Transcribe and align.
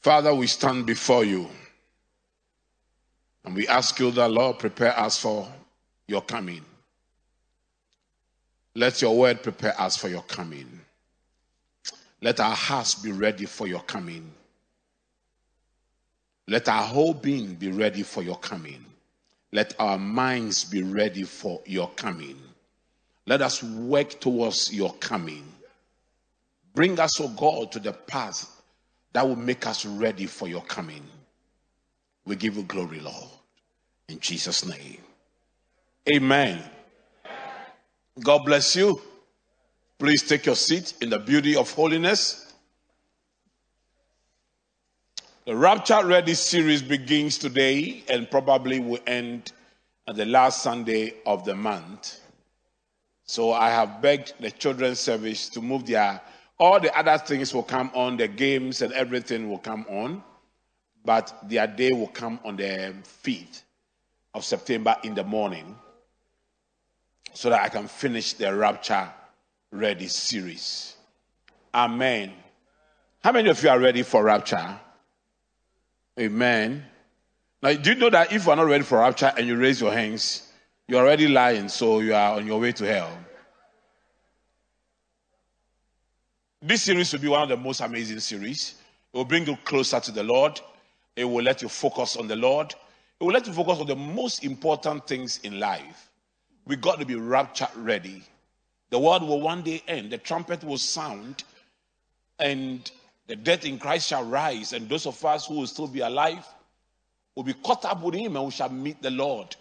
Father, 0.00 0.34
we 0.34 0.46
stand 0.46 0.86
before 0.86 1.24
you 1.24 1.48
and 3.44 3.54
we 3.54 3.68
ask 3.68 3.98
you 4.00 4.10
that, 4.12 4.30
Lord, 4.30 4.58
prepare 4.58 4.98
us 4.98 5.18
for 5.18 5.46
your 6.06 6.22
coming. 6.22 6.64
Let 8.74 9.02
your 9.02 9.16
word 9.16 9.42
prepare 9.42 9.78
us 9.78 9.96
for 9.96 10.08
your 10.08 10.22
coming. 10.22 10.80
Let 12.22 12.40
our 12.40 12.54
hearts 12.54 12.94
be 12.94 13.12
ready 13.12 13.44
for 13.44 13.66
your 13.66 13.82
coming. 13.82 14.30
Let 16.48 16.68
our 16.68 16.82
whole 16.82 17.14
being 17.14 17.54
be 17.54 17.70
ready 17.70 18.02
for 18.02 18.22
your 18.22 18.38
coming. 18.38 18.84
Let 19.52 19.74
our 19.78 19.98
minds 19.98 20.64
be 20.64 20.82
ready 20.82 21.24
for 21.24 21.60
your 21.66 21.90
coming. 21.90 22.38
Let 23.26 23.42
us 23.42 23.62
work 23.62 24.18
towards 24.18 24.72
your 24.72 24.94
coming. 24.94 25.44
Bring 26.74 26.98
us, 26.98 27.20
O 27.20 27.24
oh 27.24 27.28
God, 27.28 27.72
to 27.72 27.80
the 27.80 27.92
path 27.92 28.59
that 29.12 29.26
will 29.26 29.36
make 29.36 29.66
us 29.66 29.84
ready 29.84 30.26
for 30.26 30.48
your 30.48 30.62
coming. 30.62 31.02
We 32.24 32.36
give 32.36 32.56
you 32.56 32.62
glory, 32.64 33.00
Lord. 33.00 33.28
In 34.08 34.20
Jesus' 34.20 34.64
name. 34.64 34.98
Amen. 36.12 36.62
God 38.22 38.44
bless 38.44 38.76
you. 38.76 39.00
Please 39.98 40.22
take 40.22 40.46
your 40.46 40.56
seat 40.56 40.94
in 41.00 41.10
the 41.10 41.18
beauty 41.18 41.56
of 41.56 41.70
holiness. 41.72 42.52
The 45.46 45.56
Rapture 45.56 46.06
Ready 46.06 46.34
series 46.34 46.82
begins 46.82 47.38
today 47.38 48.04
and 48.08 48.30
probably 48.30 48.80
will 48.80 49.00
end 49.06 49.52
at 50.08 50.16
the 50.16 50.26
last 50.26 50.62
Sunday 50.62 51.14
of 51.26 51.44
the 51.44 51.54
month. 51.54 52.20
So 53.24 53.52
I 53.52 53.70
have 53.70 54.02
begged 54.02 54.34
the 54.40 54.50
children's 54.50 54.98
service 54.98 55.48
to 55.50 55.60
move 55.60 55.86
their 55.86 56.20
all 56.60 56.78
the 56.78 56.96
other 56.96 57.16
things 57.16 57.54
will 57.54 57.62
come 57.62 57.90
on, 57.94 58.18
the 58.18 58.28
games 58.28 58.82
and 58.82 58.92
everything 58.92 59.48
will 59.48 59.58
come 59.58 59.86
on, 59.88 60.22
but 61.04 61.34
their 61.48 61.66
day 61.66 61.90
will 61.90 62.08
come 62.08 62.38
on 62.44 62.56
the 62.56 62.94
5th 63.24 63.62
of 64.34 64.44
September 64.44 64.94
in 65.02 65.14
the 65.14 65.24
morning 65.24 65.74
so 67.32 67.48
that 67.48 67.62
I 67.62 67.70
can 67.70 67.88
finish 67.88 68.34
the 68.34 68.54
Rapture 68.54 69.08
Ready 69.72 70.08
series. 70.08 70.96
Amen. 71.72 72.32
How 73.24 73.32
many 73.32 73.48
of 73.48 73.62
you 73.62 73.70
are 73.70 73.78
ready 73.78 74.02
for 74.02 74.22
Rapture? 74.22 74.78
Amen. 76.18 76.84
Now, 77.62 77.72
do 77.72 77.90
you 77.90 77.96
know 77.96 78.10
that 78.10 78.32
if 78.32 78.44
you 78.44 78.50
are 78.50 78.56
not 78.56 78.66
ready 78.66 78.84
for 78.84 78.98
Rapture 78.98 79.32
and 79.34 79.46
you 79.46 79.56
raise 79.56 79.80
your 79.80 79.92
hands, 79.92 80.52
you're 80.88 81.00
already 81.00 81.28
lying, 81.28 81.68
so 81.68 82.00
you 82.00 82.14
are 82.14 82.36
on 82.36 82.46
your 82.46 82.60
way 82.60 82.72
to 82.72 82.84
hell? 82.84 83.16
This 86.62 86.82
series 86.82 87.10
will 87.12 87.20
be 87.20 87.28
one 87.28 87.42
of 87.42 87.48
the 87.48 87.56
most 87.56 87.80
amazing 87.80 88.20
series. 88.20 88.74
It 89.14 89.16
will 89.16 89.24
bring 89.24 89.46
you 89.46 89.56
closer 89.64 89.98
to 89.98 90.12
the 90.12 90.22
Lord. 90.22 90.60
It 91.16 91.24
will 91.24 91.42
let 91.42 91.62
you 91.62 91.70
focus 91.70 92.16
on 92.16 92.28
the 92.28 92.36
Lord. 92.36 92.74
It 93.18 93.24
will 93.24 93.32
let 93.32 93.46
you 93.46 93.54
focus 93.54 93.78
on 93.78 93.86
the 93.86 93.96
most 93.96 94.44
important 94.44 95.06
things 95.06 95.40
in 95.42 95.58
life. 95.58 96.10
We 96.66 96.76
got 96.76 97.00
to 97.00 97.06
be 97.06 97.14
rapture 97.14 97.68
ready. 97.76 98.22
The 98.90 98.98
world 98.98 99.22
will 99.22 99.40
one 99.40 99.62
day 99.62 99.82
end. 99.88 100.10
The 100.10 100.18
trumpet 100.18 100.62
will 100.62 100.76
sound, 100.76 101.44
and 102.38 102.90
the 103.26 103.36
dead 103.36 103.64
in 103.64 103.78
Christ 103.78 104.08
shall 104.08 104.24
rise. 104.24 104.74
And 104.74 104.86
those 104.86 105.06
of 105.06 105.24
us 105.24 105.46
who 105.46 105.54
will 105.54 105.66
still 105.66 105.86
be 105.86 106.00
alive 106.00 106.46
will 107.34 107.44
be 107.44 107.54
caught 107.54 107.86
up 107.86 108.02
with 108.02 108.14
Him, 108.14 108.36
and 108.36 108.44
we 108.44 108.50
shall 108.50 108.68
meet 108.68 109.00
the 109.00 109.10
Lord. 109.10 109.56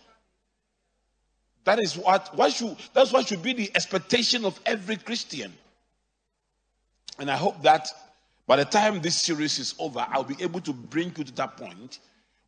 That 1.63 1.79
is 1.79 1.97
what, 1.97 2.35
what 2.35 2.51
should, 2.51 2.75
that's 2.93 3.13
what 3.13 3.27
should 3.27 3.41
be 3.41 3.53
the 3.53 3.71
expectation 3.73 4.43
of 4.43 4.59
every 4.65 4.97
Christian. 4.97 5.53
And 7.19 7.29
I 7.29 7.35
hope 7.35 7.61
that 7.63 7.89
by 8.47 8.55
the 8.55 8.65
time 8.65 9.01
this 9.01 9.15
series 9.15 9.59
is 9.59 9.75
over, 9.77 10.05
I'll 10.09 10.23
be 10.23 10.41
able 10.41 10.61
to 10.61 10.73
bring 10.73 11.13
you 11.17 11.23
to 11.23 11.31
that 11.33 11.57
point 11.57 11.99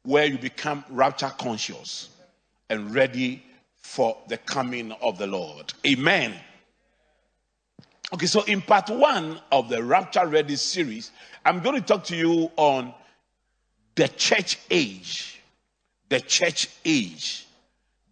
where 0.03 0.25
you 0.25 0.38
become 0.38 0.83
rapture 0.89 1.31
conscious 1.38 2.09
and 2.69 2.94
ready 2.94 3.44
for 3.78 4.17
the 4.30 4.38
coming 4.38 4.94
of 4.94 5.18
the 5.18 5.28
Lord. 5.28 5.73
Amen. 5.85 6.34
Okay, 8.13 8.25
so 8.25 8.44
in 8.44 8.62
part 8.62 8.90
one 8.90 9.40
of 9.51 9.69
the 9.69 9.84
Rapture 9.84 10.25
Ready 10.25 10.56
series, 10.56 11.12
I'm 11.46 11.59
going 11.59 11.75
to 11.75 11.81
talk 11.81 12.06
to 12.06 12.16
you 12.16 12.51
on 12.56 12.94
the 13.96 14.07
church 14.07 14.57
age. 14.69 15.41
The 16.09 16.19
church 16.19 16.67
age. 16.84 17.47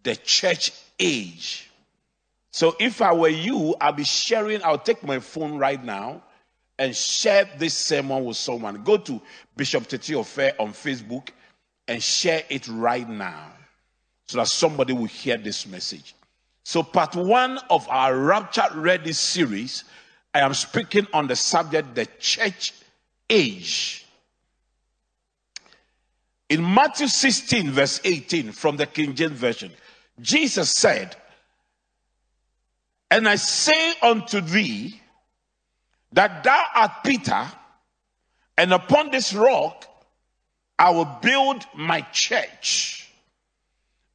The 0.02 0.16
church 0.16 0.72
age. 0.98 1.70
So 2.50 2.76
if 2.78 3.02
I 3.02 3.12
were 3.12 3.28
you, 3.28 3.74
I'll 3.80 3.92
be 3.92 4.04
sharing, 4.04 4.62
I'll 4.62 4.78
take 4.78 5.02
my 5.02 5.18
phone 5.18 5.58
right 5.58 5.82
now 5.82 6.22
and 6.80 6.96
share 6.96 7.46
this 7.58 7.74
sermon 7.74 8.24
with 8.24 8.38
someone. 8.38 8.82
Go 8.82 8.96
to 8.96 9.20
Bishop 9.54 9.86
Tete 9.86 10.16
Ofe 10.16 10.54
on 10.58 10.72
Facebook 10.72 11.28
and 11.86 12.02
share 12.02 12.42
it 12.48 12.66
right 12.68 13.06
now 13.06 13.52
so 14.26 14.38
that 14.38 14.48
somebody 14.48 14.94
will 14.94 15.04
hear 15.04 15.36
this 15.36 15.66
message. 15.66 16.14
So, 16.64 16.82
part 16.82 17.14
one 17.14 17.58
of 17.68 17.86
our 17.90 18.16
Rapture 18.16 18.68
Ready 18.74 19.12
series, 19.12 19.84
I 20.32 20.40
am 20.40 20.54
speaking 20.54 21.06
on 21.12 21.26
the 21.26 21.36
subject 21.36 21.94
the 21.94 22.06
church 22.18 22.72
age. 23.28 24.06
In 26.48 26.62
Matthew 26.74 27.08
16, 27.08 27.72
verse 27.72 28.00
18, 28.04 28.52
from 28.52 28.78
the 28.78 28.86
King 28.86 29.14
James 29.14 29.38
Version, 29.38 29.70
Jesus 30.18 30.70
said, 30.70 31.14
And 33.10 33.28
I 33.28 33.36
say 33.36 33.94
unto 34.02 34.40
thee, 34.40 35.00
that 36.12 36.44
thou 36.44 36.64
art 36.74 36.92
Peter, 37.04 37.46
and 38.56 38.72
upon 38.72 39.10
this 39.10 39.32
rock 39.32 39.86
I 40.78 40.90
will 40.90 41.18
build 41.22 41.66
my 41.74 42.00
church, 42.12 43.10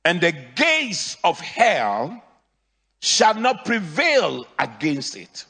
and 0.03 0.19
the 0.19 0.31
gates 0.55 1.17
of 1.23 1.39
hell 1.39 2.21
shall 2.99 3.35
not 3.35 3.65
prevail 3.65 4.47
against 4.57 5.15
it. 5.15 5.45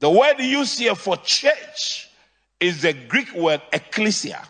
The 0.00 0.10
word 0.10 0.38
used 0.38 0.78
here 0.78 0.94
for 0.94 1.16
church 1.16 2.08
is 2.60 2.82
the 2.82 2.92
Greek 2.92 3.34
word 3.34 3.62
ecclesia, 3.72 4.46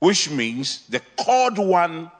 which 0.00 0.30
means 0.30 0.86
the 0.88 1.00
called 1.16 1.58
one, 1.58 2.10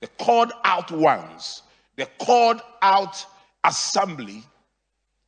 the 0.00 0.06
called 0.06 0.52
out 0.64 0.92
ones, 0.92 1.62
the 1.96 2.06
called 2.18 2.60
out 2.80 3.26
assembly 3.64 4.44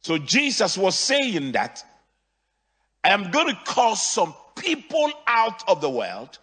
so 0.02 0.18
Jesus 0.18 0.78
was 0.78 0.98
saying 0.98 1.52
that 1.52 1.84
I 3.04 3.10
am 3.10 3.30
going 3.30 3.48
to 3.48 3.60
call 3.64 3.96
some 3.96 4.34
people 4.56 5.10
out 5.26 5.68
of 5.68 5.80
the 5.80 5.90
world 5.90 6.38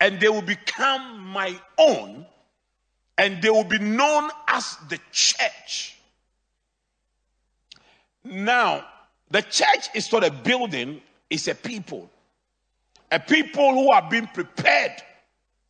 and 0.00 0.20
they 0.20 0.28
will 0.28 0.42
become 0.42 1.20
my 1.20 1.58
own 1.78 2.26
and 3.16 3.40
they 3.40 3.50
will 3.50 3.64
be 3.64 3.78
known 3.78 4.30
as 4.48 4.76
the 4.88 4.98
church. 5.12 5.96
Now, 8.24 8.84
the 9.30 9.42
church 9.42 9.88
is 9.94 10.10
not 10.12 10.24
a 10.24 10.30
building, 10.30 11.00
it's 11.30 11.48
a 11.48 11.54
people. 11.54 12.10
A 13.10 13.20
people 13.20 13.72
who 13.72 13.90
are 13.90 14.08
being 14.10 14.26
prepared 14.28 14.92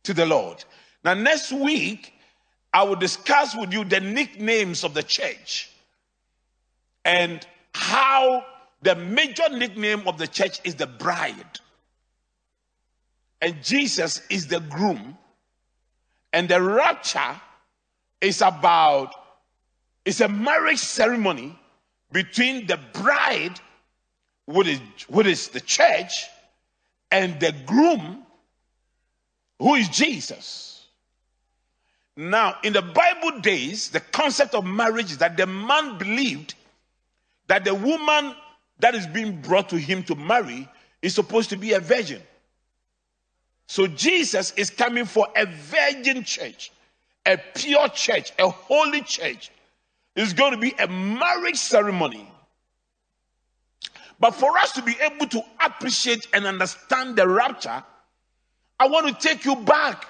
to 0.03 0.13
the 0.13 0.25
Lord. 0.25 0.63
Now, 1.03 1.13
next 1.13 1.51
week, 1.51 2.13
I 2.73 2.83
will 2.83 2.95
discuss 2.95 3.55
with 3.55 3.71
you 3.71 3.83
the 3.83 3.99
nicknames 3.99 4.83
of 4.83 4.93
the 4.93 5.03
church 5.03 5.69
and 7.05 7.45
how 7.73 8.43
the 8.81 8.95
major 8.95 9.47
nickname 9.49 10.07
of 10.07 10.17
the 10.17 10.27
church 10.27 10.59
is 10.63 10.75
the 10.75 10.87
bride. 10.87 11.59
And 13.41 13.63
Jesus 13.63 14.21
is 14.29 14.47
the 14.47 14.59
groom. 14.59 15.17
And 16.33 16.49
the 16.49 16.61
rapture 16.61 17.39
is 18.19 18.41
about, 18.41 19.13
it's 20.03 20.19
a 20.19 20.27
marriage 20.27 20.79
ceremony 20.79 21.57
between 22.11 22.65
the 22.65 22.79
bride, 22.93 23.59
which 24.45 24.67
is, 24.67 24.79
which 25.07 25.27
is 25.27 25.47
the 25.49 25.61
church, 25.61 26.25
and 27.11 27.39
the 27.39 27.53
groom, 27.65 28.23
who 29.59 29.75
is 29.75 29.87
Jesus. 29.89 30.87
Now, 32.17 32.55
in 32.63 32.73
the 32.73 32.81
Bible 32.81 33.39
days, 33.41 33.89
the 33.89 33.99
concept 33.99 34.55
of 34.55 34.65
marriage 34.65 35.11
is 35.11 35.17
that 35.19 35.37
the 35.37 35.45
man 35.45 35.97
believed 35.97 36.55
that 37.47 37.63
the 37.63 37.75
woman 37.75 38.35
that 38.79 38.95
is 38.95 39.07
being 39.07 39.41
brought 39.41 39.69
to 39.69 39.77
him 39.77 40.03
to 40.03 40.15
marry 40.15 40.67
is 41.01 41.13
supposed 41.15 41.49
to 41.51 41.57
be 41.57 41.73
a 41.73 41.79
virgin. 41.79 42.21
So 43.67 43.87
Jesus 43.87 44.51
is 44.51 44.69
coming 44.69 45.05
for 45.05 45.27
a 45.35 45.45
virgin 45.45 46.23
church, 46.23 46.71
a 47.25 47.37
pure 47.55 47.89
church, 47.89 48.31
a 48.37 48.49
holy 48.49 49.01
church. 49.01 49.51
It's 50.15 50.33
going 50.33 50.51
to 50.51 50.57
be 50.57 50.73
a 50.79 50.87
marriage 50.87 51.57
ceremony. 51.57 52.29
But 54.19 54.31
for 54.31 54.57
us 54.57 54.71
to 54.73 54.81
be 54.81 54.95
able 55.01 55.27
to 55.27 55.43
appreciate 55.63 56.27
and 56.33 56.45
understand 56.45 57.17
the 57.17 57.27
rapture, 57.27 57.83
I 58.79 58.87
want 58.87 59.07
to 59.07 59.27
take 59.27 59.45
you 59.45 59.55
back 59.55 60.05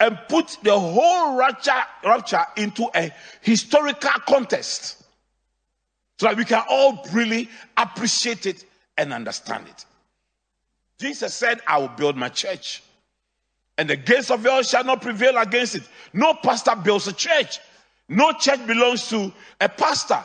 and 0.00 0.18
put 0.28 0.56
the 0.62 0.78
whole 0.78 1.36
rapture, 1.36 1.72
rapture 2.04 2.44
into 2.56 2.90
a 2.94 3.12
historical 3.42 4.10
context 4.26 4.99
so 6.20 6.26
that 6.26 6.36
we 6.36 6.44
can 6.44 6.62
all 6.68 7.02
really 7.14 7.48
appreciate 7.78 8.44
it 8.44 8.66
and 8.98 9.10
understand 9.10 9.66
it. 9.66 9.86
Jesus 10.98 11.32
said, 11.32 11.62
I 11.66 11.78
will 11.78 11.88
build 11.88 12.14
my 12.14 12.28
church, 12.28 12.82
and 13.78 13.88
the 13.88 13.96
gates 13.96 14.30
of 14.30 14.42
hell 14.42 14.62
shall 14.62 14.84
not 14.84 15.00
prevail 15.00 15.38
against 15.38 15.76
it. 15.76 15.82
No 16.12 16.34
pastor 16.34 16.76
builds 16.76 17.08
a 17.08 17.14
church, 17.14 17.58
no 18.06 18.32
church 18.32 18.66
belongs 18.66 19.08
to 19.08 19.32
a 19.62 19.68
pastor. 19.70 20.22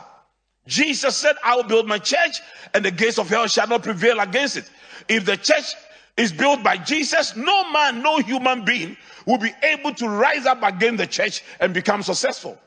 Jesus 0.67 1.15
said, 1.15 1.37
I 1.41 1.55
will 1.55 1.63
build 1.63 1.87
my 1.87 1.99
church, 1.99 2.41
and 2.73 2.83
the 2.83 2.91
gates 2.91 3.17
of 3.17 3.29
hell 3.29 3.47
shall 3.47 3.69
not 3.69 3.81
prevail 3.81 4.19
against 4.19 4.57
it. 4.57 4.69
If 5.07 5.23
the 5.23 5.37
church 5.37 5.75
is 6.17 6.33
built 6.33 6.61
by 6.61 6.75
Jesus, 6.75 7.37
no 7.37 7.71
man, 7.71 8.03
no 8.03 8.17
human 8.17 8.65
being 8.65 8.97
will 9.25 9.37
be 9.37 9.53
able 9.63 9.93
to 9.93 10.09
rise 10.09 10.45
up 10.45 10.61
against 10.61 10.97
the 10.97 11.07
church 11.07 11.41
and 11.61 11.73
become 11.73 12.03
successful. 12.03 12.59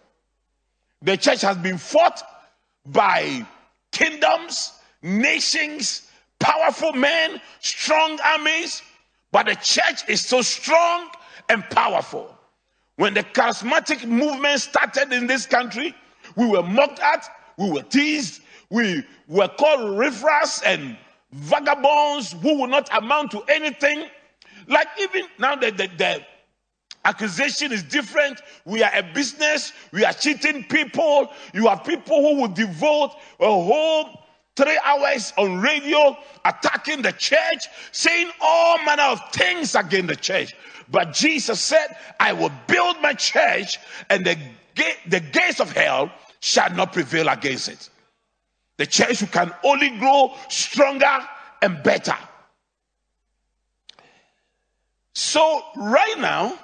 The 1.03 1.19
church 1.19 1.43
has 1.43 1.59
been 1.59 1.77
fought 1.77 2.23
by 2.93 3.47
kingdoms, 3.93 4.73
nations, 5.03 6.11
powerful 6.39 6.93
men, 6.93 7.41
strong 7.61 8.19
armies, 8.25 8.83
but 9.33 9.47
the 9.47 9.55
church 9.57 10.09
is 10.09 10.25
so 10.25 10.43
strong 10.43 11.09
and 11.49 11.63
powerful. 11.71 12.35
When 12.97 13.15
the 13.15 13.23
charismatic 13.23 14.07
movement 14.07 14.61
started 14.61 15.13
in 15.13 15.27
this 15.27 15.47
country, 15.47 15.95
we 16.37 16.47
were 16.47 16.63
mocked 16.63 17.01
at, 17.01 17.29
we 17.57 17.71
were 17.71 17.83
teased, 17.83 18.43
we 18.71 19.05
were 19.29 19.49
called 19.49 19.99
riffraffs 19.99 20.63
and 20.65 20.97
vagabonds 21.33 22.33
who 22.43 22.59
will 22.61 22.67
not 22.67 22.89
amount 22.97 23.31
to 23.33 23.43
anything. 23.49 24.07
Like 24.67 24.89
even 25.01 25.27
now, 25.39 25.57
the, 25.57 25.71
the, 25.71 25.89
the 25.97 26.25
accusation 27.09 27.73
is 27.73 27.83
different. 27.83 28.43
We 28.67 28.83
are 28.83 28.91
a 28.95 29.03
business. 29.03 29.73
We 29.93 30.05
are 30.05 30.13
cheating 30.13 30.65
people. 30.65 31.33
You 31.55 31.67
have 31.69 31.83
people 31.83 32.21
who 32.21 32.43
will 32.43 32.49
devote 32.49 33.13
a 33.41 33.47
whole 33.47 34.25
three 34.55 34.79
hours 34.85 35.33
on 35.39 35.61
radio 35.61 36.17
attacking 36.45 37.03
the 37.03 37.13
church, 37.13 37.67
saying 37.93 38.31
all 38.41 38.85
manner 38.85 39.05
of 39.05 39.21
things 39.33 39.75
against 39.75 40.09
the 40.09 40.17
church. 40.17 40.55
But 40.91 41.15
Jesus 41.15 41.61
said, 41.61 41.97
I 42.21 42.35
will 42.35 42.53
build 42.67 43.01
my 43.01 43.15
church 43.15 43.79
and 44.11 44.27
the, 44.27 44.37
the 45.07 45.21
gates 45.21 45.61
of 45.61 45.73
hell 45.73 46.11
shall 46.41 46.71
not 46.75 46.93
prevail 46.93 47.29
against 47.29 47.69
it. 47.69 47.89
The 48.77 48.87
church 48.87 49.31
can 49.33 49.53
only 49.65 49.91
grow 49.99 50.35
stronger 50.49 51.19
and 51.63 51.83
better. 51.83 52.17
So, 55.15 55.63
right 55.77 56.15
now, 56.19 56.57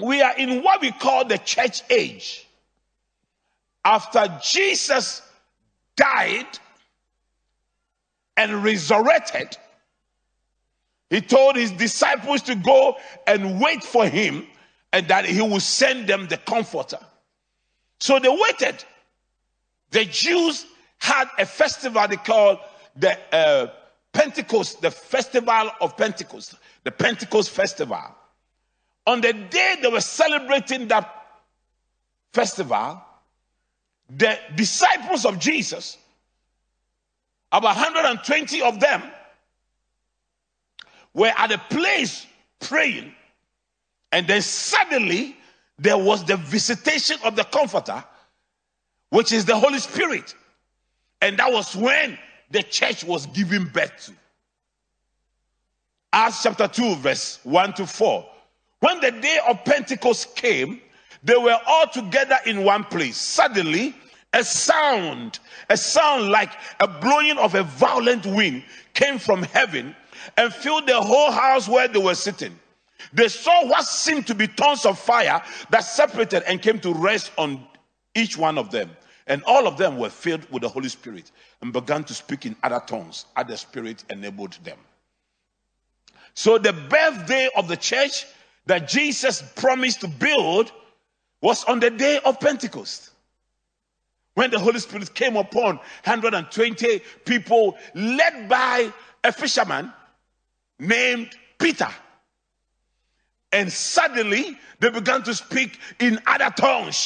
we 0.00 0.22
are 0.22 0.36
in 0.36 0.62
what 0.62 0.80
we 0.80 0.92
call 0.92 1.24
the 1.24 1.38
church 1.38 1.82
age. 1.90 2.46
After 3.84 4.38
Jesus 4.42 5.22
died 5.96 6.46
and 8.36 8.62
resurrected, 8.62 9.56
he 11.10 11.20
told 11.20 11.56
his 11.56 11.72
disciples 11.72 12.42
to 12.42 12.54
go 12.54 12.96
and 13.26 13.60
wait 13.60 13.82
for 13.82 14.06
him 14.06 14.46
and 14.92 15.08
that 15.08 15.24
he 15.24 15.40
will 15.40 15.60
send 15.60 16.06
them 16.06 16.26
the 16.28 16.36
comforter. 16.36 16.98
So 18.00 18.18
they 18.18 18.28
waited. 18.28 18.84
The 19.90 20.04
Jews 20.04 20.66
had 20.98 21.28
a 21.38 21.46
festival 21.46 22.06
they 22.08 22.16
called 22.16 22.58
the 22.96 23.18
uh, 23.32 23.68
Pentecost, 24.12 24.82
the 24.82 24.90
festival 24.90 25.70
of 25.80 25.96
Pentecost, 25.96 26.54
the 26.84 26.90
Pentecost 26.90 27.50
festival. 27.50 28.02
On 29.08 29.22
the 29.22 29.32
day 29.32 29.76
they 29.80 29.88
were 29.88 30.02
celebrating 30.02 30.86
that 30.88 31.10
festival, 32.34 33.02
the 34.14 34.38
disciples 34.54 35.24
of 35.24 35.38
Jesus, 35.38 35.96
about 37.50 37.74
120 37.76 38.60
of 38.60 38.78
them, 38.78 39.02
were 41.14 41.32
at 41.38 41.50
a 41.50 41.56
place 41.70 42.26
praying. 42.60 43.14
And 44.12 44.26
then 44.26 44.42
suddenly 44.42 45.38
there 45.78 45.96
was 45.96 46.22
the 46.26 46.36
visitation 46.36 47.16
of 47.24 47.34
the 47.34 47.44
Comforter, 47.44 48.04
which 49.08 49.32
is 49.32 49.46
the 49.46 49.56
Holy 49.56 49.78
Spirit. 49.78 50.34
And 51.22 51.38
that 51.38 51.50
was 51.50 51.74
when 51.74 52.18
the 52.50 52.62
church 52.62 53.04
was 53.04 53.24
given 53.28 53.68
birth 53.68 54.04
to. 54.04 54.12
Acts 56.12 56.42
chapter 56.42 56.68
2, 56.68 56.96
verse 56.96 57.38
1 57.44 57.72
to 57.72 57.86
4. 57.86 58.32
When 58.80 59.00
the 59.00 59.10
day 59.10 59.38
of 59.48 59.64
Pentecost 59.64 60.36
came, 60.36 60.80
they 61.22 61.36
were 61.36 61.58
all 61.66 61.88
together 61.88 62.38
in 62.46 62.64
one 62.64 62.84
place. 62.84 63.16
Suddenly, 63.16 63.94
a 64.32 64.44
sound, 64.44 65.40
a 65.68 65.76
sound 65.76 66.30
like 66.30 66.52
a 66.80 66.86
blowing 66.86 67.38
of 67.38 67.54
a 67.54 67.64
violent 67.64 68.24
wind 68.26 68.62
came 68.94 69.18
from 69.18 69.42
heaven 69.42 69.96
and 70.36 70.52
filled 70.52 70.86
the 70.86 71.00
whole 71.00 71.30
house 71.30 71.68
where 71.68 71.88
they 71.88 71.98
were 71.98 72.14
sitting. 72.14 72.58
They 73.12 73.28
saw 73.28 73.66
what 73.66 73.84
seemed 73.84 74.26
to 74.26 74.34
be 74.34 74.46
tongues 74.46 74.84
of 74.84 74.98
fire 74.98 75.42
that 75.70 75.80
separated 75.80 76.42
and 76.46 76.60
came 76.60 76.78
to 76.80 76.92
rest 76.92 77.32
on 77.38 77.66
each 78.14 78.36
one 78.36 78.58
of 78.58 78.70
them. 78.70 78.90
And 79.26 79.42
all 79.44 79.66
of 79.66 79.76
them 79.76 79.98
were 79.98 80.10
filled 80.10 80.50
with 80.50 80.62
the 80.62 80.68
Holy 80.68 80.88
Spirit 80.88 81.30
and 81.60 81.72
began 81.72 82.04
to 82.04 82.14
speak 82.14 82.46
in 82.46 82.56
other 82.62 82.82
tongues 82.86 83.26
as 83.36 83.46
the 83.46 83.56
Spirit 83.56 84.04
enabled 84.08 84.58
them. 84.64 84.78
So, 86.34 86.56
the 86.56 86.72
birthday 86.72 87.48
of 87.56 87.68
the 87.68 87.76
church 87.76 88.24
that 88.68 88.86
Jesus 88.86 89.42
promised 89.56 90.02
to 90.02 90.08
build 90.08 90.70
was 91.40 91.64
on 91.64 91.80
the 91.80 91.90
day 91.90 92.20
of 92.24 92.38
Pentecost. 92.38 93.10
When 94.34 94.50
the 94.50 94.58
Holy 94.58 94.78
Spirit 94.78 95.12
came 95.14 95.36
upon 95.36 95.76
120 96.04 97.00
people 97.24 97.76
led 97.94 98.48
by 98.48 98.92
a 99.24 99.32
fisherman 99.32 99.92
named 100.78 101.30
Peter. 101.58 101.88
And 103.52 103.72
suddenly 103.72 104.58
they 104.80 104.90
began 104.90 105.22
to 105.22 105.34
speak 105.34 105.78
in 106.00 106.20
other 106.26 106.50
tongues. 106.50 106.96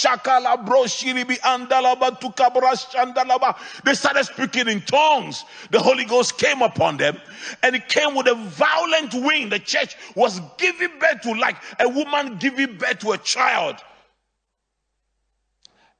Andalaba. 2.94 3.56
They 3.84 3.94
started 3.94 4.24
speaking 4.24 4.68
in 4.68 4.80
tongues. 4.82 5.44
The 5.70 5.78
Holy 5.78 6.04
Ghost 6.04 6.38
came 6.38 6.62
upon 6.62 6.96
them 6.96 7.16
and 7.62 7.76
it 7.76 7.88
came 7.88 8.14
with 8.16 8.26
a 8.26 8.34
violent 8.34 9.14
wind. 9.14 9.52
The 9.52 9.60
church 9.60 9.96
was 10.16 10.40
giving 10.58 10.90
birth 10.98 11.20
to 11.22 11.32
like 11.34 11.56
a 11.78 11.88
woman 11.88 12.38
giving 12.38 12.76
birth 12.76 12.98
to 13.00 13.12
a 13.12 13.18
child. 13.18 13.76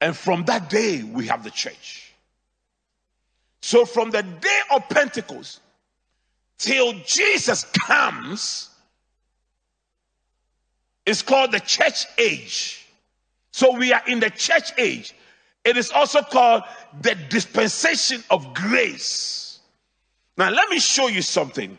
And 0.00 0.16
from 0.16 0.44
that 0.46 0.68
day, 0.68 1.04
we 1.04 1.28
have 1.28 1.44
the 1.44 1.50
church. 1.50 2.12
So 3.60 3.84
from 3.84 4.10
the 4.10 4.22
day 4.22 4.60
of 4.74 4.88
Pentecost 4.88 5.60
till 6.58 6.94
Jesus 7.06 7.64
comes, 7.86 8.71
it's 11.12 11.20
called 11.20 11.52
the 11.52 11.60
church 11.60 12.06
age. 12.16 12.86
So 13.50 13.76
we 13.76 13.92
are 13.92 14.00
in 14.08 14.18
the 14.18 14.30
church 14.30 14.72
age. 14.78 15.14
It 15.62 15.76
is 15.76 15.90
also 15.90 16.22
called 16.22 16.62
the 17.02 17.14
dispensation 17.28 18.24
of 18.30 18.54
grace. 18.54 19.60
Now, 20.38 20.48
let 20.48 20.70
me 20.70 20.78
show 20.78 21.08
you 21.08 21.20
something. 21.20 21.76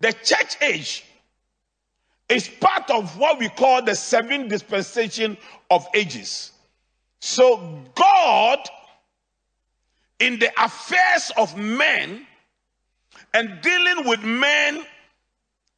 The 0.00 0.12
church 0.12 0.56
age 0.60 1.06
is 2.28 2.48
part 2.48 2.90
of 2.90 3.16
what 3.16 3.38
we 3.38 3.48
call 3.48 3.82
the 3.82 3.94
seven 3.94 4.46
dispensation 4.46 5.38
of 5.70 5.86
ages. 5.94 6.50
So, 7.18 7.80
God, 7.94 8.58
in 10.18 10.38
the 10.38 10.50
affairs 10.62 11.32
of 11.38 11.56
men 11.56 12.26
and 13.32 13.58
dealing 13.62 14.06
with 14.06 14.22
men 14.22 14.84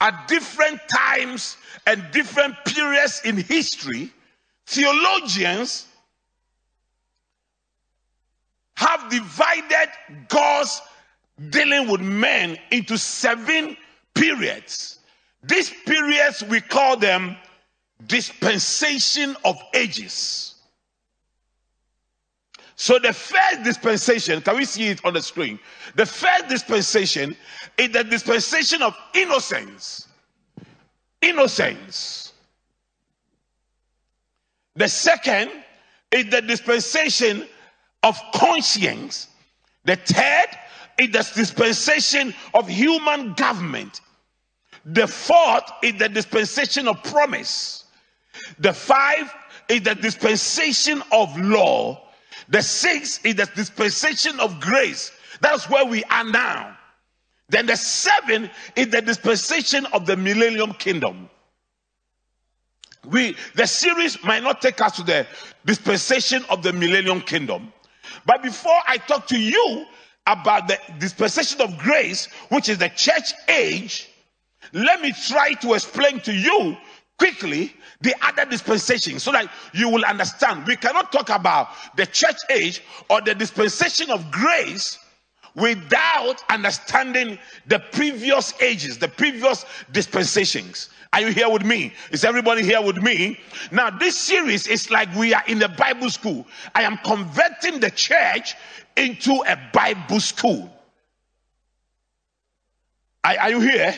at 0.01 0.29
different 0.29 0.81
times 0.89 1.57
and 1.87 2.03
different 2.13 2.55
periods 2.65 3.21
in 3.25 3.37
history, 3.37 4.11
theologians 4.67 5.87
have 8.77 9.09
divided 9.11 9.89
God's 10.29 10.81
dealing 11.51 11.89
with 11.89 12.01
men 12.01 12.59
into 12.71 12.99
seven 12.99 13.77
periods. 14.15 14.99
These 15.43 15.71
periods, 15.87 16.43
we 16.45 16.61
call 16.61 16.97
them 16.97 17.37
dispensation 18.07 19.37
of 19.45 19.57
ages. 19.75 20.54
So 22.77 22.99
the 22.99 23.13
first 23.13 23.63
dispensation, 23.63 24.41
can 24.43 24.57
we 24.57 24.65
see 24.65 24.89
it 24.89 25.05
on 25.05 25.15
the 25.15 25.23
screen? 25.23 25.59
The 25.95 26.07
first 26.07 26.49
dispensation 26.49 27.37
is 27.79 27.91
the 27.91 28.05
dispensation 28.05 28.83
of 28.83 28.97
innocence. 29.15 30.09
Innocence. 31.23 32.33
The 34.77 34.89
second 34.89 35.51
is 36.11 36.31
the 36.31 36.43
dispensation 36.43 37.47
of 38.03 38.21
conscience. 38.35 39.29
The 39.85 39.97
third 39.97 40.47
is 40.99 41.11
the 41.11 41.33
dispensation 41.35 42.35
of 42.55 42.69
human 42.69 43.35
government. 43.35 44.01
The 44.85 45.07
fourth 45.07 45.65
is 45.83 45.95
the 45.99 46.09
dispensation 46.09 46.89
of 46.89 47.03
promise. 47.05 47.85
The 48.59 48.73
five 48.73 49.33
is 49.69 49.83
the 49.83 49.95
dispensation 49.95 51.03
of 51.13 51.39
law. 51.39 52.04
The 52.49 52.63
sixth 52.63 53.25
is 53.25 53.37
the 53.37 53.47
dispensation 53.55 54.39
of 54.41 54.61
grace. 54.61 55.13
That's 55.41 55.69
where 55.69 55.85
we 55.85 56.05
are 56.05 56.25
now. 56.25 56.77
Then 57.49 57.67
the 57.67 57.77
seven 57.77 58.51
is 58.77 58.89
the 58.89 59.03
dispensation 59.03 59.87
of 59.87 60.07
the 60.07 60.17
millennium 60.17 60.73
kingdom. 60.75 61.29
We 63.07 63.37
the 63.55 63.67
series 63.67 64.23
might 64.25 64.43
not 64.43 64.63
take 64.63 64.81
us 64.81 64.97
to 64.97 65.03
the 65.03 65.27
dispensation 65.67 66.45
of 66.49 66.63
the 66.63 66.73
millennium 66.73 67.21
kingdom. 67.21 67.73
But 68.25 68.43
before 68.43 68.79
I 68.87 68.97
talk 68.97 69.27
to 69.29 69.39
you 69.39 69.85
about 70.27 70.69
the 70.69 70.79
dispensation 70.99 71.61
of 71.61 71.77
grace, 71.79 72.27
which 72.49 72.69
is 72.69 72.79
the 72.79 72.89
church 72.89 73.35
age, 73.49 74.09
let 74.73 75.03
me 75.03 75.13
try 75.13 75.53
to 75.55 75.75
explain 75.75 76.21
to 76.21 76.33
you 76.33 76.77
quickly 77.19 77.75
the 78.05 78.15
other 78.23 78.45
dispensation 78.45 79.19
so 79.19 79.33
that 79.33 79.51
you 79.73 79.89
will 79.89 80.05
understand. 80.05 80.67
We 80.67 80.77
cannot 80.77 81.11
talk 81.11 81.31
about 81.31 81.69
the 81.97 82.07
church 82.07 82.37
age 82.51 82.83
or 83.11 83.21
the 83.21 83.35
dispensation 83.35 84.11
of 84.11 84.31
grace 84.31 84.99
without 85.57 86.43
understanding 86.51 87.39
the 87.67 87.79
previous 87.93 88.61
ages, 88.61 88.99
the 88.99 89.09
previous 89.09 89.65
dispensations. 89.91 90.91
Are 91.13 91.21
you 91.21 91.29
here 91.29 91.49
with 91.49 91.65
me? 91.65 91.93
Is 92.11 92.25
everybody 92.25 92.63
here 92.63 92.83
with 92.83 92.97
me? 92.97 93.41
Now, 93.71 93.89
this 93.89 94.19
series 94.19 94.67
is 94.67 94.91
like 94.91 95.15
we 95.15 95.33
are 95.33 95.45
in 95.47 95.59
the 95.59 95.69
Bible 95.69 96.11
school. 96.11 96.47
I 96.75 96.83
am 96.83 96.99
converting 96.99 97.81
the 97.81 97.91
church 97.91 98.55
into 98.97 99.33
a 99.47 99.57
Bible 99.73 100.21
school. 100.21 100.71
Are, 103.23 103.39
are 103.39 103.51
you 103.51 103.61
here? 103.61 103.95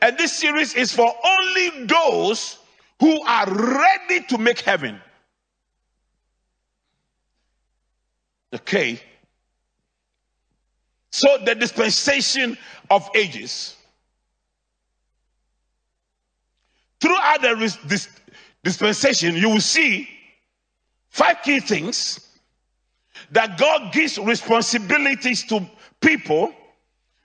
And 0.00 0.16
this 0.16 0.32
series 0.32 0.74
is 0.74 0.92
for 0.92 1.12
only 1.24 1.86
those 1.86 2.59
who 3.00 3.22
are 3.22 3.46
ready 3.46 4.22
to 4.28 4.38
make 4.38 4.60
heaven. 4.60 5.00
Okay. 8.54 9.00
So, 11.10 11.38
the 11.44 11.54
dispensation 11.54 12.56
of 12.90 13.08
ages. 13.14 13.76
Throughout 17.00 17.40
the 17.40 17.78
this 17.86 18.08
dispensation, 18.62 19.34
you 19.34 19.48
will 19.48 19.60
see 19.60 20.08
five 21.08 21.42
key 21.42 21.60
things 21.60 22.20
that 23.32 23.58
God 23.58 23.92
gives 23.92 24.18
responsibilities 24.18 25.44
to 25.44 25.66
people. 26.00 26.54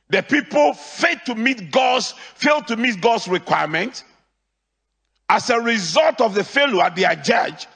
The 0.10 0.24
people 0.24 0.74
fail 0.74 1.18
to 1.26 1.36
meet 1.36 1.72
God's 1.72 2.12
fail 2.12 2.62
to 2.62 2.78
meet 2.78 3.02
God's 3.02 3.28
requirement. 3.28 4.04
As 5.30 5.50
a 5.50 5.60
result 5.60 6.22
of 6.22 6.36
the 6.36 6.44
failure, 6.44 6.90
they 6.96 7.06
are 7.06 7.16
judged. 7.16 7.68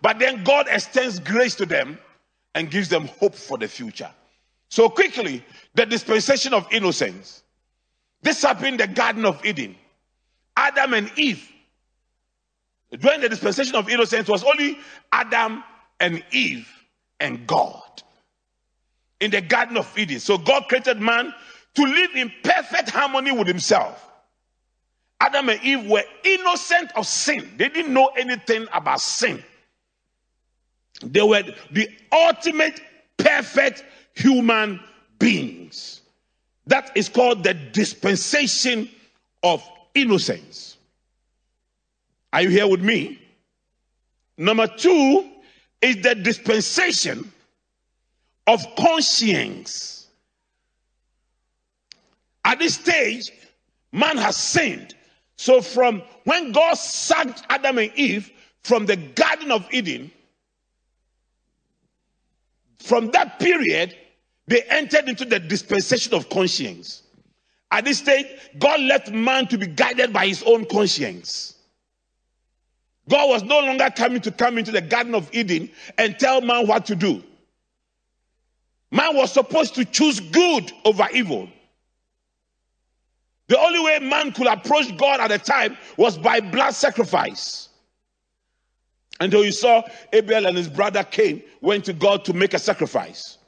But 0.00 0.18
then 0.18 0.44
God 0.44 0.66
extends 0.68 1.18
grace 1.18 1.54
to 1.56 1.66
them 1.66 1.98
and 2.54 2.70
gives 2.70 2.88
them 2.88 3.06
hope 3.06 3.34
for 3.34 3.58
the 3.58 3.68
future. 3.68 4.10
So 4.68 4.88
quickly, 4.88 5.44
the 5.74 5.86
dispensation 5.86 6.54
of 6.54 6.66
innocence. 6.70 7.42
This 8.22 8.42
happened 8.42 8.66
in 8.66 8.76
the 8.76 8.86
Garden 8.86 9.24
of 9.26 9.44
Eden. 9.44 9.76
Adam 10.56 10.94
and 10.94 11.10
Eve. 11.16 11.50
During 12.98 13.20
the 13.20 13.28
dispensation 13.28 13.74
of 13.74 13.88
innocence 13.88 14.28
was 14.28 14.44
only 14.44 14.78
Adam 15.12 15.62
and 16.00 16.22
Eve 16.32 16.68
and 17.20 17.46
God 17.46 18.02
in 19.20 19.30
the 19.30 19.40
Garden 19.40 19.76
of 19.76 19.98
Eden. 19.98 20.20
So 20.20 20.38
God 20.38 20.64
created 20.68 21.00
man 21.00 21.34
to 21.74 21.82
live 21.82 22.10
in 22.14 22.32
perfect 22.42 22.90
harmony 22.90 23.32
with 23.32 23.48
himself. 23.48 24.10
Adam 25.24 25.48
and 25.48 25.62
Eve 25.62 25.86
were 25.86 26.02
innocent 26.22 26.92
of 26.96 27.06
sin. 27.06 27.50
They 27.56 27.70
didn't 27.70 27.94
know 27.94 28.08
anything 28.08 28.66
about 28.74 29.00
sin. 29.00 29.42
They 31.02 31.22
were 31.22 31.42
the 31.70 31.88
ultimate 32.12 32.78
perfect 33.16 33.84
human 34.14 34.80
beings. 35.18 36.02
That 36.66 36.90
is 36.94 37.08
called 37.08 37.42
the 37.42 37.54
dispensation 37.54 38.90
of 39.42 39.66
innocence. 39.94 40.76
Are 42.34 42.42
you 42.42 42.50
here 42.50 42.66
with 42.66 42.82
me? 42.82 43.18
Number 44.36 44.66
two 44.66 45.30
is 45.80 46.02
the 46.02 46.16
dispensation 46.16 47.32
of 48.46 48.62
conscience. 48.76 50.06
At 52.44 52.58
this 52.58 52.74
stage, 52.74 53.32
man 53.90 54.18
has 54.18 54.36
sinned. 54.36 54.94
So, 55.36 55.60
from 55.60 56.02
when 56.24 56.52
God 56.52 56.74
sacked 56.74 57.44
Adam 57.50 57.78
and 57.78 57.92
Eve 57.96 58.30
from 58.62 58.86
the 58.86 58.96
Garden 58.96 59.50
of 59.50 59.66
Eden, 59.72 60.10
from 62.78 63.10
that 63.12 63.40
period, 63.40 63.96
they 64.46 64.62
entered 64.62 65.08
into 65.08 65.24
the 65.24 65.40
dispensation 65.40 66.14
of 66.14 66.28
conscience. 66.28 67.02
At 67.70 67.84
this 67.84 67.98
stage, 67.98 68.26
God 68.58 68.80
left 68.80 69.10
man 69.10 69.48
to 69.48 69.58
be 69.58 69.66
guided 69.66 70.12
by 70.12 70.26
his 70.26 70.42
own 70.44 70.66
conscience. 70.66 71.56
God 73.08 73.28
was 73.28 73.42
no 73.42 73.60
longer 73.60 73.90
coming 73.94 74.20
to 74.22 74.30
come 74.30 74.58
into 74.58 74.70
the 74.70 74.80
Garden 74.80 75.14
of 75.14 75.28
Eden 75.32 75.70
and 75.98 76.18
tell 76.18 76.40
man 76.40 76.66
what 76.66 76.86
to 76.86 76.94
do. 76.94 77.22
Man 78.90 79.16
was 79.16 79.32
supposed 79.32 79.74
to 79.74 79.84
choose 79.84 80.20
good 80.20 80.72
over 80.84 81.06
evil. 81.12 81.48
The 83.48 83.58
only 83.58 83.80
way 83.80 83.98
man 83.98 84.32
could 84.32 84.46
approach 84.46 84.96
God 84.96 85.20
at 85.20 85.28
the 85.28 85.38
time 85.38 85.76
was 85.96 86.16
by 86.16 86.40
blood 86.40 86.74
sacrifice. 86.74 87.68
Until 89.20 89.44
you 89.44 89.52
saw 89.52 89.82
Abel 90.12 90.46
and 90.46 90.56
his 90.56 90.68
brother 90.68 91.04
Cain 91.04 91.42
went 91.60 91.84
to 91.84 91.92
God 91.92 92.24
to 92.24 92.32
make 92.32 92.54
a 92.54 92.58
sacrifice. 92.58 93.38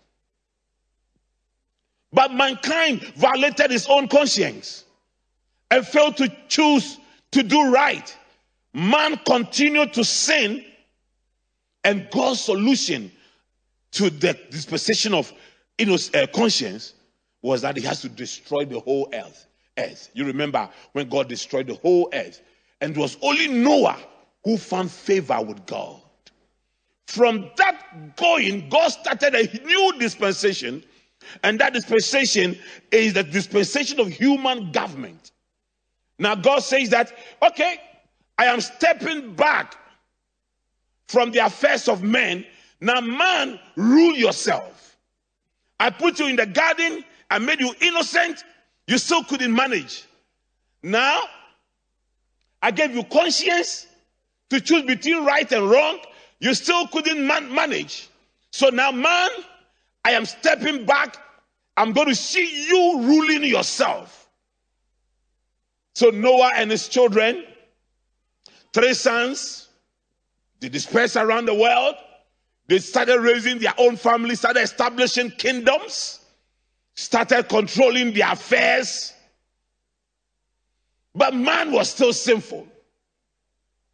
But 2.12 2.32
mankind 2.32 3.02
violated 3.16 3.70
his 3.70 3.86
own 3.88 4.08
conscience 4.08 4.84
and 5.70 5.86
failed 5.86 6.16
to 6.18 6.32
choose 6.48 6.98
to 7.32 7.42
do 7.42 7.72
right. 7.72 8.16
Man 8.72 9.18
continued 9.26 9.92
to 9.94 10.04
sin, 10.04 10.64
and 11.82 12.08
God's 12.10 12.40
solution 12.40 13.10
to 13.92 14.10
the 14.10 14.38
disposition 14.50 15.14
of 15.14 15.32
uh, 15.80 16.26
conscience 16.34 16.94
was 17.42 17.62
that 17.62 17.76
he 17.76 17.82
has 17.82 18.02
to 18.02 18.08
destroy 18.08 18.64
the 18.64 18.80
whole 18.80 19.08
earth. 19.12 19.46
Earth. 19.78 20.10
You 20.14 20.24
remember 20.24 20.68
when 20.92 21.08
God 21.08 21.28
destroyed 21.28 21.66
the 21.66 21.74
whole 21.74 22.08
earth, 22.12 22.40
and 22.80 22.96
it 22.96 22.98
was 22.98 23.16
only 23.22 23.48
Noah 23.48 23.98
who 24.44 24.56
found 24.56 24.90
favor 24.90 25.40
with 25.42 25.64
God. 25.66 26.00
From 27.08 27.50
that 27.56 28.16
going, 28.16 28.68
God 28.68 28.88
started 28.88 29.34
a 29.34 29.64
new 29.64 29.92
dispensation 29.98 30.82
and 31.42 31.58
that 31.60 31.72
dispensation 31.72 32.58
is 32.90 33.14
the 33.14 33.22
dispensation 33.22 34.00
of 34.00 34.08
human 34.08 34.70
government. 34.72 35.32
Now, 36.18 36.34
God 36.34 36.60
says 36.60 36.90
that, 36.90 37.12
okay, 37.42 37.78
I 38.38 38.46
am 38.46 38.60
stepping 38.60 39.34
back 39.34 39.76
from 41.08 41.30
the 41.30 41.40
affairs 41.40 41.88
of 41.88 42.02
men. 42.02 42.44
Now, 42.80 43.00
man, 43.00 43.60
rule 43.76 44.16
yourself. 44.16 44.96
I 45.78 45.90
put 45.90 46.18
you 46.18 46.26
in 46.26 46.36
the 46.36 46.46
garden, 46.46 47.04
I 47.30 47.38
made 47.38 47.60
you 47.60 47.74
innocent, 47.80 48.44
you 48.86 48.98
still 48.98 49.24
couldn't 49.24 49.54
manage. 49.54 50.04
Now, 50.82 51.22
I 52.62 52.70
gave 52.70 52.94
you 52.94 53.04
conscience 53.04 53.86
to 54.50 54.60
choose 54.60 54.82
between 54.82 55.24
right 55.24 55.50
and 55.52 55.68
wrong, 55.68 55.98
you 56.38 56.54
still 56.54 56.86
couldn't 56.88 57.26
man- 57.26 57.52
manage. 57.52 58.08
So 58.52 58.68
now, 58.68 58.92
man, 58.92 59.30
I 60.04 60.12
am 60.12 60.24
stepping 60.24 60.86
back. 60.86 61.16
I'm 61.76 61.92
going 61.92 62.08
to 62.08 62.14
see 62.14 62.66
you 62.68 63.00
ruling 63.02 63.44
yourself. 63.44 64.28
So 65.94 66.10
Noah 66.10 66.52
and 66.54 66.70
his 66.70 66.88
children, 66.88 67.44
three 68.72 68.94
sons, 68.94 69.68
they 70.60 70.68
dispersed 70.68 71.16
around 71.16 71.46
the 71.46 71.54
world. 71.54 71.96
They 72.68 72.78
started 72.78 73.20
raising 73.20 73.58
their 73.58 73.74
own 73.78 73.96
families, 73.96 74.40
started 74.40 74.60
establishing 74.60 75.30
kingdoms, 75.30 76.15
started 76.96 77.48
controlling 77.48 78.12
their 78.12 78.32
affairs. 78.32 79.12
But 81.14 81.34
man 81.34 81.72
was 81.72 81.90
still 81.90 82.12
sinful. 82.12 82.66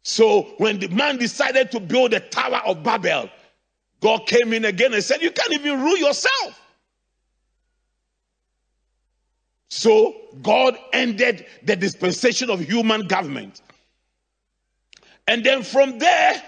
So 0.03 0.53
when 0.57 0.79
the 0.79 0.87
man 0.89 1.17
decided 1.17 1.71
to 1.71 1.79
build 1.79 2.11
the 2.11 2.19
Tower 2.19 2.61
of 2.65 2.83
Babel, 2.83 3.29
God 4.01 4.25
came 4.27 4.51
in 4.51 4.65
again 4.65 4.93
and 4.93 5.03
said, 5.03 5.21
You 5.21 5.31
can't 5.31 5.53
even 5.53 5.81
rule 5.81 5.97
yourself. 5.97 6.59
So 9.69 10.15
God 10.41 10.77
ended 10.91 11.45
the 11.63 11.75
dispensation 11.75 12.49
of 12.49 12.59
human 12.59 13.07
government. 13.07 13.61
And 15.27 15.43
then 15.43 15.63
from 15.63 15.99
there, 15.99 16.43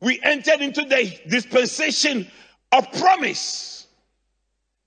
we 0.00 0.20
entered 0.22 0.60
into 0.60 0.82
the 0.82 1.16
dispensation 1.28 2.28
of 2.72 2.90
promise. 2.92 3.79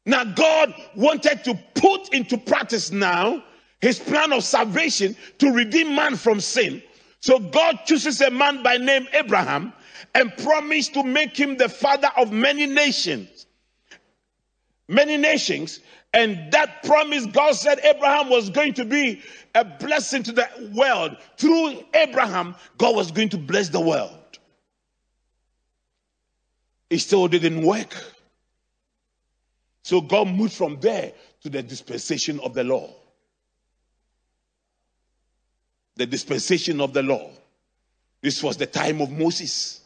Now, 0.05 0.23
God 0.25 0.73
wanted 0.95 1.43
to 1.45 1.55
put 1.75 2.13
into 2.13 2.37
practice 2.37 2.91
now 2.91 3.43
his 3.81 3.99
plan 3.99 4.33
of 4.33 4.43
salvation 4.43 5.15
to 5.39 5.51
redeem 5.51 5.95
man 5.95 6.15
from 6.15 6.39
sin. 6.41 6.83
So 7.21 7.39
God 7.39 7.79
chooses 7.85 8.21
a 8.21 8.29
man 8.31 8.63
by 8.63 8.77
name 8.77 9.07
Abraham 9.13 9.73
and 10.15 10.35
promised 10.37 10.93
to 10.95 11.03
make 11.03 11.37
him 11.37 11.57
the 11.57 11.69
father 11.69 12.09
of 12.17 12.31
many 12.31 12.65
nations. 12.65 13.47
many 14.87 15.17
nations. 15.17 15.79
And 16.13 16.51
that 16.51 16.83
promise, 16.83 17.25
God 17.25 17.53
said 17.55 17.79
Abraham 17.83 18.29
was 18.29 18.49
going 18.49 18.73
to 18.75 18.85
be 18.85 19.21
a 19.55 19.65
blessing 19.65 20.23
to 20.23 20.31
the 20.31 20.47
world. 20.75 21.17
Through 21.37 21.83
Abraham, 21.93 22.55
God 22.77 22.95
was 22.95 23.11
going 23.11 23.29
to 23.29 23.37
bless 23.37 23.69
the 23.69 23.79
world. 23.81 24.19
It 26.89 26.99
still 26.99 27.27
didn't 27.27 27.65
work. 27.65 27.95
So 29.83 29.99
God 30.01 30.29
moved 30.29 30.53
from 30.53 30.79
there 30.79 31.11
to 31.41 31.49
the 31.49 31.61
dispensation 31.61 32.39
of 32.39 32.53
the 32.53 32.63
law. 32.63 32.89
The 35.95 36.05
dispensation 36.05 36.81
of 36.81 36.93
the 36.93 37.03
law. 37.03 37.29
This 38.21 38.41
was 38.41 38.55
the 38.55 38.65
time 38.65 39.01
of 39.01 39.11
Moses, 39.11 39.81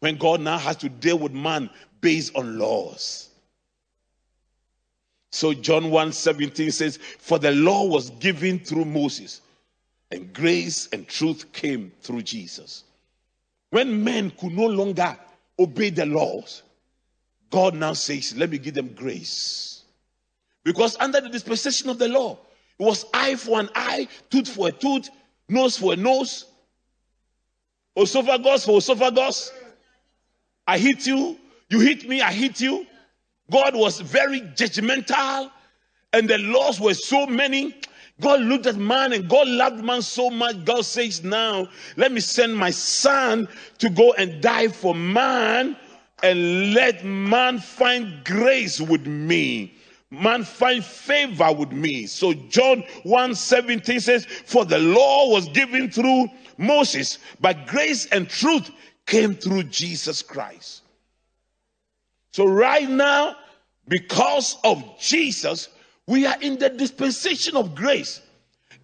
when 0.00 0.16
God 0.16 0.40
now 0.40 0.58
has 0.58 0.76
to 0.78 0.88
deal 0.88 1.18
with 1.18 1.32
man 1.32 1.70
based 2.00 2.34
on 2.36 2.58
laws. 2.58 3.28
So 5.30 5.54
John 5.54 5.90
1 5.90 6.12
17 6.12 6.72
says, 6.72 6.96
For 6.96 7.38
the 7.38 7.52
law 7.52 7.84
was 7.86 8.10
given 8.10 8.58
through 8.58 8.84
Moses, 8.84 9.40
and 10.10 10.32
grace 10.34 10.88
and 10.92 11.06
truth 11.06 11.52
came 11.52 11.92
through 12.00 12.22
Jesus. 12.22 12.84
When 13.70 14.02
men 14.04 14.32
could 14.32 14.52
no 14.52 14.66
longer 14.66 15.16
obey 15.58 15.90
the 15.90 16.04
laws, 16.04 16.62
God 17.52 17.74
now 17.74 17.92
says, 17.92 18.34
Let 18.36 18.50
me 18.50 18.58
give 18.58 18.74
them 18.74 18.94
grace. 18.94 19.84
Because 20.64 20.96
under 20.98 21.20
the 21.20 21.28
dispensation 21.28 21.90
of 21.90 21.98
the 21.98 22.08
law, 22.08 22.38
it 22.78 22.82
was 22.82 23.04
eye 23.14 23.36
for 23.36 23.60
an 23.60 23.68
eye, 23.74 24.08
tooth 24.30 24.48
for 24.48 24.68
a 24.68 24.72
tooth, 24.72 25.08
nose 25.48 25.76
for 25.76 25.92
a 25.92 25.96
nose, 25.96 26.46
esophagus 27.96 28.64
for 28.64 28.78
esophagus. 28.78 29.52
I 30.66 30.78
hit 30.78 31.06
you, 31.06 31.38
you 31.68 31.80
hit 31.80 32.08
me, 32.08 32.22
I 32.22 32.32
hit 32.32 32.60
you. 32.60 32.86
God 33.50 33.76
was 33.76 34.00
very 34.00 34.40
judgmental, 34.40 35.50
and 36.12 36.28
the 36.28 36.38
laws 36.38 36.80
were 36.80 36.94
so 36.94 37.26
many. 37.26 37.76
God 38.20 38.40
looked 38.40 38.66
at 38.66 38.76
man 38.76 39.12
and 39.12 39.28
God 39.28 39.48
loved 39.48 39.84
man 39.84 40.00
so 40.00 40.30
much. 40.30 40.64
God 40.64 40.84
says, 40.84 41.24
Now 41.24 41.68
let 41.96 42.12
me 42.12 42.20
send 42.20 42.56
my 42.56 42.70
son 42.70 43.48
to 43.78 43.90
go 43.90 44.12
and 44.14 44.40
die 44.40 44.68
for 44.68 44.94
man 44.94 45.76
and 46.22 46.72
let 46.74 47.04
man 47.04 47.58
find 47.58 48.24
grace 48.24 48.80
with 48.80 49.06
me. 49.06 49.74
Man 50.10 50.44
find 50.44 50.84
favor 50.84 51.52
with 51.52 51.72
me. 51.72 52.06
So 52.06 52.32
john 52.34 52.84
1 53.02 53.34
17 53.34 54.00
says 54.00 54.26
for 54.26 54.64
the 54.64 54.78
law 54.78 55.30
was 55.30 55.48
given 55.48 55.90
through 55.90 56.28
moses 56.58 57.18
but 57.40 57.66
grace 57.66 58.06
and 58.06 58.28
truth 58.28 58.70
came 59.06 59.34
through 59.34 59.64
jesus 59.64 60.22
christ. 60.22 60.82
So 62.32 62.46
right 62.46 62.88
now 62.88 63.36
because 63.88 64.56
of 64.64 64.82
jesus 64.98 65.68
we 66.06 66.26
are 66.26 66.40
in 66.40 66.58
the 66.58 66.68
dispensation 66.68 67.56
of 67.56 67.74
grace. 67.74 68.20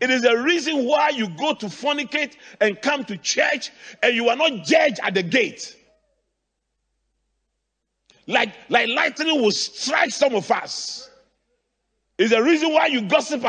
It 0.00 0.11
is 0.11 0.23
the 0.23 0.38
reason 0.38 0.85
why 0.85 1.09
you 1.09 1.28
go 1.30 1.54
to 1.54 1.66
fornicate 1.66 2.37
and 2.61 2.80
come 2.80 3.04
to 3.04 3.16
church 3.16 3.73
and 4.02 4.14
you 4.14 4.28
are 4.28 4.37
not 4.37 4.64
judged 4.64 5.00
at 5.02 5.14
the 5.14 5.25
gate 5.25 5.75
like, 8.28 8.52
like 8.68 8.88
lightning 8.90 9.40
will 9.40 9.50
strike 9.50 10.11
some 10.11 10.35
of 10.35 10.49
us. 10.50 11.11
Is 12.18 12.30
the 12.30 12.42
reason 12.42 12.73
why 12.73 12.87
you 12.87 13.02
gossip 13.02 13.42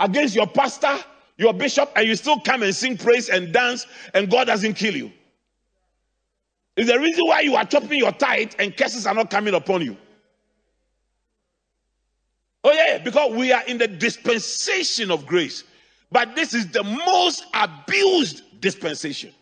against 0.00 0.34
your 0.34 0.46
pastor, 0.46 0.96
your 1.36 1.52
bishop, 1.52 1.92
and 1.94 2.08
you 2.08 2.16
still 2.16 2.40
come 2.40 2.62
and 2.62 2.74
sing 2.74 2.96
praise 2.96 3.28
and 3.28 3.52
dance, 3.52 3.86
and 4.14 4.30
God 4.30 4.46
doesn't 4.46 4.74
kill 4.74 4.96
you. 4.96 5.12
Is 6.76 6.86
the 6.86 6.98
reason 6.98 7.26
why 7.26 7.40
you 7.40 7.56
are 7.56 7.64
chopping 7.66 7.98
your 7.98 8.12
tithe 8.12 8.54
and 8.58 8.74
curses 8.74 9.06
are 9.06 9.14
not 9.14 9.28
coming 9.28 9.52
upon 9.52 9.82
you. 9.82 9.96
Oh, 12.64 12.72
yeah, 12.72 12.98
because 12.98 13.34
we 13.34 13.52
are 13.52 13.64
in 13.66 13.76
the 13.76 13.88
dispensation 13.88 15.10
of 15.10 15.26
grace. 15.26 15.64
But 16.10 16.34
this 16.34 16.54
is 16.54 16.68
the 16.68 16.84
most 16.84 17.44
abused 17.52 18.60
dispensation. 18.60 19.34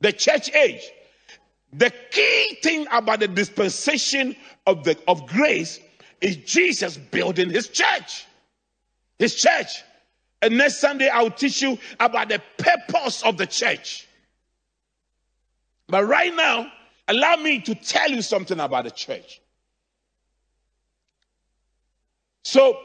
The 0.00 0.12
church 0.12 0.52
age. 0.54 0.82
The 1.76 1.92
key 2.10 2.58
thing 2.62 2.86
about 2.90 3.20
the 3.20 3.28
dispensation 3.28 4.34
of, 4.66 4.84
the, 4.84 4.98
of 5.06 5.26
grace 5.26 5.78
is 6.20 6.36
Jesus 6.38 6.96
building 6.96 7.50
his 7.50 7.68
church. 7.68 8.26
His 9.18 9.34
church. 9.34 9.82
And 10.40 10.56
next 10.56 10.78
Sunday, 10.78 11.08
I'll 11.08 11.30
teach 11.30 11.60
you 11.60 11.78
about 12.00 12.30
the 12.30 12.40
purpose 12.56 13.22
of 13.22 13.36
the 13.36 13.46
church. 13.46 14.08
But 15.88 16.04
right 16.06 16.34
now, 16.34 16.70
allow 17.08 17.36
me 17.36 17.60
to 17.60 17.74
tell 17.74 18.10
you 18.10 18.22
something 18.22 18.58
about 18.58 18.84
the 18.84 18.90
church. 18.90 19.40
So, 22.42 22.78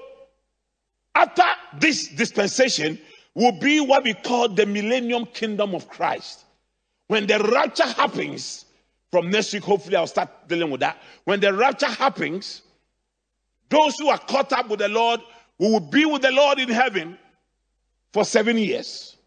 after 1.16 1.44
this 1.80 2.10
dispensation, 2.10 3.00
will 3.36 3.54
be 3.54 3.80
what 3.80 4.04
we 4.04 4.14
call 4.14 4.50
the 4.50 4.66
millennium 4.66 5.26
kingdom 5.28 5.74
of 5.76 5.88
Christ. 5.88 6.44
When 7.08 7.28
the 7.28 7.40
rapture 7.40 7.88
happens, 7.88 8.66
from 9.12 9.30
next 9.30 9.54
week, 9.54 9.64
hopefully, 9.64 9.98
I'll 9.98 10.08
start 10.08 10.30
dealing 10.48 10.72
with 10.72 10.80
that. 10.80 11.02
When 11.26 11.40
the 11.40 11.54
rapture 11.54 11.88
happens, 11.88 12.62
those 13.70 13.98
who 13.98 14.10
are 14.10 14.18
caught 14.18 14.54
up 14.54 14.70
with 14.70 14.80
the 14.80 14.88
Lord 14.88 15.22
will 15.60 15.80
be 15.80 16.06
with 16.06 16.22
the 16.22 16.32
Lord 16.32 16.60
in 16.60 16.70
heaven 16.70 17.18
for 18.14 18.24
seven 18.24 18.58
years. 18.58 19.18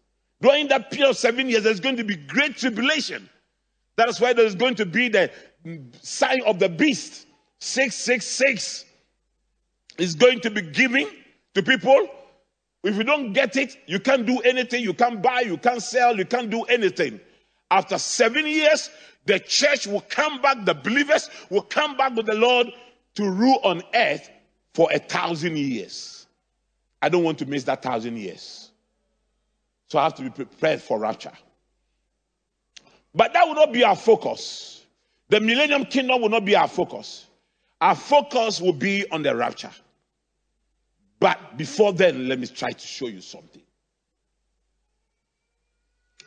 During 0.41 0.67
that 0.67 0.91
period 0.91 1.11
of 1.11 1.17
seven 1.17 1.49
years, 1.49 1.63
there's 1.63 1.79
going 1.79 1.97
to 1.97 2.03
be 2.03 2.15
great 2.15 2.57
tribulation. 2.57 3.29
That 3.95 4.09
is 4.09 4.19
why 4.19 4.33
there's 4.33 4.55
going 4.55 4.75
to 4.75 4.85
be 4.85 5.07
the 5.07 5.31
sign 6.01 6.41
of 6.45 6.59
the 6.59 6.69
beast. 6.69 7.25
666 7.59 8.85
is 9.97 10.15
going 10.15 10.41
to 10.41 10.51
be 10.51 10.61
given 10.61 11.07
to 11.53 11.63
people. 11.63 12.09
If 12.83 12.97
you 12.97 13.03
don't 13.03 13.33
get 13.33 13.55
it, 13.55 13.77
you 13.87 13.99
can't 13.99 14.25
do 14.25 14.39
anything. 14.39 14.83
You 14.83 14.93
can't 14.93 15.21
buy, 15.21 15.41
you 15.41 15.57
can't 15.57 15.81
sell, 15.81 16.15
you 16.15 16.25
can't 16.25 16.49
do 16.49 16.63
anything. 16.63 17.19
After 17.71 17.97
seven 17.97 18.45
years, 18.45 18.91
the 19.25 19.39
church 19.39 19.87
will 19.87 20.01
come 20.01 20.41
back, 20.41 20.65
the 20.65 20.73
believers 20.73 21.29
will 21.49 21.61
come 21.61 21.97
back 21.97 22.15
with 22.15 22.27
the 22.27 22.35
Lord 22.35 22.67
to 23.15 23.29
rule 23.29 23.59
on 23.63 23.81
earth 23.93 24.29
for 24.73 24.89
a 24.91 24.99
thousand 24.99 25.57
years. 25.57 26.27
I 27.01 27.09
don't 27.09 27.23
want 27.23 27.39
to 27.39 27.45
miss 27.45 27.63
that 27.65 27.81
thousand 27.81 28.17
years. 28.17 28.71
So 29.87 29.99
I 29.99 30.03
have 30.03 30.15
to 30.15 30.23
be 30.23 30.29
prepared 30.29 30.81
for 30.81 30.99
rapture. 30.99 31.31
But 33.13 33.33
that 33.33 33.47
will 33.47 33.55
not 33.55 33.71
be 33.71 33.83
our 33.83 33.95
focus. 33.95 34.83
The 35.29 35.39
millennium 35.39 35.85
kingdom 35.85 36.21
will 36.21 36.29
not 36.29 36.45
be 36.45 36.55
our 36.55 36.67
focus. 36.67 37.25
Our 37.81 37.95
focus 37.95 38.59
will 38.59 38.73
be 38.73 39.09
on 39.09 39.23
the 39.23 39.35
rapture. 39.35 39.71
But 41.19 41.57
before 41.57 41.93
then, 41.93 42.27
let 42.27 42.39
me 42.39 42.47
try 42.47 42.71
to 42.71 42.87
show 42.87 43.07
you 43.07 43.21
something. 43.21 43.61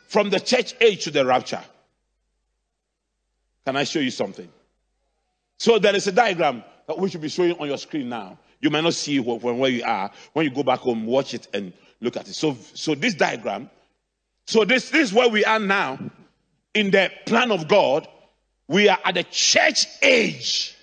From 0.07 0.29
the 0.29 0.39
church 0.39 0.73
age 0.81 1.03
to 1.03 1.11
the 1.11 1.25
rapture. 1.25 1.61
Can 3.69 3.75
I 3.75 3.83
show 3.83 3.99
you 3.99 4.09
something? 4.09 4.49
So 5.59 5.77
there 5.77 5.95
is 5.95 6.07
a 6.07 6.11
diagram 6.11 6.63
that 6.87 6.97
we 6.97 7.07
should 7.07 7.21
be 7.21 7.29
showing 7.29 7.51
on 7.59 7.67
your 7.67 7.77
screen 7.77 8.09
now. 8.09 8.39
You 8.61 8.71
might 8.71 8.81
not 8.83 8.95
see 8.95 9.19
where 9.19 9.69
you 9.69 9.83
are. 9.83 10.09
When 10.33 10.43
you 10.43 10.49
go 10.49 10.63
back 10.63 10.79
home, 10.79 11.05
watch 11.05 11.35
it 11.35 11.47
and 11.53 11.71
look 12.01 12.17
at 12.17 12.27
it. 12.27 12.33
So, 12.33 12.57
so 12.73 12.95
this 12.95 13.13
diagram, 13.13 13.69
so 14.47 14.65
this, 14.65 14.89
this 14.89 15.09
is 15.09 15.13
where 15.13 15.29
we 15.29 15.45
are 15.45 15.59
now 15.59 15.99
in 16.73 16.89
the 16.89 17.11
plan 17.27 17.51
of 17.51 17.67
God. 17.67 18.07
We 18.67 18.89
are 18.89 18.97
at 19.05 19.13
the 19.13 19.23
church 19.25 19.85
age. 20.01 20.75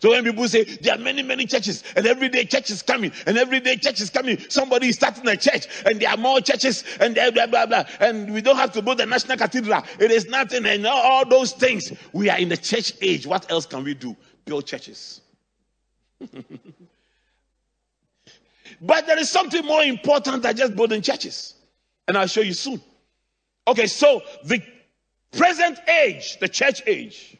So 0.00 0.10
when 0.10 0.24
people 0.24 0.48
say 0.48 0.64
there 0.64 0.94
are 0.94 0.98
many, 0.98 1.22
many 1.22 1.46
churches, 1.46 1.84
and 1.96 2.06
every 2.06 2.28
day 2.28 2.44
church 2.44 2.70
is 2.70 2.82
coming, 2.82 3.12
and 3.26 3.38
every 3.38 3.60
day 3.60 3.76
church 3.76 4.00
is 4.00 4.10
coming, 4.10 4.38
somebody 4.48 4.88
is 4.88 4.96
starting 4.96 5.26
a 5.28 5.36
church, 5.36 5.66
and 5.86 6.00
there 6.00 6.10
are 6.10 6.16
more 6.16 6.40
churches, 6.40 6.84
and 7.00 7.14
blah 7.14 7.30
blah 7.30 7.46
blah, 7.46 7.66
blah. 7.66 7.84
and 8.00 8.32
we 8.32 8.40
don't 8.40 8.56
have 8.56 8.72
to 8.72 8.82
build 8.82 8.98
the 8.98 9.06
national 9.06 9.38
cathedral. 9.38 9.82
It 9.98 10.10
is 10.10 10.26
nothing, 10.26 10.66
and 10.66 10.86
all 10.86 11.26
those 11.26 11.52
things. 11.52 11.92
We 12.12 12.28
are 12.30 12.38
in 12.38 12.48
the 12.48 12.56
church 12.56 12.92
age. 13.00 13.26
What 13.26 13.50
else 13.50 13.66
can 13.66 13.84
we 13.84 13.94
do? 13.94 14.16
Build 14.44 14.66
churches. 14.66 15.20
but 18.80 19.06
there 19.06 19.18
is 19.18 19.30
something 19.30 19.64
more 19.64 19.82
important 19.82 20.42
than 20.42 20.56
just 20.56 20.74
building 20.76 21.02
churches, 21.02 21.54
and 22.08 22.16
I'll 22.18 22.26
show 22.26 22.40
you 22.40 22.52
soon. 22.52 22.80
Okay, 23.66 23.86
so 23.86 24.22
the 24.44 24.62
present 25.32 25.78
age, 25.88 26.38
the 26.38 26.48
church 26.48 26.82
age, 26.86 27.36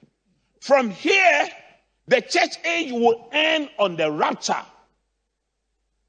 from 0.61 0.91
here 0.91 1.49
the 2.07 2.21
church 2.21 2.57
age 2.65 2.93
will 2.93 3.29
end 3.33 3.71
on 3.79 3.97
the 3.97 4.11
rapture, 4.11 4.63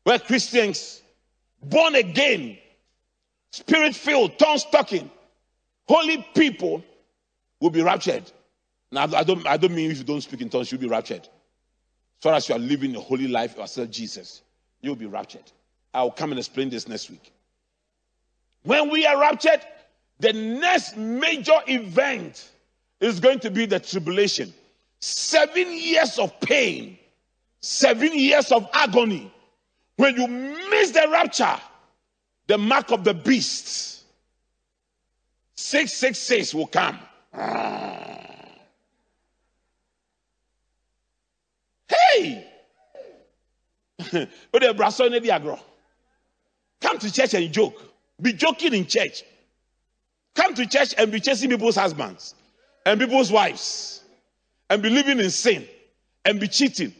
where 0.03 0.19
Christians, 0.19 1.01
born 1.63 1.95
again, 1.95 2.57
spirit 3.51 3.95
filled, 3.95 4.37
tongue 4.37 4.59
talking, 4.71 5.09
holy 5.87 6.25
people 6.35 6.83
will 7.59 7.69
be 7.69 7.81
raptured. 7.81 8.29
Now, 8.91 9.03
I 9.03 9.23
don't, 9.23 9.45
I 9.47 9.57
don't 9.57 9.73
mean 9.73 9.91
if 9.91 9.97
you 9.97 10.03
don't 10.03 10.21
speak 10.21 10.41
in 10.41 10.49
tongues, 10.49 10.71
you'll 10.71 10.81
be 10.81 10.87
raptured. 10.87 11.21
As 11.21 12.21
far 12.21 12.33
as 12.33 12.49
you 12.49 12.55
are 12.55 12.59
living 12.59 12.95
a 12.95 12.99
holy 12.99 13.27
life 13.27 13.57
yourself, 13.57 13.89
Jesus, 13.89 14.41
you'll 14.81 14.95
be 14.95 15.05
raptured. 15.05 15.51
I'll 15.93 16.11
come 16.11 16.31
and 16.31 16.39
explain 16.39 16.69
this 16.69 16.87
next 16.87 17.09
week. 17.09 17.31
When 18.63 18.89
we 18.89 19.05
are 19.05 19.19
raptured, 19.19 19.61
the 20.19 20.33
next 20.33 20.97
major 20.97 21.59
event 21.67 22.49
is 22.99 23.19
going 23.19 23.39
to 23.39 23.51
be 23.51 23.65
the 23.65 23.79
tribulation. 23.79 24.53
Seven 24.99 25.71
years 25.71 26.17
of 26.19 26.39
pain, 26.39 26.97
seven 27.61 28.17
years 28.17 28.51
of 28.51 28.67
agony. 28.73 29.31
When 29.97 30.15
you 30.15 30.27
miss 30.27 30.91
the 30.91 31.07
rapture, 31.11 31.55
the 32.47 32.57
mark 32.57 32.91
of 32.91 33.03
the 33.03 33.13
beast, 33.13 34.03
666 35.55 36.53
will 36.53 36.67
come. 36.67 36.99
Hey! 41.87 42.47
Come 46.81 46.99
to 46.99 47.11
church 47.11 47.33
and 47.33 47.51
joke. 47.51 47.81
Be 48.21 48.33
joking 48.33 48.73
in 48.73 48.85
church. 48.85 49.23
Come 50.35 50.53
to 50.55 50.65
church 50.67 50.93
and 50.97 51.11
be 51.11 51.19
chasing 51.19 51.49
people's 51.49 51.75
husbands 51.75 52.35
and 52.85 52.99
people's 52.99 53.31
wives 53.31 54.04
and 54.69 54.81
be 54.81 54.89
living 54.89 55.19
in 55.19 55.29
sin 55.29 55.67
and 56.23 56.39
be 56.39 56.47
cheating 56.47 56.93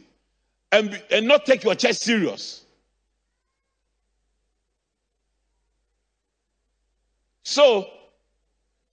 and, 0.72 0.90
be, 0.90 0.98
and 1.10 1.26
not 1.26 1.46
take 1.46 1.64
your 1.64 1.74
church 1.74 1.96
serious. 1.96 2.64
So, 7.42 7.88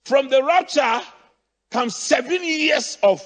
from 0.04 0.28
the 0.28 0.42
rapture 0.42 1.00
comes 1.70 1.96
seven 1.96 2.44
years 2.44 2.98
of 3.02 3.22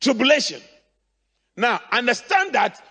tribulation. 0.00 0.62
Now, 1.56 1.80
understand 1.92 2.54
that 2.54 2.82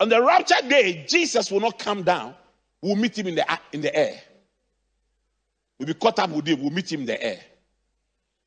on 0.00 0.08
the 0.08 0.22
rapture 0.22 0.68
day, 0.68 1.04
Jesus 1.08 1.50
will 1.50 1.60
not 1.60 1.78
come 1.78 2.02
down. 2.02 2.34
We'll 2.82 2.96
meet 2.96 3.18
him 3.18 3.28
in 3.28 3.34
the, 3.36 3.58
in 3.72 3.80
the 3.80 3.94
air. 3.94 4.20
We'll 5.78 5.86
be 5.86 5.94
caught 5.94 6.18
up 6.18 6.30
with 6.30 6.46
him. 6.46 6.60
We'll 6.60 6.70
meet 6.70 6.92
him 6.92 7.00
in 7.00 7.06
the 7.06 7.22
air. 7.22 7.40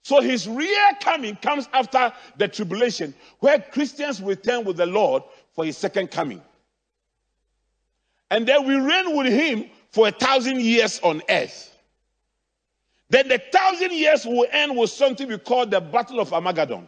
So 0.04 0.20
his 0.22 0.48
real 0.48 0.90
coming 1.00 1.36
comes 1.36 1.70
after 1.74 2.12
the 2.38 2.48
tribulation, 2.48 3.14
where 3.40 3.60
Christians 3.60 4.22
return 4.22 4.64
with 4.64 4.78
the 4.78 4.86
Lord 4.86 5.24
for 5.54 5.66
his 5.66 5.78
second 5.78 6.10
coming. 6.10 6.42
And 8.32 8.48
then 8.48 8.66
we 8.66 8.76
reign 8.76 9.16
with 9.16 9.32
him 9.32 9.70
for 9.92 10.08
a 10.08 10.12
thousand 10.12 10.62
years 10.62 11.00
on 11.04 11.22
earth. 11.30 11.68
Then 13.10 13.28
the 13.28 13.42
thousand 13.52 13.92
years 13.92 14.26
will 14.26 14.48
end 14.52 14.76
with 14.78 14.90
something 14.90 15.28
we 15.28 15.38
call 15.38 15.66
the 15.66 15.82
Battle 15.82 16.20
of 16.20 16.34
Armageddon. 16.34 16.88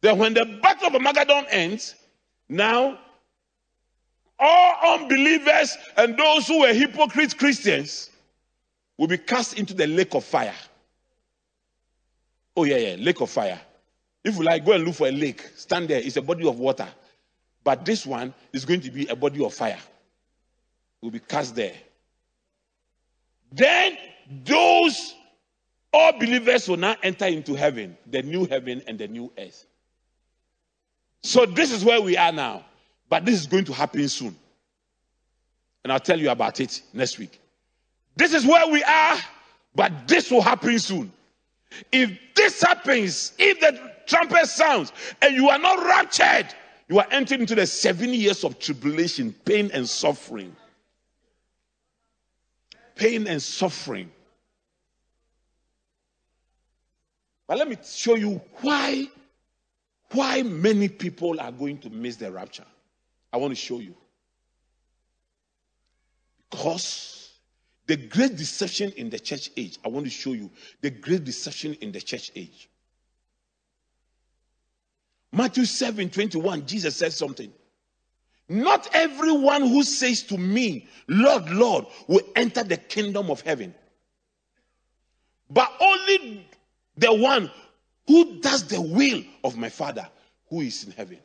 Then 0.00 0.18
when 0.18 0.34
the 0.34 0.58
Battle 0.62 0.88
of 0.88 0.94
Armageddon 0.94 1.44
ends, 1.50 1.94
now 2.48 2.98
all 4.38 4.94
unbelievers 4.94 5.76
and 5.96 6.18
those 6.18 6.46
who 6.48 6.60
were 6.60 6.72
hypocrite 6.72 7.36
Christians 7.36 8.10
will 8.96 9.08
be 9.08 9.18
cast 9.18 9.58
into 9.58 9.74
the 9.74 9.86
lake 9.86 10.14
of 10.14 10.24
fire. 10.24 10.54
Oh, 12.56 12.64
yeah, 12.64 12.76
yeah, 12.76 12.96
lake 12.98 13.20
of 13.20 13.30
fire. 13.30 13.60
If 14.24 14.36
you 14.36 14.42
like, 14.42 14.64
go 14.64 14.72
and 14.72 14.84
look 14.84 14.94
for 14.94 15.06
a 15.06 15.12
lake. 15.12 15.42
Stand 15.56 15.88
there. 15.88 16.00
It's 16.00 16.16
a 16.16 16.22
body 16.22 16.46
of 16.48 16.58
water. 16.58 16.88
But 17.62 17.84
this 17.84 18.06
one 18.06 18.32
is 18.52 18.64
going 18.64 18.80
to 18.82 18.90
be 18.90 19.06
a 19.06 19.16
body 19.16 19.44
of 19.44 19.52
fire. 19.52 19.78
Will 21.00 21.10
be 21.10 21.20
cast 21.20 21.54
there. 21.54 21.74
Then 23.52 23.96
those 24.44 25.14
all 25.92 26.12
believers 26.12 26.68
will 26.68 26.76
now 26.76 26.96
enter 27.02 27.26
into 27.26 27.54
heaven, 27.54 27.96
the 28.06 28.22
new 28.22 28.46
heaven 28.46 28.82
and 28.86 28.98
the 28.98 29.08
new 29.08 29.32
earth. 29.38 29.64
So 31.22 31.46
this 31.46 31.72
is 31.72 31.84
where 31.84 32.00
we 32.00 32.16
are 32.16 32.32
now. 32.32 32.64
But 33.08 33.24
this 33.24 33.40
is 33.40 33.46
going 33.46 33.64
to 33.66 33.72
happen 33.72 34.08
soon. 34.08 34.36
And 35.84 35.92
I'll 35.92 36.00
tell 36.00 36.18
you 36.18 36.30
about 36.30 36.60
it 36.60 36.82
next 36.92 37.18
week. 37.18 37.40
This 38.16 38.34
is 38.34 38.44
where 38.44 38.66
we 38.68 38.82
are, 38.82 39.16
but 39.74 40.08
this 40.08 40.30
will 40.30 40.42
happen 40.42 40.78
soon. 40.78 41.12
If 41.92 42.18
this 42.46 42.62
happens, 42.62 43.32
if 43.38 43.58
the 43.58 43.92
trumpet 44.06 44.46
sounds 44.46 44.92
and 45.20 45.34
you 45.34 45.48
are 45.48 45.58
not 45.58 45.84
raptured, 45.84 46.54
you 46.88 47.00
are 47.00 47.06
entering 47.10 47.40
into 47.40 47.56
the 47.56 47.66
seven 47.66 48.14
years 48.14 48.44
of 48.44 48.60
tribulation, 48.60 49.34
pain, 49.44 49.68
and 49.72 49.88
suffering. 49.88 50.54
Pain 52.94 53.26
and 53.26 53.42
suffering. 53.42 54.10
But 57.48 57.58
let 57.58 57.68
me 57.68 57.76
show 57.84 58.14
you 58.14 58.40
why 58.60 59.08
why 60.12 60.42
many 60.42 60.88
people 60.88 61.40
are 61.40 61.50
going 61.50 61.78
to 61.78 61.90
miss 61.90 62.14
the 62.14 62.30
rapture. 62.30 62.64
I 63.32 63.38
want 63.38 63.50
to 63.50 63.56
show 63.56 63.80
you. 63.80 63.94
Because 66.48 67.25
the 67.86 67.96
great 67.96 68.36
deception 68.36 68.92
in 68.96 69.10
the 69.10 69.18
church 69.18 69.50
age, 69.56 69.78
I 69.84 69.88
want 69.88 70.06
to 70.06 70.10
show 70.10 70.32
you 70.32 70.50
the 70.80 70.90
great 70.90 71.24
deception 71.24 71.74
in 71.80 71.92
the 71.92 72.00
church 72.00 72.32
age. 72.34 72.68
Matthew 75.32 75.64
7 75.64 76.10
21, 76.10 76.66
Jesus 76.66 76.96
said 76.96 77.12
something. 77.12 77.52
Not 78.48 78.88
everyone 78.92 79.62
who 79.62 79.82
says 79.82 80.22
to 80.24 80.38
me, 80.38 80.88
Lord, 81.08 81.50
Lord, 81.50 81.86
will 82.06 82.22
enter 82.36 82.62
the 82.62 82.76
kingdom 82.76 83.30
of 83.30 83.40
heaven, 83.40 83.74
but 85.50 85.70
only 85.80 86.46
the 86.96 87.12
one 87.12 87.50
who 88.06 88.40
does 88.40 88.64
the 88.68 88.80
will 88.80 89.22
of 89.42 89.56
my 89.56 89.68
Father 89.68 90.08
who 90.48 90.60
is 90.60 90.84
in 90.84 90.92
heaven. 90.92 91.18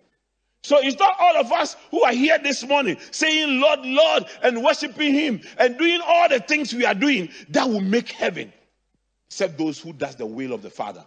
So 0.63 0.78
it's 0.80 1.00
not 1.00 1.15
all 1.19 1.38
of 1.38 1.52
us 1.52 1.76
who 1.89 2.04
are 2.04 2.13
here 2.13 2.38
this 2.38 2.63
morning 2.67 2.97
saying, 3.10 3.60
Lord, 3.60 3.80
Lord, 3.84 4.26
and 4.43 4.63
worshiping 4.63 5.13
Him 5.13 5.41
and 5.58 5.78
doing 5.78 6.02
all 6.06 6.30
the 6.30 6.39
things 6.39 6.74
we 6.74 6.86
are 6.86 6.93
doing 6.93 7.30
that 7.50 7.67
will 7.67 7.82
make 7.82 8.12
heaven, 8.12 8.54
except 9.28 9.58
those 9.58 9.80
who 9.80 9.91
does 9.91 10.15
the 10.15 10.26
will 10.26 10.54
of 10.54 10.62
the 10.62 10.69
Father. 10.69 11.06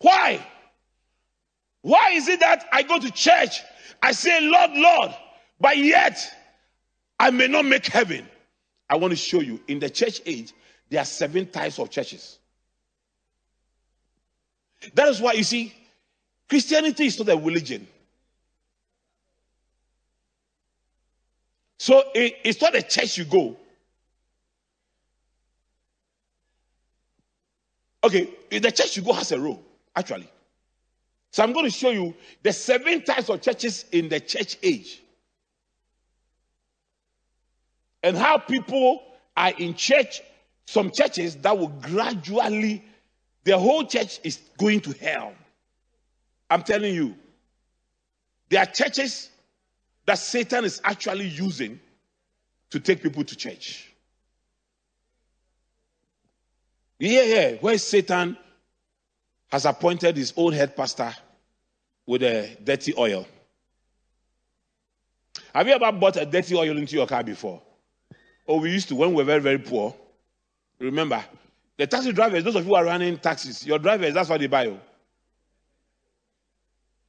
Why? 0.00 0.46
Why 1.80 2.10
is 2.12 2.28
it 2.28 2.40
that 2.40 2.66
I 2.72 2.82
go 2.82 2.98
to 2.98 3.10
church, 3.10 3.62
I 4.02 4.12
say, 4.12 4.40
Lord, 4.42 4.72
Lord, 4.74 5.14
but 5.58 5.78
yet 5.78 6.18
I 7.18 7.30
may 7.30 7.48
not 7.48 7.64
make 7.64 7.86
heaven? 7.86 8.28
I 8.90 8.96
want 8.96 9.12
to 9.12 9.16
show 9.16 9.40
you 9.40 9.60
in 9.68 9.78
the 9.78 9.88
church 9.88 10.20
age, 10.26 10.52
there 10.90 11.00
are 11.00 11.06
seven 11.06 11.46
types 11.46 11.78
of 11.78 11.90
churches. 11.90 12.38
That 14.94 15.08
is 15.08 15.20
why 15.20 15.32
you 15.32 15.44
see, 15.44 15.74
Christianity 16.48 17.06
is 17.06 17.18
not 17.18 17.28
a 17.28 17.36
religion. 17.36 17.86
So 21.78 22.02
it, 22.14 22.36
it's 22.44 22.60
not 22.60 22.74
a 22.74 22.82
church 22.82 23.18
you 23.18 23.24
go. 23.24 23.56
Okay, 28.04 28.28
the 28.50 28.70
church 28.70 28.96
you 28.96 29.02
go 29.02 29.12
has 29.12 29.32
a 29.32 29.40
role, 29.40 29.62
actually. 29.94 30.28
So 31.32 31.42
I'm 31.42 31.52
going 31.52 31.66
to 31.66 31.70
show 31.70 31.90
you 31.90 32.14
the 32.42 32.52
seven 32.52 33.02
types 33.02 33.28
of 33.28 33.42
churches 33.42 33.84
in 33.92 34.08
the 34.08 34.20
church 34.20 34.56
age. 34.62 35.02
And 38.02 38.16
how 38.16 38.38
people 38.38 39.02
are 39.36 39.52
in 39.58 39.74
church, 39.74 40.22
some 40.66 40.90
churches 40.90 41.36
that 41.36 41.58
will 41.58 41.68
gradually 41.68 42.84
the 43.46 43.56
whole 43.56 43.84
church 43.84 44.18
is 44.24 44.40
going 44.58 44.80
to 44.80 44.92
hell. 44.92 45.32
I'm 46.50 46.64
telling 46.64 46.92
you. 46.92 47.14
There 48.48 48.60
are 48.60 48.66
churches 48.66 49.30
that 50.04 50.18
Satan 50.18 50.64
is 50.64 50.80
actually 50.82 51.28
using 51.28 51.78
to 52.70 52.80
take 52.80 53.04
people 53.04 53.22
to 53.22 53.36
church. 53.36 53.92
Yeah, 56.98 57.22
yeah, 57.22 57.52
where 57.60 57.78
Satan 57.78 58.36
has 59.52 59.64
appointed 59.64 60.16
his 60.16 60.32
own 60.36 60.52
head 60.52 60.76
pastor 60.76 61.14
with 62.04 62.24
a 62.24 62.56
dirty 62.64 62.94
oil. 62.98 63.28
Have 65.54 65.68
you 65.68 65.74
ever 65.74 65.92
bought 65.92 66.16
a 66.16 66.26
dirty 66.26 66.56
oil 66.56 66.76
into 66.76 66.96
your 66.96 67.06
car 67.06 67.22
before? 67.22 67.62
Oh, 68.48 68.60
we 68.60 68.72
used 68.72 68.88
to 68.88 68.96
when 68.96 69.10
we 69.10 69.16
were 69.16 69.24
very, 69.24 69.40
very 69.40 69.58
poor. 69.58 69.94
Remember, 70.80 71.24
the 71.76 71.86
taxi 71.86 72.12
drivers, 72.12 72.44
those 72.44 72.54
of 72.54 72.64
you 72.64 72.68
who 72.68 72.74
are 72.74 72.84
running 72.84 73.18
taxis, 73.18 73.66
your 73.66 73.78
drivers, 73.78 74.14
that's 74.14 74.28
what 74.28 74.40
they 74.40 74.46
buy. 74.46 74.66
Oh. 74.66 74.80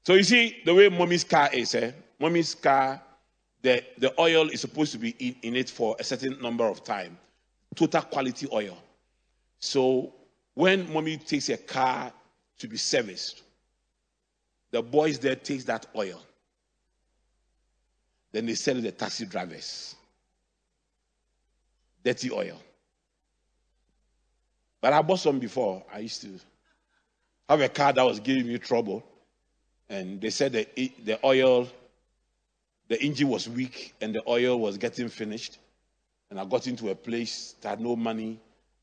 So 0.05 0.13
you 0.13 0.23
see 0.23 0.61
the 0.65 0.73
way 0.73 0.89
mommy's 0.89 1.23
car 1.23 1.49
is, 1.53 1.73
eh? 1.75 1.91
Mommy's 2.19 2.55
car, 2.55 3.01
the, 3.61 3.83
the 3.97 4.13
oil 4.19 4.49
is 4.49 4.61
supposed 4.61 4.91
to 4.93 4.97
be 4.97 5.09
in, 5.19 5.35
in 5.43 5.55
it 5.55 5.69
for 5.69 5.95
a 5.99 6.03
certain 6.03 6.41
number 6.41 6.65
of 6.65 6.83
time. 6.83 7.17
Total 7.75 8.01
quality 8.01 8.47
oil. 8.51 8.77
So 9.59 10.13
when 10.53 10.91
mommy 10.91 11.17
takes 11.17 11.49
a 11.49 11.57
car 11.57 12.11
to 12.57 12.67
be 12.67 12.77
serviced, 12.77 13.43
the 14.71 14.81
boys 14.81 15.19
there 15.19 15.35
takes 15.35 15.63
that 15.65 15.85
oil. 15.95 16.21
Then 18.31 18.45
they 18.45 18.55
sell 18.55 18.75
it 18.75 18.81
to 18.81 18.87
the 18.87 18.91
taxi 18.91 19.25
drivers. 19.25 19.95
Dirty 22.03 22.31
oil. 22.31 22.59
But 24.81 24.93
I 24.93 25.01
bought 25.01 25.19
some 25.19 25.39
before. 25.39 25.83
I 25.93 25.99
used 25.99 26.21
to 26.21 26.29
have 27.49 27.61
a 27.61 27.69
car 27.69 27.93
that 27.93 28.03
was 28.03 28.19
giving 28.19 28.47
me 28.47 28.57
trouble. 28.57 29.03
And 29.89 30.19
they 30.19 30.29
said 30.29 30.53
the, 30.53 30.91
the 31.03 31.19
oil, 31.25 31.67
the 32.87 33.01
engine 33.01 33.29
was 33.29 33.47
weak 33.47 33.95
and 34.01 34.13
the 34.13 34.21
oil 34.27 34.59
was 34.59 34.77
getting 34.77 35.09
finished. 35.09 35.57
And 36.29 36.39
I 36.39 36.45
got 36.45 36.67
into 36.67 36.89
a 36.89 36.95
place 36.95 37.55
that 37.61 37.69
had 37.69 37.81
no 37.81 37.95
money. 37.95 38.39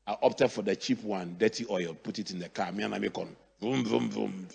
I 0.07 0.17
opted 0.21 0.51
for 0.51 0.61
the 0.61 0.75
cheap 0.75 1.03
one, 1.03 1.35
dirty 1.39 1.65
oil, 1.69 1.93
put 1.93 2.19
it 2.19 2.31
in 2.31 2.39
the 2.39 2.49
car. 2.49 2.71
Me 2.71 2.83
and 2.83 2.93
I 2.93 2.99
make 2.99 3.17
on. 3.17 3.35
Vroom, 3.61 3.85
vroom, 3.85 4.09
vroom. 4.09 4.47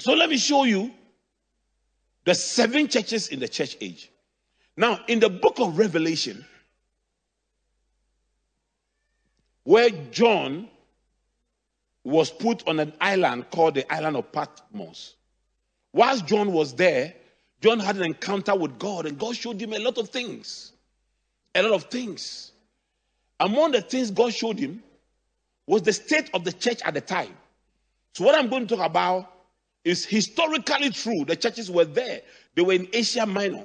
So 0.00 0.14
let 0.14 0.28
me 0.28 0.38
show 0.38 0.64
you 0.64 0.90
the 2.24 2.34
seven 2.34 2.88
churches 2.88 3.28
in 3.28 3.40
the 3.40 3.48
church 3.48 3.76
age. 3.80 4.10
Now, 4.76 5.00
in 5.06 5.20
the 5.20 5.30
book 5.30 5.60
of 5.60 5.78
Revelation, 5.78 6.44
where 9.64 9.90
John 9.90 10.68
was 12.04 12.30
put 12.30 12.66
on 12.68 12.78
an 12.80 12.92
island 13.00 13.50
called 13.50 13.74
the 13.74 13.92
island 13.92 14.16
of 14.16 14.30
Patmos. 14.30 15.14
Whilst 15.92 16.26
John 16.26 16.52
was 16.52 16.74
there, 16.74 17.14
John 17.60 17.80
had 17.80 17.96
an 17.96 18.04
encounter 18.04 18.54
with 18.54 18.78
God, 18.78 19.06
and 19.06 19.18
God 19.18 19.36
showed 19.36 19.60
him 19.60 19.72
a 19.72 19.78
lot 19.78 19.96
of 19.96 20.10
things. 20.10 20.72
A 21.54 21.62
lot 21.62 21.72
of 21.72 21.84
things. 21.84 22.52
Among 23.40 23.72
the 23.72 23.80
things 23.80 24.10
God 24.10 24.34
showed 24.34 24.58
him 24.58 24.82
was 25.66 25.82
the 25.82 25.92
state 25.92 26.30
of 26.34 26.44
the 26.44 26.52
church 26.52 26.82
at 26.84 26.94
the 26.94 27.00
time. 27.00 27.34
So, 28.12 28.24
what 28.24 28.34
I'm 28.34 28.48
going 28.48 28.66
to 28.66 28.76
talk 28.76 28.84
about 28.84 29.32
is 29.82 30.04
historically 30.04 30.90
true. 30.90 31.24
The 31.24 31.36
churches 31.36 31.70
were 31.70 31.84
there, 31.86 32.20
they 32.54 32.62
were 32.62 32.74
in 32.74 32.88
Asia 32.92 33.24
Minor, 33.24 33.64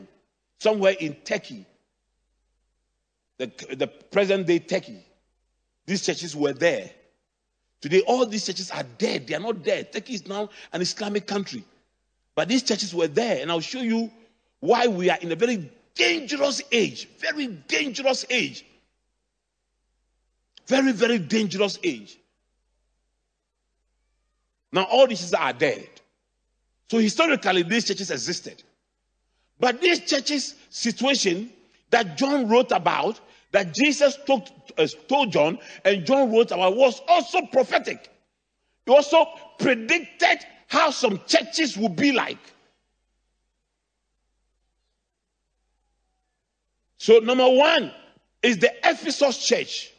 somewhere 0.59 0.95
in 0.99 1.15
Turkey, 1.25 1.65
the, 3.37 3.51
the 3.75 3.87
present 3.87 4.47
day 4.47 4.59
Turkey. 4.59 5.03
These 5.89 6.05
churches 6.05 6.35
were 6.35 6.53
there. 6.53 6.91
Today, 7.81 8.01
all 8.01 8.23
these 8.27 8.45
churches 8.45 8.69
are 8.69 8.83
dead. 8.99 9.25
They 9.25 9.33
are 9.33 9.39
not 9.39 9.63
dead. 9.63 9.91
Turkey 9.91 10.13
is 10.13 10.27
now 10.27 10.49
an 10.71 10.81
Islamic 10.81 11.25
country. 11.25 11.63
But 12.35 12.47
these 12.47 12.61
churches 12.61 12.93
were 12.93 13.07
there, 13.07 13.41
and 13.41 13.51
I'll 13.51 13.59
show 13.59 13.81
you 13.81 14.11
why 14.59 14.85
we 14.85 15.09
are 15.09 15.17
in 15.17 15.31
a 15.31 15.35
very 15.35 15.67
dangerous 15.95 16.61
age. 16.71 17.09
Very 17.17 17.47
dangerous 17.47 18.23
age. 18.29 18.65
Very, 20.67 20.91
very 20.91 21.17
dangerous 21.17 21.79
age. 21.83 22.19
Now, 24.71 24.83
all 24.83 25.07
these 25.07 25.21
churches 25.21 25.33
are 25.33 25.53
dead. 25.53 25.89
So, 26.91 26.99
historically, 26.99 27.63
these 27.63 27.85
churches 27.85 28.11
existed. 28.11 28.61
But 29.59 29.81
these 29.81 30.01
churches' 30.01 30.53
situation 30.69 31.49
that 31.89 32.15
John 32.15 32.47
wrote 32.47 32.71
about 32.71 33.19
that 33.51 33.73
Jesus 33.73 34.17
told, 34.25 34.51
uh, 34.77 34.87
told 35.07 35.31
John 35.31 35.59
and 35.83 36.05
John 36.05 36.31
wrote 36.31 36.51
about 36.51 36.75
was 36.75 37.01
also 37.07 37.41
prophetic. 37.47 38.09
He 38.85 38.91
also 38.91 39.25
predicted 39.57 40.39
how 40.67 40.91
some 40.91 41.19
churches 41.25 41.77
would 41.77 41.95
be 41.95 42.11
like. 42.11 42.37
So, 46.97 47.19
number 47.19 47.49
one 47.49 47.91
is 48.43 48.57
the 48.57 48.71
Ephesus 48.83 49.45
church. 49.45 49.91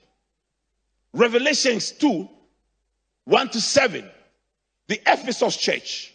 Revelations 1.13 1.93
2 1.93 2.29
1 3.25 3.49
to 3.51 3.61
7. 3.61 4.09
The 4.87 5.01
Ephesus 5.07 5.57
church. 5.57 6.15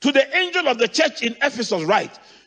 To 0.00 0.12
the 0.12 0.36
angel 0.36 0.68
of 0.68 0.78
the 0.78 0.88
church 0.88 1.22
in 1.22 1.34
Ephesus, 1.42 1.82
write 1.84 2.16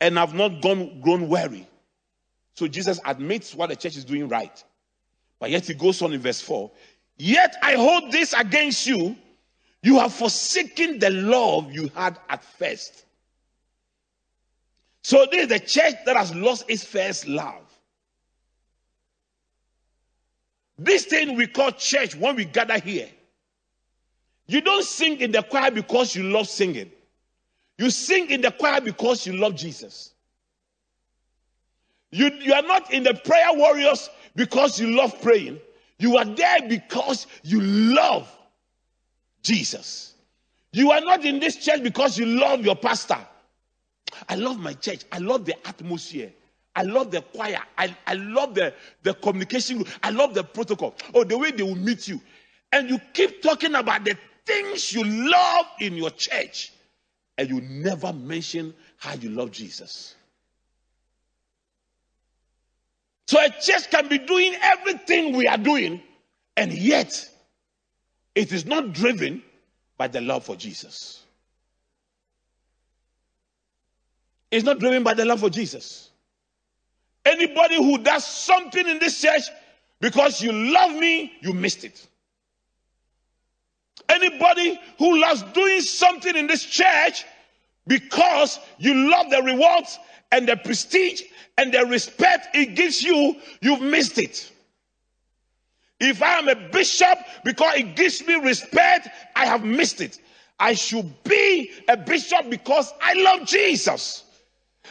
and 0.00 0.16
have 0.16 0.34
not 0.34 0.62
gone, 0.62 1.00
grown 1.00 1.28
weary. 1.28 1.66
So 2.54 2.66
Jesus 2.66 3.00
admits 3.04 3.54
what 3.54 3.70
the 3.70 3.76
church 3.76 3.96
is 3.96 4.04
doing 4.04 4.28
right. 4.28 4.62
But 5.38 5.50
yet 5.50 5.66
he 5.66 5.74
goes 5.74 6.02
on 6.02 6.12
in 6.12 6.20
verse 6.20 6.40
4 6.40 6.70
Yet 7.16 7.56
I 7.62 7.74
hold 7.74 8.12
this 8.12 8.32
against 8.32 8.86
you. 8.86 9.16
You 9.82 9.98
have 9.98 10.12
forsaken 10.12 10.98
the 10.98 11.10
love 11.10 11.72
you 11.72 11.90
had 11.94 12.18
at 12.28 12.44
first. 12.44 13.04
So 15.02 15.26
this 15.30 15.42
is 15.42 15.48
the 15.48 15.58
church 15.58 15.94
that 16.04 16.16
has 16.16 16.34
lost 16.34 16.64
its 16.68 16.84
first 16.84 17.26
love. 17.26 17.62
This 20.78 21.04
thing 21.04 21.36
we 21.36 21.46
call 21.46 21.72
church 21.72 22.14
when 22.14 22.36
we 22.36 22.46
gather 22.46 22.78
here. 22.78 23.08
You 24.46 24.60
don't 24.60 24.84
sing 24.84 25.20
in 25.20 25.30
the 25.30 25.42
choir 25.42 25.70
because 25.70 26.16
you 26.16 26.24
love 26.24 26.48
singing. 26.48 26.90
You 27.80 27.88
sing 27.88 28.30
in 28.30 28.42
the 28.42 28.50
choir 28.50 28.82
because 28.82 29.26
you 29.26 29.32
love 29.32 29.54
Jesus. 29.54 30.12
You, 32.10 32.30
you 32.42 32.52
are 32.52 32.60
not 32.60 32.92
in 32.92 33.04
the 33.04 33.14
prayer 33.14 33.54
warriors 33.54 34.10
because 34.36 34.78
you 34.78 34.90
love 34.90 35.18
praying. 35.22 35.58
You 35.98 36.18
are 36.18 36.26
there 36.26 36.68
because 36.68 37.26
you 37.42 37.62
love 37.62 38.30
Jesus. 39.42 40.12
You 40.72 40.90
are 40.90 41.00
not 41.00 41.24
in 41.24 41.40
this 41.40 41.56
church 41.56 41.82
because 41.82 42.18
you 42.18 42.26
love 42.26 42.66
your 42.66 42.76
pastor. 42.76 43.16
I 44.28 44.34
love 44.34 44.60
my 44.60 44.74
church. 44.74 45.06
I 45.10 45.16
love 45.16 45.46
the 45.46 45.56
atmosphere. 45.66 46.32
I 46.76 46.82
love 46.82 47.10
the 47.10 47.22
choir. 47.22 47.62
I, 47.78 47.96
I 48.06 48.12
love 48.12 48.54
the, 48.54 48.74
the 49.04 49.14
communication. 49.14 49.86
I 50.02 50.10
love 50.10 50.34
the 50.34 50.44
protocol. 50.44 50.96
Oh, 51.14 51.24
the 51.24 51.38
way 51.38 51.50
they 51.50 51.62
will 51.62 51.76
meet 51.76 52.08
you. 52.08 52.20
And 52.72 52.90
you 52.90 53.00
keep 53.14 53.40
talking 53.40 53.74
about 53.74 54.04
the 54.04 54.18
things 54.44 54.92
you 54.92 55.02
love 55.02 55.64
in 55.80 55.94
your 55.94 56.10
church 56.10 56.74
and 57.40 57.48
you 57.48 57.62
never 57.62 58.12
mention 58.12 58.74
how 58.98 59.14
you 59.14 59.30
love 59.30 59.50
Jesus. 59.50 60.14
So 63.28 63.42
a 63.42 63.48
church 63.48 63.90
can 63.90 64.08
be 64.08 64.18
doing 64.18 64.54
everything 64.60 65.34
we 65.34 65.48
are 65.48 65.56
doing, 65.56 66.02
and 66.58 66.70
yet 66.70 67.26
it 68.34 68.52
is 68.52 68.66
not 68.66 68.92
driven 68.92 69.42
by 69.96 70.06
the 70.08 70.20
love 70.20 70.44
for 70.44 70.54
Jesus. 70.54 71.22
It's 74.50 74.66
not 74.66 74.78
driven 74.78 75.02
by 75.02 75.14
the 75.14 75.24
love 75.24 75.40
for 75.40 75.48
Jesus. 75.48 76.10
Anybody 77.24 77.76
who 77.76 77.96
does 78.02 78.26
something 78.26 78.86
in 78.86 78.98
this 78.98 79.22
church 79.22 79.44
because 80.00 80.42
you 80.42 80.52
love 80.52 80.94
me, 80.94 81.32
you 81.40 81.54
missed 81.54 81.84
it. 81.84 82.06
Anybody 84.10 84.78
who 84.98 85.18
loves 85.18 85.42
doing 85.54 85.80
something 85.80 86.36
in 86.36 86.46
this 86.46 86.66
church 86.66 87.24
because 87.90 88.60
you 88.78 89.10
love 89.10 89.30
the 89.30 89.42
rewards 89.42 89.98
and 90.30 90.48
the 90.48 90.56
prestige 90.56 91.22
and 91.58 91.74
the 91.74 91.84
respect 91.86 92.46
it 92.54 92.76
gives 92.76 93.02
you, 93.02 93.34
you've 93.60 93.80
missed 93.80 94.16
it. 94.16 94.52
If 95.98 96.22
I 96.22 96.38
am 96.38 96.48
a 96.48 96.54
bishop 96.54 97.18
because 97.44 97.74
it 97.78 97.96
gives 97.96 98.24
me 98.24 98.34
respect, 98.34 99.08
I 99.34 99.44
have 99.44 99.64
missed 99.64 100.00
it. 100.00 100.20
I 100.60 100.74
should 100.74 101.12
be 101.24 101.72
a 101.88 101.96
bishop 101.96 102.48
because 102.48 102.94
I 103.02 103.14
love 103.14 103.48
Jesus. 103.48 104.22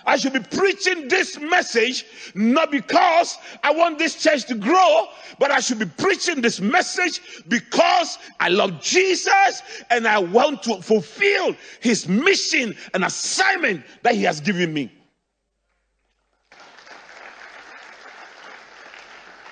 I 0.06 0.17
should 0.17 0.34
be 0.34 0.39
preaching 0.39 1.08
this 1.08 1.39
message 1.39 2.06
not 2.34 2.71
because 2.71 3.38
I 3.63 3.71
want 3.71 3.99
this 3.99 4.21
church 4.21 4.45
to 4.45 4.56
grow, 4.56 5.08
but 5.39 5.52
I 5.52 5.60
should 5.60 5.80
be 5.80 5.86
preaching 5.86 6.41
this 6.41 6.60
message 6.62 7.43
because 7.47 8.17
I 8.39 8.49
love 8.49 8.82
Jesus 8.82 9.62
and 9.89 10.08
I 10.08 10.19
want 10.19 10.63
to 10.63 10.82
fulfill 10.82 11.56
his 11.82 12.08
mission 12.08 12.75
and 12.93 13.04
assignment 13.04 13.84
that 14.04 14.15
he 14.15 14.23
has 14.23 14.39
given 14.39 14.73
me. 14.73 14.91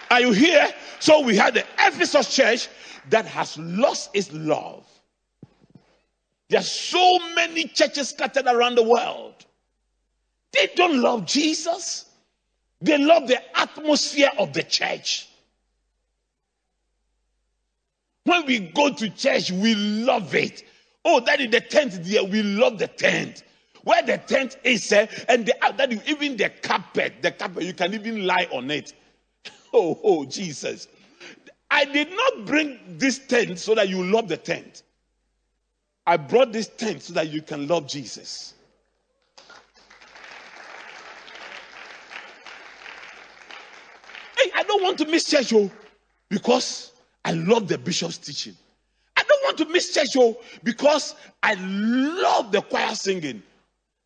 Are 0.09 0.21
you 0.21 0.31
here? 0.31 0.67
So 0.99 1.21
we 1.21 1.35
had 1.35 1.53
the 1.53 1.65
Ephesus 1.79 2.33
church 2.33 2.69
that 3.09 3.25
has 3.25 3.57
lost 3.57 4.09
its 4.13 4.31
love. 4.31 4.87
There 6.49 6.59
are 6.59 6.63
so 6.63 7.19
many 7.35 7.65
churches 7.65 8.09
scattered 8.09 8.47
around 8.47 8.75
the 8.75 8.83
world 8.83 9.46
they 10.57 10.73
don't 10.75 10.99
love 11.01 11.25
Jesus, 11.25 12.05
they 12.81 12.97
love 12.97 13.27
the 13.27 13.39
atmosphere 13.57 14.31
of 14.39 14.53
the 14.53 14.63
church. 14.63 15.29
When 18.23 18.45
we 18.45 18.59
go 18.59 18.91
to 18.91 19.09
church, 19.09 19.51
we 19.51 19.75
love 19.75 20.35
it. 20.35 20.63
Oh, 21.05 21.21
that 21.21 21.39
is 21.39 21.51
the 21.51 21.61
tent 21.61 22.03
there. 22.03 22.23
We 22.25 22.43
love 22.43 22.77
the 22.77 22.87
tent. 22.87 23.43
Where 23.83 24.03
the 24.03 24.17
tent 24.17 24.57
is, 24.65 24.91
uh, 24.91 25.07
and 25.29 25.45
the, 25.45 25.63
uh, 25.63 25.71
that 25.73 25.93
is 25.93 26.01
even 26.07 26.35
the 26.35 26.49
carpet, 26.49 27.21
the 27.21 27.31
carpet, 27.31 27.63
you 27.63 27.73
can 27.73 27.93
even 27.93 28.25
lie 28.25 28.47
on 28.51 28.69
it. 28.71 28.93
Oh, 29.73 29.99
oh, 30.01 30.25
Jesus. 30.25 30.87
I 31.69 31.83
did 31.83 32.09
not 32.09 32.45
bring 32.45 32.79
this 32.97 33.19
tent 33.19 33.59
so 33.59 33.75
that 33.75 33.89
you 33.89 34.01
love 34.01 34.29
the 34.29 34.37
tent. 34.37 34.83
I 36.05 36.15
brought 36.15 36.53
this 36.53 36.67
tent 36.67 37.03
so 37.03 37.13
that 37.13 37.29
you 37.29 37.41
can 37.41 37.67
love 37.67 37.85
Jesus. 37.85 38.53
Don't 44.77 44.85
want 44.85 44.97
to 44.99 45.07
miss 45.07 45.25
church, 45.29 45.53
oh, 45.53 45.71
because 46.29 46.91
I 47.25 47.31
love 47.31 47.67
the 47.67 47.77
bishop's 47.77 48.17
teaching. 48.17 48.55
I 49.15 49.23
don't 49.23 49.43
want 49.43 49.57
to 49.57 49.65
miss 49.65 49.91
church, 49.93 50.09
oh, 50.17 50.37
because 50.63 51.15
I 51.41 51.55
love 51.55 52.51
the 52.51 52.61
choir 52.61 52.93
singing. 52.93 53.41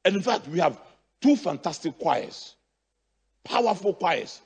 And 0.05 0.15
in 0.15 0.21
fact, 0.21 0.47
we 0.47 0.59
have 0.59 0.79
two 1.21 1.35
fantastic 1.35 1.97
choirs, 1.99 2.55
powerful 3.43 3.93
choirs. 3.93 4.41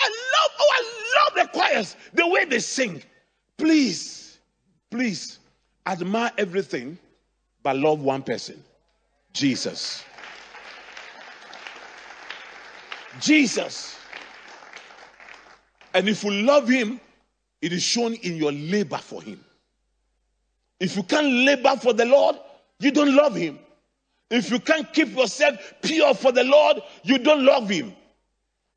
I 0.00 0.08
love, 0.08 0.50
oh, 0.58 0.72
I 0.72 1.40
love 1.42 1.52
the 1.52 1.58
choirs, 1.58 1.96
the 2.14 2.26
way 2.26 2.46
they 2.46 2.60
sing. 2.60 3.02
Please, 3.58 4.38
please 4.90 5.40
admire 5.86 6.32
everything, 6.38 6.96
but 7.62 7.76
love 7.76 8.00
one 8.00 8.22
person 8.22 8.62
Jesus. 9.34 10.04
Jesus. 13.20 14.03
And 15.94 16.08
if 16.08 16.24
you 16.24 16.32
love 16.32 16.68
him, 16.68 17.00
it 17.62 17.72
is 17.72 17.82
shown 17.82 18.14
in 18.14 18.36
your 18.36 18.52
labor 18.52 18.98
for 18.98 19.22
him. 19.22 19.42
If 20.80 20.96
you 20.96 21.04
can't 21.04 21.26
labor 21.26 21.76
for 21.76 21.92
the 21.92 22.04
Lord, 22.04 22.36
you 22.80 22.90
don't 22.90 23.14
love 23.14 23.34
him. 23.34 23.58
If 24.30 24.50
you 24.50 24.58
can't 24.58 24.92
keep 24.92 25.16
yourself 25.16 25.56
pure 25.80 26.12
for 26.14 26.32
the 26.32 26.44
Lord, 26.44 26.82
you 27.04 27.18
don't 27.18 27.44
love 27.44 27.68
him. 27.68 27.94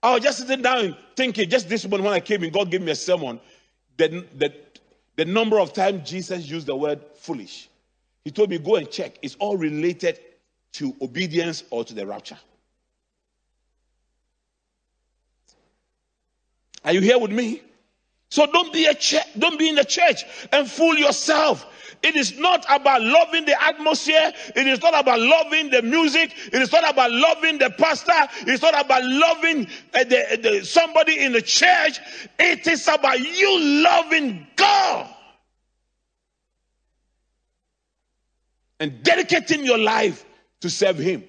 I 0.03 0.13
was 0.13 0.23
just 0.23 0.38
sitting 0.39 0.62
down 0.62 0.95
thinking, 1.15 1.49
just 1.49 1.67
this 1.67 1.88
morning 1.88 2.06
when 2.06 2.13
I 2.13 2.19
came 2.19 2.43
in, 2.43 2.51
God 2.51 2.69
gave 2.69 2.82
me 2.82 2.91
a 2.91 2.95
sermon. 2.95 3.39
The, 3.97 4.25
the, 4.36 4.53
the 5.15 5.25
number 5.25 5.60
of 5.60 5.73
times 5.73 6.08
Jesus 6.08 6.47
used 6.47 6.67
the 6.67 6.75
word 6.75 7.01
foolish. 7.15 7.67
He 8.23 8.32
told 8.32 8.51
me, 8.51 8.60
go 8.60 8.75
and 8.75 8.89
check. 8.89 9.17
It's 9.23 9.36
all 9.39 9.58
related 9.58 10.19
to 10.73 10.95
obedience 11.01 11.63
or 11.71 11.84
to 11.84 11.93
the 11.93 12.06
rapture. 12.06 12.38
Are 16.88 16.93
you 16.93 17.02
here 17.02 17.19
with 17.19 17.32
me? 17.32 17.62
So 18.30 18.45
don't 18.45 18.71
be 18.71 18.86
a 18.86 18.95
ch- 18.95 19.15
don't 19.38 19.60
be 19.60 19.67
in 19.67 19.76
the 19.76 19.84
church 19.84 20.23
and 20.54 20.71
fool 20.71 20.97
yourself. 20.97 21.65
It 22.02 22.15
is 22.15 22.39
not 22.39 22.65
about 22.69 23.02
loving 23.02 23.43
the 23.43 23.62
atmosphere. 23.62 24.32
It 24.56 24.67
is 24.67 24.82
not 24.82 24.97
about 24.97 25.19
loving 25.19 25.69
the 25.69 25.82
music. 25.82 26.34
It 26.45 26.62
is 26.62 26.71
not 26.71 26.89
about 26.89 27.12
loving 27.12 27.58
the 27.58 27.71
pastor. 27.71 28.13
It's 28.50 28.62
not 28.62 28.80
about 28.80 29.04
loving 29.04 29.67
uh, 29.93 30.06
the, 30.06 30.39
the, 30.41 30.65
somebody 30.65 31.19
in 31.19 31.34
the 31.34 31.41
church. 31.41 32.00
It 32.39 32.65
is 32.65 32.88
about 32.88 33.19
you 33.19 33.60
loving 33.84 34.47
God 34.56 35.10
and 38.80 39.04
dedicating 39.04 39.65
your 39.65 39.78
life 39.78 40.23
to 40.62 40.69
serve 40.69 40.97
Him. 40.97 41.26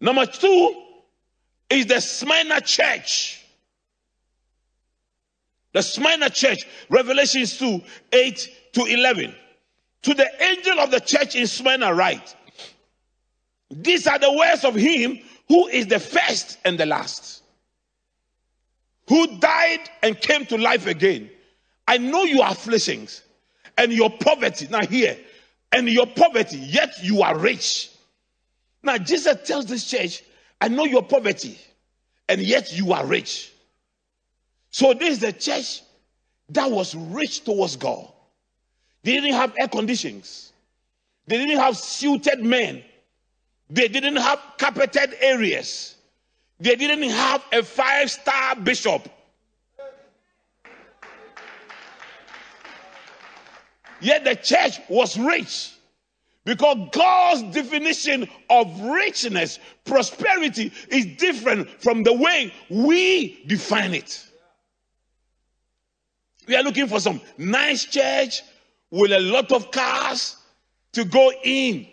Number 0.00 0.26
two 0.26 0.81
is 1.72 1.86
the 1.86 2.00
Smyrna 2.00 2.60
church. 2.60 3.42
The 5.72 5.82
Smyrna 5.82 6.28
church, 6.28 6.66
Revelations 6.90 7.58
2 7.58 7.80
8 8.12 8.48
to 8.72 8.84
11. 8.84 9.34
To 10.02 10.14
the 10.14 10.42
angel 10.42 10.80
of 10.80 10.90
the 10.90 11.00
church 11.00 11.34
in 11.34 11.46
Smyrna, 11.46 11.94
write 11.94 12.36
These 13.70 14.06
are 14.06 14.18
the 14.18 14.32
words 14.32 14.64
of 14.64 14.74
him 14.74 15.18
who 15.48 15.68
is 15.68 15.86
the 15.86 16.00
first 16.00 16.58
and 16.64 16.78
the 16.78 16.86
last, 16.86 17.42
who 19.08 19.38
died 19.38 19.88
and 20.02 20.20
came 20.20 20.44
to 20.46 20.58
life 20.58 20.86
again. 20.86 21.30
I 21.88 21.98
know 21.98 22.24
your 22.24 22.46
afflictions 22.46 23.22
and 23.78 23.92
your 23.92 24.10
poverty. 24.10 24.68
Now, 24.70 24.84
here, 24.86 25.16
and 25.72 25.88
your 25.88 26.06
poverty, 26.06 26.58
yet 26.58 26.94
you 27.02 27.22
are 27.22 27.38
rich. 27.38 27.90
Now, 28.82 28.98
Jesus 28.98 29.36
tells 29.46 29.66
this 29.66 29.88
church, 29.88 30.22
I 30.62 30.68
know 30.68 30.84
your 30.84 31.02
poverty, 31.02 31.58
and 32.28 32.40
yet 32.40 32.72
you 32.72 32.92
are 32.92 33.04
rich. 33.04 33.50
So 34.70 34.94
this 34.94 35.14
is 35.14 35.18
the 35.18 35.32
church 35.32 35.82
that 36.50 36.70
was 36.70 36.94
rich 36.94 37.42
towards 37.42 37.74
God. 37.74 38.06
They 39.02 39.14
didn't 39.14 39.32
have 39.32 39.52
air 39.58 39.66
conditions. 39.66 40.52
They 41.26 41.36
didn't 41.36 41.58
have 41.58 41.76
suited 41.76 42.44
men. 42.44 42.84
They 43.70 43.88
didn't 43.88 44.14
have 44.14 44.38
carpeted 44.56 45.16
areas. 45.18 45.96
They 46.60 46.76
didn't 46.76 47.10
have 47.10 47.42
a 47.52 47.64
five 47.64 48.08
star 48.08 48.54
bishop. 48.54 49.08
Yet 54.00 54.22
the 54.22 54.36
church 54.36 54.78
was 54.88 55.18
rich. 55.18 55.72
Because 56.44 56.76
God's 56.90 57.42
definition 57.54 58.28
of 58.50 58.80
richness, 58.80 59.60
prosperity, 59.84 60.72
is 60.88 61.06
different 61.16 61.68
from 61.80 62.02
the 62.02 62.12
way 62.12 62.52
we 62.68 63.44
define 63.46 63.94
it. 63.94 64.26
We 66.48 66.56
are 66.56 66.62
looking 66.62 66.88
for 66.88 66.98
some 66.98 67.20
nice 67.38 67.84
church 67.84 68.42
with 68.90 69.12
a 69.12 69.20
lot 69.20 69.52
of 69.52 69.70
cars 69.70 70.36
to 70.92 71.04
go 71.04 71.32
in. 71.44 71.86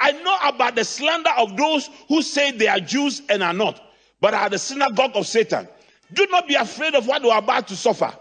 I 0.00 0.12
know 0.12 0.36
about 0.44 0.76
the 0.76 0.84
slander 0.84 1.30
of 1.36 1.56
those 1.56 1.90
who 2.08 2.22
say 2.22 2.52
they 2.52 2.68
are 2.68 2.80
Jews 2.80 3.22
and 3.28 3.42
are 3.42 3.52
not, 3.52 3.80
but 4.20 4.34
are 4.34 4.48
the 4.48 4.58
synagogue 4.58 5.12
of 5.14 5.26
Satan. 5.26 5.68
Do 6.12 6.26
not 6.30 6.46
be 6.46 6.54
afraid 6.54 6.94
of 6.94 7.06
what 7.06 7.22
you 7.22 7.30
are 7.30 7.38
about 7.38 7.68
to 7.68 7.76
suffer. 7.76 8.12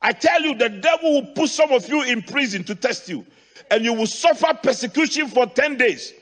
I 0.00 0.12
tell 0.12 0.42
you, 0.42 0.54
the 0.54 0.68
devil 0.68 1.12
will 1.12 1.26
put 1.34 1.50
some 1.50 1.72
of 1.72 1.88
you 1.88 2.02
in 2.02 2.22
prison 2.22 2.64
to 2.64 2.74
test 2.74 3.08
you, 3.08 3.24
and 3.70 3.84
you 3.84 3.92
will 3.92 4.06
suffer 4.06 4.52
persecution 4.62 5.28
for 5.28 5.46
10 5.46 5.76
days. 5.76 6.12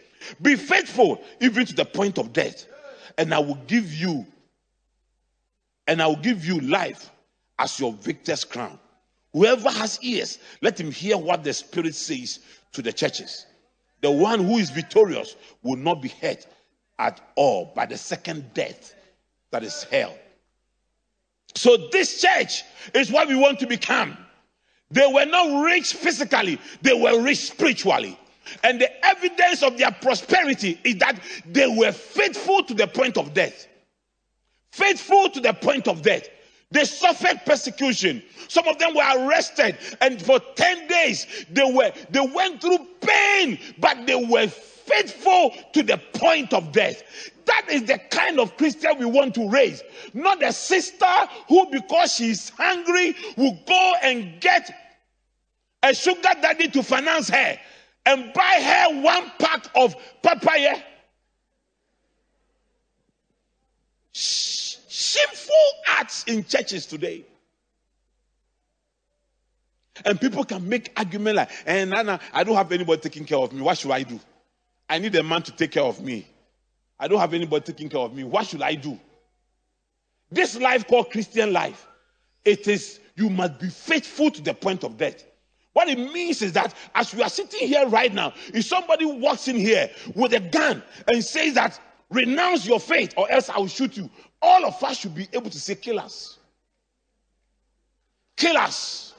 Be 0.41 0.57
faithful 0.57 1.23
even 1.41 1.67
to 1.67 1.75
the 1.75 1.85
point 1.85 2.19
of 2.19 2.33
death, 2.33 2.67
and 3.19 3.35
I 3.35 3.39
will 3.39 3.59
give 3.67 3.93
you, 3.93 4.27
and 5.87 6.01
I 6.01 6.07
will 6.07 6.17
give 6.17 6.45
you 6.45 6.61
life 6.61 7.11
as 7.59 7.79
your 7.79 7.93
victor's 7.93 8.45
crown. 8.45 8.79
Whoever 9.33 9.71
has 9.71 9.99
ears, 10.03 10.39
let 10.63 10.79
him 10.79 10.91
hear 10.91 11.19
what 11.19 11.45
the 11.45 11.53
Spirit 11.53 11.95
says 11.95 12.41
to 12.73 12.83
the 12.83 12.93
churches. 12.93 13.47
The 14.01 14.11
one 14.11 14.45
who 14.45 14.59
is 14.59 14.71
victorious 14.71 15.37
will 15.63 15.77
not 15.77 16.01
be 16.01 16.09
hurt 16.09 16.47
at 16.99 17.21
all 17.35 17.73
by 17.75 17.87
the 17.87 17.97
second 17.97 18.53
death 18.55 18.95
that 19.51 19.63
is 19.63 19.85
hell. 19.85 20.17
So, 21.57 21.89
this 21.93 22.21
church 22.21 22.65
is 22.95 23.11
what 23.11 23.29
we 23.29 23.37
want 23.37 23.61
to 23.61 23.67
become. 23.67 24.17
They 24.95 25.09
were 25.09 25.27
not 25.27 25.65
rich 25.65 25.93
physically, 25.93 26.59
they 26.83 26.95
were 26.95 27.21
rich 27.21 27.39
spiritually. 27.39 28.17
And 28.63 28.81
the 28.81 29.05
evidence 29.05 29.63
of 29.65 29.77
their 29.77 29.91
prosperity 29.91 30.79
is 30.85 30.97
that 30.97 31.19
they 31.47 31.67
were 31.67 31.91
faithful 31.91 32.63
to 32.63 32.75
the 32.75 32.87
point 32.87 33.19
of 33.19 33.35
death. 33.35 33.67
Faithful 34.71 35.31
to 35.31 35.41
the 35.41 35.53
point 35.53 35.89
of 35.89 36.03
death. 36.03 36.29
They 36.71 36.85
suffered 36.85 37.41
persecution. 37.45 38.23
Some 38.47 38.69
of 38.69 38.79
them 38.79 38.95
were 38.95 39.27
arrested, 39.27 39.79
and 40.01 40.23
for 40.23 40.39
10 40.39 40.87
days 40.87 41.45
they 41.51 41.73
were 41.73 41.91
they 42.11 42.21
went 42.21 42.61
through 42.61 42.87
pain, 43.01 43.59
but 43.79 44.07
they 44.07 44.15
were 44.15 44.47
faithful 44.47 45.55
to 45.73 45.83
the 45.83 46.01
point 46.13 46.53
of 46.53 46.71
death. 46.71 47.03
That 47.47 47.67
is 47.69 47.85
the 47.85 47.99
kind 48.11 48.39
of 48.39 48.57
Christian 48.57 48.99
we 48.99 49.07
want 49.07 49.35
to 49.35 49.49
raise. 49.49 49.83
Not 50.15 50.43
a 50.43 50.53
sister 50.53 51.15
who, 51.49 51.67
because 51.71 52.15
she's 52.15 52.51
hungry, 52.51 53.17
will 53.37 53.59
go 53.67 53.93
and 54.03 54.41
get 54.41 54.84
a 55.85 55.95
sugar 55.95 56.31
daddy 56.41 56.69
to 56.69 56.83
finance 56.83 57.29
her 57.29 57.59
and 58.07 58.33
buy 58.33 58.61
her 58.63 59.03
one 59.03 59.31
pack 59.39 59.67
of 59.75 59.95
papaya. 60.23 60.77
Shameful 64.13 65.55
acts 65.87 66.25
in 66.25 66.43
churches 66.45 66.87
today. 66.87 67.25
And 70.07 70.21
people 70.21 70.45
can 70.45 70.67
make 70.67 70.91
argument 70.97 71.37
like, 71.37 71.51
and 71.67 71.93
eh, 71.93 71.97
Nana, 71.97 72.19
I 72.33 72.45
don't 72.45 72.57
have 72.57 72.73
anybody 72.73 73.01
taking 73.03 73.27
care 73.27 73.39
of 73.39 73.53
me. 73.53 73.61
What 73.61 73.79
should 73.79 73.91
I 73.91 74.03
do? 74.03 74.19
I 74.89 74.99
need 74.99 75.15
a 75.15 75.23
man 75.23 75.43
to 75.43 75.53
take 75.53 75.73
care 75.73 75.85
of 75.85 76.01
me. 76.01 76.27
I 76.99 77.09
don't 77.09 77.21
have 77.21 77.35
anybody 77.35 77.65
taking 77.65 77.89
care 77.89 78.01
of 78.01 78.15
me. 78.15 78.25
What 78.25 78.47
should 78.47 78.63
I 78.63 78.75
do? 78.75 78.99
This 80.31 80.59
life 80.59 80.87
called 80.87 81.11
Christian 81.11 81.53
life, 81.53 81.87
it 82.45 82.67
is 82.67 83.01
you 83.17 83.29
must 83.29 83.61
be 83.61 83.69
faithful 83.69 84.31
to 84.31 84.41
the 84.41 84.55
point 84.55 84.83
of 84.83 84.97
death. 84.97 85.25
What 85.75 85.89
it 85.89 85.99
means 85.99 86.41
is 86.41 86.53
that 86.53 86.73
as 86.95 87.15
we 87.15 87.23
are 87.23 87.29
sitting 87.29 87.69
here 87.69 87.87
right 87.89 88.13
now, 88.13 88.33
if 88.55 88.65
somebody 88.65 89.05
walks 89.05 89.49
in 89.49 89.57
here 89.57 89.91
with 90.15 90.33
a 90.33 90.41
gun 90.41 90.83
and 91.09 91.23
says 91.23 91.55
that 91.55 91.79
renounce 92.11 92.65
your 92.65 92.81
faith 92.81 93.13
or 93.17 93.31
else 93.31 93.51
I 93.51 93.59
will 93.59 93.67
shoot 93.67 93.97
you, 93.97 94.09
all 94.41 94.65
of 94.65 94.83
us 94.83 94.99
should 94.99 95.15
be 95.15 95.29
able 95.33 95.51
to 95.51 95.61
say, 95.61 95.75
kill 95.75 95.99
us. 95.99 96.39
Kill 98.37 98.57
us. 98.57 99.15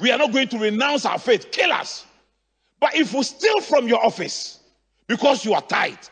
We 0.00 0.10
are 0.10 0.18
not 0.18 0.32
going 0.32 0.48
to 0.48 0.58
renounce 0.58 1.04
our 1.04 1.18
faith. 1.18 1.50
Kill 1.50 1.72
us. 1.72 2.06
But 2.80 2.94
if 2.94 3.12
we 3.12 3.22
steal 3.22 3.60
from 3.60 3.86
your 3.86 4.04
office 4.04 4.60
because 5.06 5.44
you 5.44 5.52
are 5.52 5.62
tight, 5.62 6.10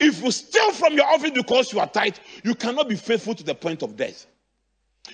if 0.00 0.22
you 0.22 0.30
steal 0.30 0.72
from 0.72 0.94
your 0.94 1.06
office 1.06 1.30
because 1.30 1.72
you 1.72 1.80
are 1.80 1.88
tight, 1.88 2.20
you 2.42 2.54
cannot 2.54 2.88
be 2.88 2.96
faithful 2.96 3.34
to 3.34 3.42
the 3.44 3.54
point 3.54 3.82
of 3.82 3.96
death. 3.96 4.26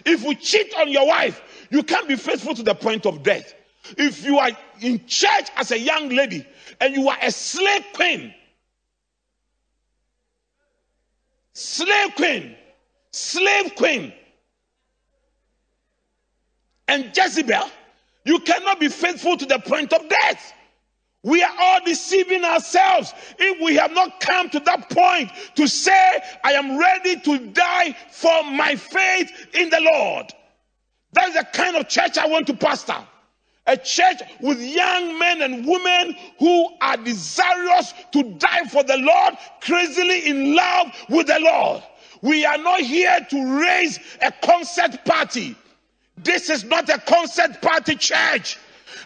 If 0.05 0.23
you 0.23 0.35
cheat 0.35 0.75
on 0.79 0.91
your 0.91 1.07
wife, 1.07 1.67
you 1.71 1.83
can't 1.83 2.07
be 2.07 2.17
faithful 2.17 2.55
to 2.55 2.63
the 2.63 2.75
point 2.75 3.07
of 3.07 3.23
death. 3.23 3.55
If 3.99 4.25
you 4.25 4.39
are 4.39 4.51
in 4.81 5.07
church 5.07 5.51
as 5.57 5.71
a 5.71 5.79
young 5.79 6.09
lady 6.09 6.47
and 6.81 6.95
you 6.95 7.09
are 7.09 7.19
a 7.21 7.31
slave 7.31 7.85
queen, 7.95 8.35
slave 11.53 12.15
queen, 12.17 12.57
slave 13.11 13.75
queen. 13.77 14.13
And 16.89 17.17
Jezebel, 17.17 17.71
you 18.25 18.39
cannot 18.41 18.81
be 18.81 18.89
faithful 18.89 19.37
to 19.37 19.47
the 19.47 19.59
point 19.59 19.93
of 19.93 20.09
death. 20.09 20.53
We 21.23 21.43
are 21.43 21.55
all 21.59 21.81
deceiving 21.85 22.45
ourselves 22.45 23.15
if 23.39 23.65
we 23.65 23.77
have 23.77 23.93
not 23.93 24.21
come 24.21 24.51
to 24.51 24.61
that 24.61 24.91
point 24.91 25.31
to 25.55 25.67
say, 25.67 26.23
I 26.45 26.53
am 26.53 26.79
ready 26.79 27.19
to 27.21 27.39
die 27.49 27.97
for 28.11 28.45
my 28.45 28.77
faith 28.77 29.33
in 29.55 29.71
the 29.71 29.81
Lord. 29.81 30.27
That 31.13 31.29
is 31.29 31.35
the 31.35 31.45
kind 31.45 31.77
of 31.77 31.89
church 31.89 32.19
I 32.19 32.27
want 32.27 32.47
to 32.49 32.55
pastor. 32.55 32.97
A 33.67 33.77
church 33.77 34.21
with 34.41 34.61
young 34.61 35.19
men 35.19 35.41
and 35.41 35.67
women 35.67 36.17
who 36.39 36.69
are 36.81 36.99
desirous 36.99 37.95
to 38.13 38.23
die 38.35 38.65
for 38.65 38.83
the 38.83 38.99
Lord, 38.99 39.35
crazily 39.61 40.29
in 40.29 40.55
love 40.55 40.93
with 41.09 41.29
the 41.29 41.39
Lord. 41.41 41.83
We 42.21 42.45
are 42.45 42.59
not 42.59 42.81
here 42.81 43.27
to 43.31 43.61
raise 43.61 43.99
a 44.21 44.33
concert 44.33 45.05
party. 45.05 45.57
This 46.19 46.51
is 46.51 46.65
not 46.65 46.89
a 46.91 46.99
concert 46.99 47.61
party 47.63 47.97
church. 47.97 48.59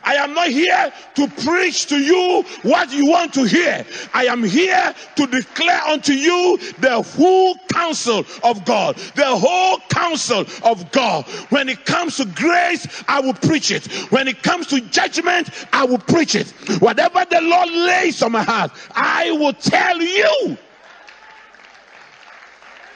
I 0.04 0.14
am 0.14 0.34
not 0.34 0.48
here 0.48 0.92
to 1.16 1.28
preach 1.28 1.86
to 1.86 1.98
you 1.98 2.44
what 2.62 2.92
you 2.92 3.06
want 3.06 3.34
to 3.34 3.44
hear. 3.44 3.84
I 4.14 4.26
am 4.26 4.42
here 4.42 4.94
to 5.16 5.26
declare 5.26 5.82
unto 5.82 6.12
you 6.12 6.58
the 6.78 7.02
whole 7.02 7.56
counsel 7.72 8.24
of 8.42 8.64
God. 8.64 8.96
The 9.14 9.26
whole 9.26 9.78
counsel 9.88 10.44
of 10.62 10.90
God. 10.92 11.26
When 11.50 11.68
it 11.68 11.84
comes 11.84 12.16
to 12.18 12.24
grace, 12.24 12.86
I 13.08 13.20
will 13.20 13.34
preach 13.34 13.70
it. 13.70 13.86
When 14.10 14.28
it 14.28 14.42
comes 14.42 14.66
to 14.68 14.80
judgment, 14.80 15.50
I 15.72 15.84
will 15.84 15.98
preach 15.98 16.34
it. 16.34 16.48
Whatever 16.80 17.24
the 17.24 17.40
Lord 17.40 17.68
lays 17.70 18.22
on 18.22 18.32
my 18.32 18.42
heart, 18.42 18.72
I 18.94 19.30
will 19.32 19.52
tell 19.54 20.00
you. 20.00 20.56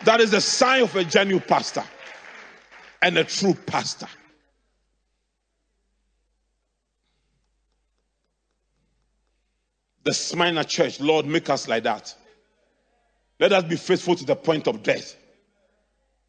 That 0.04 0.20
is 0.20 0.32
the 0.32 0.40
sign 0.40 0.82
of 0.82 0.96
a 0.96 1.04
genuine 1.04 1.44
pastor 1.46 1.84
and 3.02 3.16
a 3.18 3.24
true 3.24 3.54
pastor. 3.54 4.08
The 10.04 10.12
Smyrna 10.12 10.64
church, 10.64 11.00
Lord, 11.00 11.26
make 11.26 11.48
us 11.48 11.68
like 11.68 11.84
that. 11.84 12.14
Let 13.38 13.52
us 13.52 13.64
be 13.64 13.76
faithful 13.76 14.16
to 14.16 14.24
the 14.24 14.36
point 14.36 14.66
of 14.66 14.82
death. 14.82 15.16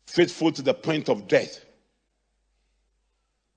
Faithful 0.06 0.52
to 0.52 0.62
the 0.62 0.74
point 0.74 1.10
of 1.10 1.28
death. 1.28 1.64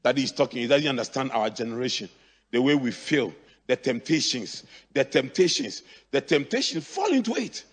That 0.03 0.17
he's 0.17 0.33
talking, 0.33 0.63
he 0.63 0.69
doesn't 0.69 0.89
understand 0.89 1.33
our 1.33 1.51
generation, 1.51 2.09
the 2.51 2.63
way 2.63 2.75
we 2.75 2.93
feel, 2.93 3.35
the 3.67 3.77
temptations, 3.77 4.65
the 4.93 5.05
temptations, 5.05 5.83
the 6.11 6.21
temptations, 6.21 6.87
fall 6.87 7.13
into 7.13 7.35
it. 7.35 7.65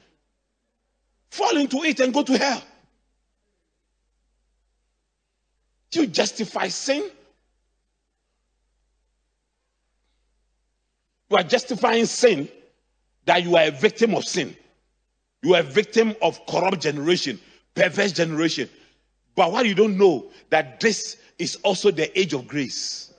Fall 1.30 1.58
into 1.58 1.84
it 1.84 2.00
and 2.00 2.14
go 2.14 2.24
to 2.24 2.38
hell. 2.38 2.64
Do 5.92 6.02
you 6.02 6.08
justify 6.08 6.70
sin? 6.70 7.10
You 11.34 11.40
are 11.40 11.44
justifying 11.44 12.06
sin 12.06 12.48
that 13.26 13.42
you 13.42 13.56
are 13.56 13.64
a 13.64 13.72
victim 13.72 14.14
of 14.14 14.24
sin. 14.24 14.56
You 15.42 15.56
are 15.56 15.62
a 15.62 15.64
victim 15.64 16.16
of 16.22 16.40
corrupt 16.46 16.80
generation, 16.80 17.40
perverse 17.74 18.12
generation. 18.12 18.70
But 19.36 19.52
what 19.52 19.66
you 19.66 19.74
don't 19.74 19.98
know 19.98 20.28
that 20.52 20.80
this 20.80 21.18
is 21.40 21.56
also 21.64 21.90
the 21.90 22.20
age 22.20 22.34
of 22.34 22.48
grace. 22.48 23.16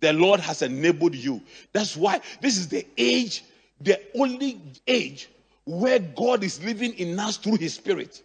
The 0.00 0.12
Lord 0.12 0.38
has 0.40 0.60
enabled 0.60 1.14
you. 1.14 1.40
That's 1.72 1.96
why 1.96 2.20
this 2.42 2.58
is 2.58 2.68
the 2.68 2.86
age, 2.98 3.44
the 3.80 3.98
only 4.20 4.60
age 4.86 5.30
where 5.64 5.98
God 5.98 6.44
is 6.44 6.62
living 6.62 6.92
in 6.98 7.18
us 7.18 7.38
through 7.38 7.56
his 7.56 7.72
spirit. 7.72 8.22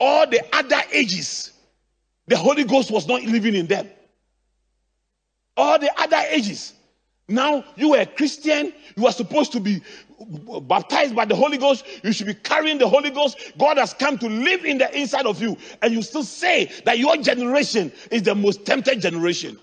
All 0.00 0.28
the 0.28 0.42
other 0.52 0.82
ages, 0.92 1.52
the 2.26 2.36
Holy 2.36 2.64
Ghost 2.64 2.90
was 2.90 3.06
not 3.06 3.22
living 3.22 3.54
in 3.54 3.68
them. 3.68 3.88
All 5.56 5.78
the 5.78 5.90
other 6.00 6.22
ages. 6.30 6.72
Now 7.28 7.64
you 7.76 7.90
were 7.90 8.00
a 8.00 8.06
Christian, 8.06 8.72
you 8.96 9.06
are 9.06 9.12
supposed 9.12 9.52
to 9.52 9.60
be 9.60 9.80
baptized 10.62 11.14
by 11.16 11.24
the 11.24 11.34
Holy 11.34 11.58
Ghost, 11.58 11.84
you 12.02 12.12
should 12.12 12.26
be 12.26 12.34
carrying 12.34 12.78
the 12.78 12.88
Holy 12.88 13.10
Ghost. 13.10 13.52
God 13.58 13.78
has 13.78 13.94
come 13.94 14.18
to 14.18 14.28
live 14.28 14.64
in 14.64 14.78
the 14.78 14.98
inside 14.98 15.26
of 15.26 15.40
you, 15.40 15.56
and 15.82 15.92
you 15.92 16.02
still 16.02 16.22
say 16.22 16.70
that 16.84 16.98
your 16.98 17.16
generation 17.16 17.92
is 18.10 18.22
the 18.22 18.34
most 18.34 18.66
tempted 18.66 19.00
generation. 19.00 19.58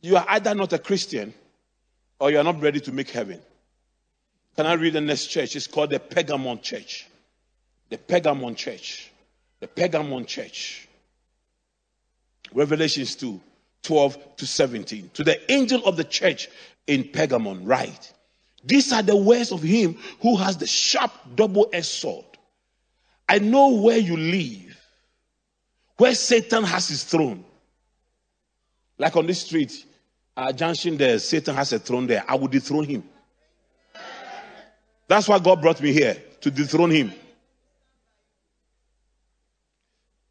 You 0.00 0.16
are 0.16 0.26
either 0.28 0.54
not 0.54 0.72
a 0.72 0.78
Christian 0.78 1.34
or 2.20 2.30
you 2.30 2.38
are 2.38 2.44
not 2.44 2.60
ready 2.60 2.80
to 2.80 2.92
make 2.92 3.10
heaven. 3.10 3.40
Can 4.56 4.66
I 4.66 4.74
read 4.74 4.94
the 4.94 5.00
next 5.00 5.26
church? 5.26 5.56
It's 5.56 5.66
called 5.66 5.90
the 5.90 5.98
Pergamon 5.98 6.62
Church. 6.62 7.06
The 7.90 7.98
Pergamon 7.98 8.56
Church. 8.56 9.07
The 9.60 9.68
Pergamon 9.68 10.26
Church. 10.26 10.88
Revelations 12.52 13.16
2 13.16 13.40
12 13.82 14.36
to 14.36 14.46
17. 14.46 15.10
To 15.14 15.24
the 15.24 15.52
angel 15.52 15.84
of 15.84 15.96
the 15.96 16.04
church 16.04 16.48
in 16.86 17.04
Pergamon, 17.04 17.60
write 17.62 18.12
These 18.64 18.92
are 18.92 19.02
the 19.02 19.16
words 19.16 19.52
of 19.52 19.62
him 19.62 19.98
who 20.20 20.36
has 20.36 20.56
the 20.56 20.66
sharp 20.66 21.12
double 21.34 21.68
edged 21.72 21.86
sword. 21.86 22.24
I 23.28 23.38
know 23.38 23.68
where 23.74 23.98
you 23.98 24.16
live, 24.16 24.80
where 25.96 26.14
Satan 26.14 26.64
has 26.64 26.88
his 26.88 27.04
throne. 27.04 27.44
Like 28.96 29.16
on 29.16 29.26
this 29.26 29.42
street, 29.42 29.84
uh, 30.36 30.52
junction 30.52 30.96
there, 30.96 31.18
Satan 31.18 31.54
has 31.54 31.72
a 31.72 31.78
throne 31.78 32.06
there. 32.06 32.24
I 32.26 32.36
will 32.36 32.48
dethrone 32.48 32.84
him. 32.84 33.04
That's 35.06 35.28
why 35.28 35.38
God 35.38 35.60
brought 35.60 35.80
me 35.80 35.92
here 35.92 36.16
to 36.40 36.50
dethrone 36.50 36.90
him. 36.90 37.12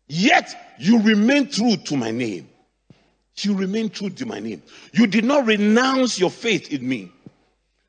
Yet 0.08 0.76
you 0.80 1.02
remain 1.02 1.50
true 1.50 1.76
to 1.78 1.98
my 1.98 2.12
name. 2.12 2.50
You 3.40 3.56
remain 3.56 3.90
true 3.90 4.10
to 4.10 4.26
my 4.26 4.40
name. 4.40 4.64
You 4.94 5.06
did 5.08 5.24
not 5.24 5.46
renounce 5.46 6.20
your 6.20 6.32
faith 6.32 6.72
in 6.72 6.88
me. 6.88 7.12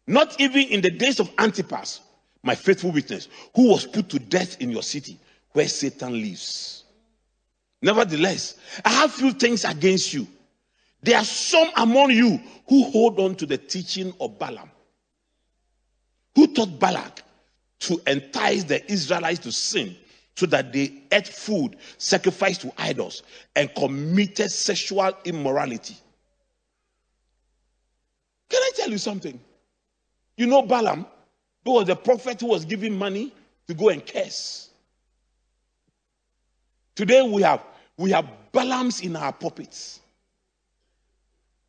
Not 0.06 0.38
even 0.40 0.62
in 0.62 0.80
the 0.80 0.90
days 0.90 1.20
of 1.20 1.30
Antipas, 1.38 2.00
my 2.42 2.54
faithful 2.54 2.92
witness, 2.92 3.28
who 3.54 3.68
was 3.68 3.86
put 3.86 4.08
to 4.10 4.18
death 4.18 4.60
in 4.60 4.70
your 4.70 4.82
city 4.82 5.18
where 5.52 5.68
Satan 5.68 6.12
lives. 6.12 6.84
Nevertheless, 7.80 8.56
I 8.84 8.90
have 8.90 9.12
few 9.12 9.32
things 9.32 9.64
against 9.64 10.12
you. 10.12 10.26
There 11.02 11.16
are 11.16 11.24
some 11.24 11.70
among 11.76 12.10
you 12.10 12.40
who 12.68 12.84
hold 12.90 13.20
on 13.20 13.36
to 13.36 13.46
the 13.46 13.58
teaching 13.58 14.12
of 14.20 14.38
Balaam 14.38 14.70
who 16.38 16.46
taught 16.54 16.78
Balak 16.78 17.22
to 17.80 18.00
entice 18.06 18.62
the 18.64 18.90
Israelites 18.90 19.40
to 19.40 19.50
sin 19.50 19.96
so 20.38 20.46
that 20.46 20.72
they 20.72 20.92
ate 21.10 21.26
food 21.26 21.76
sacrificed 21.98 22.60
to 22.60 22.72
idols 22.78 23.24
and 23.56 23.74
committed 23.74 24.48
sexual 24.48 25.10
immorality. 25.24 25.96
Can 28.48 28.62
I 28.62 28.70
tell 28.76 28.88
you 28.88 28.98
something? 28.98 29.40
You 30.36 30.46
know 30.46 30.62
Balaam, 30.62 31.06
who 31.64 31.72
was 31.72 31.88
the 31.88 31.96
prophet 31.96 32.40
who 32.40 32.46
was 32.46 32.64
giving 32.64 32.96
money 32.96 33.32
to 33.66 33.74
go 33.74 33.88
and 33.88 34.06
curse. 34.06 34.70
Today 36.94 37.20
we 37.28 37.42
have 37.42 37.64
we 37.96 38.12
have 38.12 38.30
Balaams 38.52 39.02
in 39.02 39.16
our 39.16 39.32
puppets. 39.32 39.98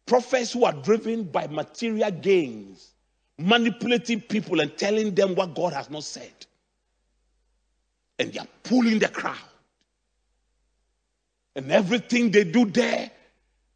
Prophets 0.05 0.53
who 0.53 0.65
are 0.65 0.73
driven 0.73 1.23
by 1.23 1.47
material 1.47 2.11
gains 2.11 2.91
manipulating 3.39 4.21
people 4.21 4.59
and 4.59 4.77
telling 4.77 5.15
them 5.15 5.33
what 5.33 5.55
God 5.55 5.73
has 5.73 5.89
not 5.89 6.03
said. 6.03 6.45
And 8.19 8.33
they 8.33 8.39
are 8.39 8.47
pulling 8.63 8.99
the 8.99 9.07
crowd. 9.07 9.37
And 11.55 11.71
everything 11.71 12.31
they 12.31 12.43
do 12.43 12.65
there 12.65 13.09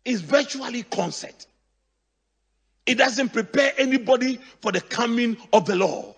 is 0.05 0.21
virtually 0.21 0.83
concert. 0.83 1.47
It 2.85 2.95
doesn't 2.95 3.29
prepare 3.29 3.73
anybody 3.77 4.39
for 4.61 4.71
the 4.71 4.81
coming 4.81 5.37
of 5.53 5.65
the 5.65 5.75
Lord. 5.75 6.13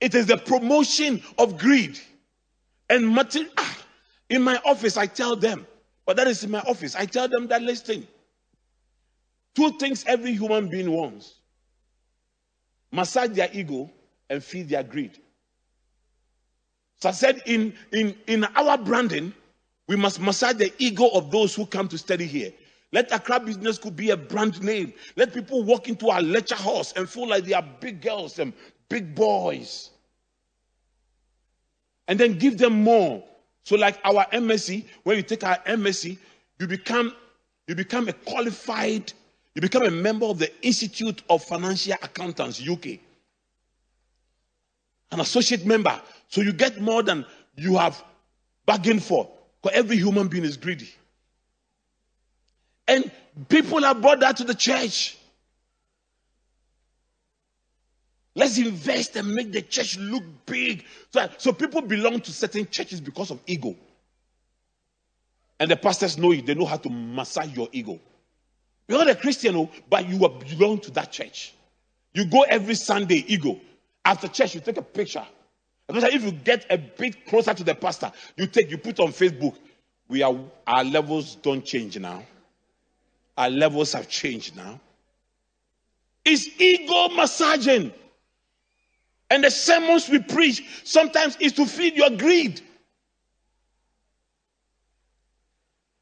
It 0.00 0.14
is 0.14 0.26
the 0.26 0.36
promotion 0.36 1.22
of 1.38 1.58
greed 1.58 1.98
and 2.88 3.12
material. 3.12 3.52
Ah, 3.58 3.78
in 4.30 4.42
my 4.42 4.60
office, 4.64 4.96
I 4.96 5.06
tell 5.06 5.34
them, 5.34 5.66
but 6.06 6.16
that 6.16 6.28
is 6.28 6.44
in 6.44 6.50
my 6.50 6.60
office. 6.60 6.94
I 6.94 7.06
tell 7.06 7.26
them 7.26 7.48
that 7.48 7.62
listen, 7.62 8.06
two 9.54 9.72
things 9.78 10.04
every 10.06 10.32
human 10.32 10.68
being 10.68 10.90
wants 10.90 11.34
massage 12.92 13.30
their 13.30 13.50
ego 13.52 13.90
and 14.30 14.42
feed 14.42 14.68
their 14.68 14.82
greed. 14.82 15.18
So 17.00 17.08
I 17.08 17.12
said, 17.12 17.42
in, 17.46 17.74
in, 17.92 18.16
in 18.26 18.44
our 18.44 18.76
branding, 18.76 19.32
we 19.86 19.96
must 19.96 20.20
massage 20.20 20.56
the 20.56 20.72
ego 20.78 21.08
of 21.08 21.30
those 21.30 21.54
who 21.54 21.64
come 21.66 21.88
to 21.88 21.98
study 21.98 22.26
here. 22.26 22.52
Let 22.92 23.12
Accra 23.12 23.40
Business 23.40 23.76
School 23.76 23.90
be 23.90 24.10
a 24.10 24.16
brand 24.16 24.62
name. 24.62 24.92
Let 25.16 25.32
people 25.32 25.62
walk 25.62 25.88
into 25.88 26.08
our 26.08 26.22
lecture 26.22 26.54
halls 26.54 26.92
and 26.94 27.08
feel 27.08 27.28
like 27.28 27.44
they 27.44 27.52
are 27.52 27.64
big 27.80 28.00
girls 28.00 28.38
and 28.38 28.52
big 28.88 29.14
boys. 29.14 29.90
And 32.08 32.18
then 32.18 32.38
give 32.38 32.56
them 32.58 32.82
more. 32.82 33.22
So, 33.64 33.76
like 33.76 33.98
our 34.04 34.24
MSc, 34.32 34.86
when 35.02 35.18
you 35.18 35.22
take 35.22 35.44
our 35.44 35.58
MSc, 35.66 36.16
you 36.58 36.66
become 36.66 37.14
you 37.66 37.74
become 37.74 38.08
a 38.08 38.14
qualified, 38.14 39.12
you 39.54 39.60
become 39.60 39.82
a 39.82 39.90
member 39.90 40.24
of 40.24 40.38
the 40.38 40.50
Institute 40.66 41.22
of 41.28 41.44
Financial 41.44 41.92
Accountants, 42.02 42.66
UK. 42.66 42.98
An 45.12 45.20
associate 45.20 45.66
member. 45.66 46.00
So 46.28 46.40
you 46.42 46.52
get 46.52 46.80
more 46.80 47.02
than 47.02 47.26
you 47.56 47.76
have 47.76 48.02
bargained 48.66 49.02
for. 49.02 49.28
Because 49.62 49.76
every 49.76 49.96
human 49.96 50.28
being 50.28 50.44
is 50.44 50.56
greedy. 50.56 50.88
And 52.86 53.10
people 53.48 53.82
have 53.82 54.00
brought 54.00 54.20
that 54.20 54.36
to 54.38 54.44
the 54.44 54.54
church. 54.54 55.18
Let's 58.34 58.56
invest 58.56 59.16
and 59.16 59.34
make 59.34 59.52
the 59.52 59.62
church 59.62 59.98
look 59.98 60.22
big. 60.46 60.84
So, 61.10 61.28
so 61.38 61.52
people 61.52 61.80
belong 61.82 62.20
to 62.20 62.32
certain 62.32 62.68
churches 62.70 63.00
because 63.00 63.30
of 63.30 63.40
ego. 63.46 63.74
And 65.58 65.70
the 65.70 65.76
pastors 65.76 66.16
know 66.16 66.32
it. 66.32 66.46
They 66.46 66.54
know 66.54 66.66
how 66.66 66.76
to 66.76 66.88
massage 66.88 67.54
your 67.56 67.68
ego. 67.72 67.98
You're 68.86 68.98
not 68.98 69.10
a 69.10 69.16
Christian, 69.16 69.56
oh, 69.56 69.70
but 69.90 70.08
you 70.08 70.18
belong 70.18 70.78
to 70.80 70.90
that 70.92 71.10
church. 71.10 71.54
You 72.14 72.24
go 72.26 72.42
every 72.42 72.74
Sunday, 72.74 73.24
ego. 73.26 73.60
After 74.04 74.28
church, 74.28 74.54
you 74.54 74.60
take 74.60 74.76
a 74.76 74.82
picture. 74.82 75.26
If 75.88 76.24
you 76.24 76.32
get 76.32 76.66
a 76.70 76.76
bit 76.76 77.26
closer 77.26 77.54
to 77.54 77.64
the 77.64 77.74
pastor, 77.74 78.12
you 78.36 78.46
take, 78.46 78.70
you 78.70 78.78
put 78.78 79.00
on 79.00 79.08
Facebook. 79.08 79.56
We 80.08 80.22
are 80.22 80.34
our 80.66 80.84
levels 80.84 81.36
don't 81.36 81.64
change 81.64 81.98
now. 81.98 82.22
Our 83.36 83.50
levels 83.50 83.92
have 83.92 84.08
changed 84.08 84.56
now. 84.56 84.80
It's 86.24 86.48
ego 86.60 87.08
massaging. 87.14 87.92
And 89.30 89.44
the 89.44 89.50
sermons 89.50 90.08
we 90.08 90.20
preach 90.20 90.64
sometimes 90.84 91.36
is 91.40 91.52
to 91.52 91.66
feed 91.66 91.96
your 91.96 92.10
greed. 92.10 92.60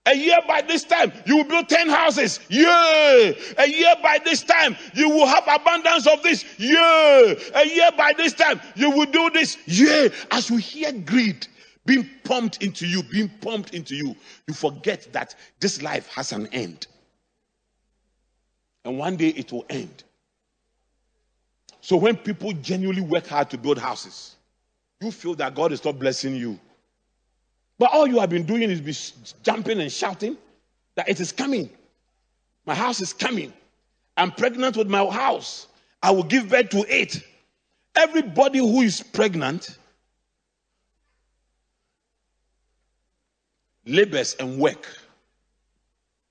A 0.07 0.15
year 0.15 0.39
by 0.47 0.63
this 0.63 0.85
time, 0.85 1.13
you 1.27 1.39
will 1.39 1.45
build 1.45 1.69
10 1.69 1.89
houses. 1.89 2.39
Yeah. 2.49 3.33
A 3.59 3.67
year 3.67 3.95
by 4.03 4.19
this 4.25 4.45
time, 4.45 4.77
you 4.95 5.11
will 5.11 5.27
have 5.27 5.45
abundance 5.49 6.07
of 6.07 6.23
this. 6.23 6.45
Yeah. 6.59 7.35
A 7.55 7.67
year 7.67 7.91
by 7.97 8.13
this 8.17 8.33
time, 8.33 8.61
you 8.77 8.91
will 8.91 9.07
do 9.07 9.31
this. 9.31 9.59
Yeah. 9.67 10.09
As 10.31 10.49
you 10.49 10.59
hear 10.59 10.93
greed 10.93 11.49
being 11.87 12.09
pumped 12.23 12.63
into 12.63 12.87
you, 12.87 13.03
being 13.03 13.29
pumped 13.41 13.75
into 13.75 13.97
you, 13.97 14.15
you 14.47 14.55
forget 14.55 15.13
that 15.13 15.35
this 15.59 15.83
life 15.83 16.09
has 16.09 16.33
an 16.33 16.47
end. 16.49 16.87
And 18.85 18.99
one 18.99 19.17
day 19.17 19.29
it 19.29 19.51
will 19.51 19.67
end. 19.69 20.05
So 21.81 21.97
when 21.97 22.17
people 22.17 22.53
genuinely 22.53 23.03
work 23.03 23.27
hard 23.27 23.51
to 23.51 23.59
build 23.59 23.79
houses, 23.79 24.37
you 25.01 25.11
feel 25.11 25.35
that 25.37 25.55
God 25.55 25.73
is 25.73 25.85
not 25.85 25.99
blessing 25.99 26.37
you. 26.37 26.59
But 27.79 27.91
all 27.93 28.07
you 28.07 28.19
have 28.21 28.31
been 28.31 28.45
doing 28.45 28.71
is 28.71 28.81
be 28.81 28.97
jumping 29.43 29.81
and 29.81 29.93
shouting 29.93 30.37
that 30.95 31.09
it 31.09 31.21
is 31.21 31.33
coming. 31.33 31.69
My 32.65 32.75
house 32.75 33.01
is 33.01 33.13
coming. 33.13 33.53
I'm 34.17 34.33
pregnant 34.33 34.77
with 34.77 34.89
my 34.89 35.05
house. 35.07 35.69
I 36.03 36.11
will 36.11 36.23
give 36.23 36.49
birth 36.49 36.71
to 36.71 36.85
it. 36.89 37.23
Everybody 37.95 38.59
who 38.59 38.81
is 38.83 39.03
pregnant 39.03 39.79
labors 43.87 44.35
and 44.35 44.59
work. 44.59 44.87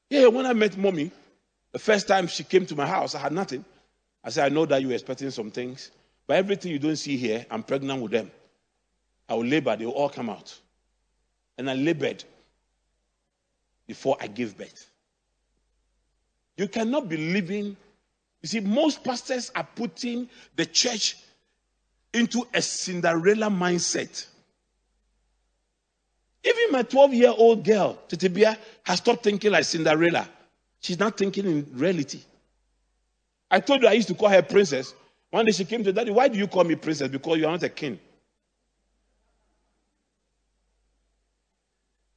Yeah, 0.10 0.28
when 0.28 0.46
I 0.46 0.54
met 0.54 0.78
mommy, 0.78 1.12
the 1.72 1.80
first 1.80 2.08
time 2.08 2.28
she 2.28 2.44
came 2.44 2.66
to 2.68 2.76
my 2.76 2.86
house, 2.86 3.16
I 3.16 3.20
had 3.20 3.32
nothing. 3.32 3.66
I 4.24 4.30
said, 4.30 4.46
I 4.46 4.54
know 4.54 4.66
that 4.66 4.82
you're 4.82 4.92
expecting 4.94 5.32
some 5.32 5.52
things, 5.52 5.92
but 6.28 6.38
everything 6.38 6.72
you 6.72 6.80
don't 6.80 6.96
see 6.96 7.18
here, 7.18 7.46
I'm 7.50 7.64
pregnant 7.64 8.02
with 8.02 8.12
them. 8.12 8.32
I 9.30 9.36
will 9.36 9.46
labor, 9.46 9.76
they 9.76 9.86
will 9.86 9.94
all 9.94 10.10
come 10.10 10.30
out. 10.30 10.60
And 11.58 11.70
I 11.70 11.74
labored 11.74 12.24
before 13.88 14.18
I 14.20 14.28
gave 14.28 14.58
birth. 14.58 14.90
You 16.58 16.68
cannot 16.68 17.10
be 17.10 17.18
living. 17.18 17.78
You 18.42 18.48
see, 18.48 18.60
most 18.60 19.04
pastors 19.04 19.52
are 19.56 19.68
putting 19.76 20.30
the 20.56 20.66
church 20.66 21.18
into 22.14 22.48
a 22.54 22.62
Cinderella 22.62 23.48
mindset. 23.48 24.26
Even 26.44 26.72
my 26.72 26.84
12 26.84 27.14
year 27.14 27.34
old 27.36 27.64
girl, 27.64 27.98
Titibia, 28.08 28.58
has 28.84 29.00
stopped 29.00 29.24
thinking 29.24 29.52
like 29.52 29.66
Cinderella. 29.66 30.30
She's 30.80 31.00
not 31.00 31.18
thinking 31.18 31.46
in 31.46 31.68
reality. 31.74 32.20
I 33.50 33.60
told 33.60 33.82
you 33.82 33.88
I 33.88 33.94
used 33.94 34.08
to 34.10 34.14
call 34.14 34.30
her 34.30 34.42
princess. 34.42 34.94
One 35.32 35.46
day 35.46 35.52
she 35.52 35.66
came 35.66 35.84
to 35.84 35.92
daddy, 35.92 36.12
why 36.12 36.28
do 36.28 36.38
you 36.38 36.48
call 36.48 36.64
me 36.64 36.76
princess? 36.76 37.10
Because 37.10 37.38
you 37.40 37.48
are 37.48 37.52
not 37.52 37.64
a 37.64 37.70
king. 37.70 38.00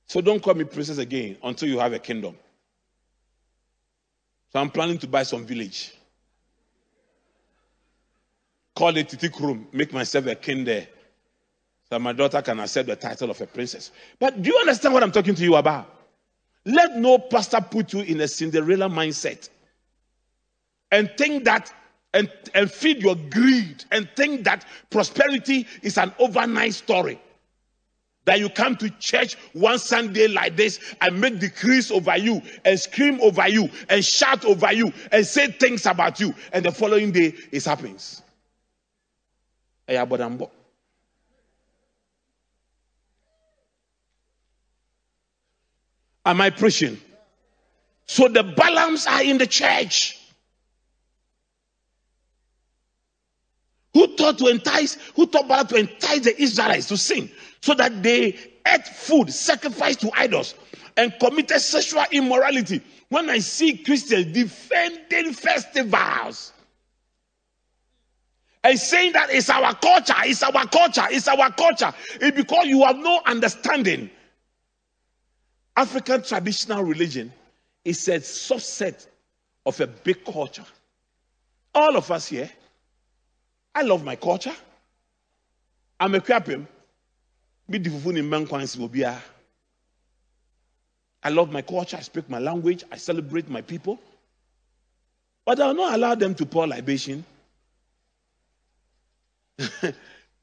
So 0.08 0.20
don't 0.22 0.42
call 0.42 0.54
me 0.54 0.64
princess 0.64 0.98
again 0.98 1.36
until 1.42 1.68
you 1.68 1.78
have 1.78 1.92
a 1.92 1.98
kingdom. 1.98 2.34
So 4.52 4.58
I'm 4.58 4.70
planning 4.70 4.98
to 4.98 5.06
buy 5.06 5.22
some 5.22 5.44
village. 5.44 5.92
Call 8.74 8.96
it 8.96 9.08
Titik 9.08 9.38
room, 9.40 9.66
make 9.72 9.92
myself 9.92 10.26
a 10.26 10.34
king 10.34 10.64
there. 10.64 10.86
So 11.90 11.98
my 11.98 12.12
daughter 12.12 12.40
can 12.40 12.60
accept 12.60 12.88
the 12.88 12.96
title 12.96 13.30
of 13.30 13.40
a 13.40 13.46
princess. 13.46 13.90
But 14.18 14.40
do 14.40 14.50
you 14.50 14.58
understand 14.58 14.94
what 14.94 15.02
I'm 15.02 15.12
talking 15.12 15.34
to 15.34 15.42
you 15.42 15.56
about? 15.56 15.94
Let 16.64 16.96
no 16.96 17.18
pastor 17.18 17.60
put 17.60 17.92
you 17.92 18.00
in 18.00 18.20
a 18.20 18.28
Cinderella 18.28 18.88
mindset 18.88 19.48
and 20.90 21.10
think 21.18 21.44
that 21.44 21.72
and, 22.14 22.30
and 22.54 22.70
feed 22.70 23.02
your 23.02 23.16
greed 23.16 23.84
and 23.92 24.08
think 24.16 24.44
that 24.44 24.64
prosperity 24.90 25.66
is 25.82 25.98
an 25.98 26.12
overnight 26.18 26.74
story. 26.74 27.20
That 28.28 28.40
you 28.40 28.50
come 28.50 28.76
to 28.76 28.90
church 28.90 29.36
one 29.54 29.78
Sunday 29.78 30.28
like 30.28 30.54
this 30.54 30.80
and 31.00 31.18
make 31.18 31.38
decrees 31.38 31.90
over 31.90 32.14
you 32.14 32.42
and 32.62 32.78
scream 32.78 33.18
over 33.22 33.48
you 33.48 33.70
and 33.88 34.04
shout 34.04 34.44
over 34.44 34.70
you 34.70 34.92
and 35.10 35.26
say 35.26 35.46
things 35.46 35.86
about 35.86 36.20
you, 36.20 36.34
and 36.52 36.62
the 36.62 36.70
following 36.70 37.10
day 37.10 37.34
it 37.50 37.64
happens. 37.64 38.20
Am 39.88 40.12
I 46.42 46.50
preaching? 46.50 47.00
So 48.04 48.28
the 48.28 48.44
Balaams 48.44 49.08
are 49.08 49.22
in 49.22 49.38
the 49.38 49.46
church. 49.46 50.18
who 53.98 54.16
thought 54.16 54.38
to 54.38 54.46
entice, 54.46 54.96
who 55.16 55.26
thought 55.26 55.48
Balak 55.48 55.68
to 55.70 55.76
entice 55.76 56.20
the 56.20 56.40
Israelites 56.40 56.86
to 56.86 56.96
sin, 56.96 57.28
so 57.60 57.74
that 57.74 58.02
they 58.02 58.36
ate 58.66 58.86
food 58.86 59.32
sacrificed 59.32 60.00
to 60.00 60.10
idols 60.14 60.54
and 60.96 61.12
committed 61.20 61.60
sexual 61.60 62.04
immorality. 62.12 62.80
When 63.08 63.30
I 63.30 63.38
see 63.38 63.78
Christians 63.78 64.32
defending 64.32 65.32
festivals 65.32 66.52
and 68.62 68.78
saying 68.78 69.12
that 69.12 69.30
it's 69.30 69.48
our 69.48 69.74
culture, 69.74 70.14
it's 70.24 70.42
our 70.42 70.66
culture, 70.66 71.06
it's 71.10 71.28
our 71.28 71.50
culture, 71.52 71.92
it's 72.20 72.36
because 72.36 72.66
you 72.66 72.84
have 72.84 72.96
no 72.96 73.20
understanding. 73.26 74.10
African 75.76 76.22
traditional 76.22 76.82
religion 76.82 77.32
is 77.84 78.06
a 78.08 78.18
subset 78.18 79.06
of 79.64 79.80
a 79.80 79.86
big 79.86 80.24
culture. 80.24 80.66
All 81.74 81.96
of 81.96 82.10
us 82.10 82.26
here 82.26 82.50
I 83.78 83.82
love 83.82 84.02
my 84.04 84.16
culture. 84.16 84.54
I'm 86.00 86.12
a 86.16 86.18
kwapim. 86.18 86.66
I 91.22 91.30
love 91.30 91.52
my 91.52 91.62
culture. 91.62 91.96
I 91.96 92.00
speak 92.00 92.28
my 92.30 92.38
language. 92.38 92.84
I 92.90 92.96
celebrate 92.96 93.48
my 93.48 93.60
people. 93.60 93.98
But 95.44 95.60
I'll 95.60 95.74
not 95.74 95.94
allow 95.94 96.14
them 96.14 96.34
to 96.36 96.46
pour 96.46 96.66
libation. 96.66 97.24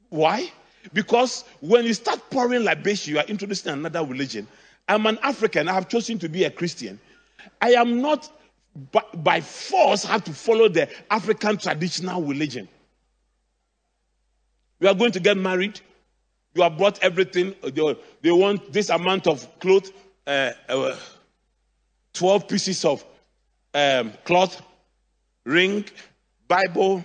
Why? 0.09 0.51
Because 0.93 1.45
when 1.61 1.85
you 1.85 1.93
start 1.93 2.21
pouring 2.29 2.63
libation, 2.63 3.13
you 3.13 3.19
are 3.19 3.25
introducing 3.25 3.73
another 3.73 4.03
religion. 4.03 4.47
I'm 4.87 5.05
an 5.07 5.17
African. 5.23 5.67
I 5.67 5.73
have 5.73 5.89
chosen 5.89 6.19
to 6.19 6.29
be 6.29 6.43
a 6.43 6.51
Christian. 6.51 6.99
I 7.61 7.71
am 7.71 8.01
not 8.01 8.29
by, 8.91 9.01
by 9.15 9.41
force 9.41 10.03
have 10.03 10.23
to 10.25 10.33
follow 10.33 10.67
the 10.67 10.89
African 11.09 11.57
traditional 11.57 12.21
religion. 12.21 12.67
We 14.79 14.87
are 14.87 14.93
going 14.93 15.13
to 15.13 15.19
get 15.19 15.37
married. 15.37 15.79
You 16.55 16.63
have 16.63 16.77
brought 16.77 17.03
everything. 17.03 17.53
They, 17.61 17.95
they 18.21 18.31
want 18.31 18.71
this 18.71 18.89
amount 18.89 19.27
of 19.27 19.59
cloth, 19.59 19.91
uh, 20.25 20.51
uh, 20.69 20.95
12 22.13 22.47
pieces 22.47 22.85
of 22.85 23.03
um, 23.73 24.13
cloth, 24.23 24.61
ring, 25.43 25.83
Bible, 26.47 27.03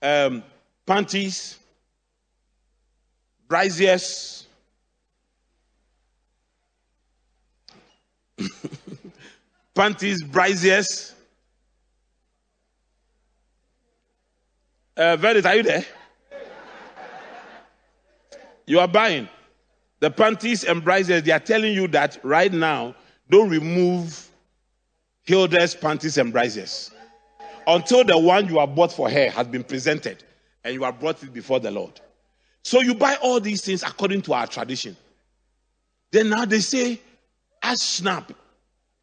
um, 0.00 0.42
panties, 0.86 1.58
braziers. 3.46 4.46
panties, 9.74 10.22
braziers. 10.24 11.14
Uh, 14.96 15.16
Verdit, 15.16 15.44
are 15.44 15.56
you 15.56 15.62
there? 15.62 15.84
You 18.70 18.78
are 18.78 18.86
buying. 18.86 19.28
The 19.98 20.12
panties 20.12 20.62
and 20.62 20.84
braziers, 20.84 21.24
they 21.24 21.32
are 21.32 21.40
telling 21.40 21.74
you 21.74 21.88
that 21.88 22.18
right 22.22 22.52
now, 22.52 22.94
don't 23.28 23.50
remove 23.50 24.30
Hilda's 25.24 25.74
panties 25.74 26.16
and 26.18 26.32
braziers 26.32 26.92
until 27.66 28.04
the 28.04 28.16
one 28.16 28.48
you 28.48 28.60
have 28.60 28.76
bought 28.76 28.92
for 28.92 29.10
her 29.10 29.28
has 29.30 29.48
been 29.48 29.64
presented 29.64 30.22
and 30.62 30.72
you 30.72 30.84
have 30.84 31.00
brought 31.00 31.20
it 31.20 31.32
before 31.32 31.58
the 31.58 31.72
Lord. 31.72 32.00
So 32.62 32.80
you 32.80 32.94
buy 32.94 33.16
all 33.20 33.40
these 33.40 33.60
things 33.62 33.82
according 33.82 34.22
to 34.22 34.34
our 34.34 34.46
tradition. 34.46 34.96
Then 36.12 36.28
now 36.28 36.44
they 36.44 36.60
say, 36.60 37.00
as 37.64 37.82
snap. 37.82 38.30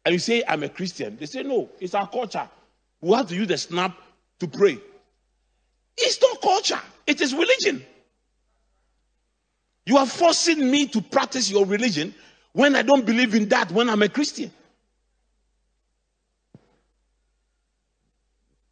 And 0.06 0.14
you 0.14 0.18
say, 0.18 0.42
I'm 0.48 0.62
a 0.62 0.70
Christian. 0.70 1.18
They 1.18 1.26
say, 1.26 1.42
no, 1.42 1.68
it's 1.78 1.94
our 1.94 2.08
culture. 2.08 2.48
We 3.02 3.14
have 3.14 3.28
to 3.28 3.34
use 3.34 3.48
the 3.48 3.58
snap 3.58 3.98
to 4.40 4.48
pray. 4.48 4.78
It's 5.98 6.22
not 6.22 6.40
culture, 6.40 6.80
it 7.06 7.20
is 7.20 7.34
religion. 7.34 7.84
You 9.88 9.96
are 9.96 10.04
forcing 10.04 10.70
me 10.70 10.86
to 10.88 11.00
practice 11.00 11.50
your 11.50 11.64
religion 11.64 12.14
when 12.52 12.76
I 12.76 12.82
don't 12.82 13.06
believe 13.06 13.34
in 13.34 13.48
that 13.48 13.72
when 13.72 13.88
I'm 13.88 14.02
a 14.02 14.10
Christian. 14.10 14.52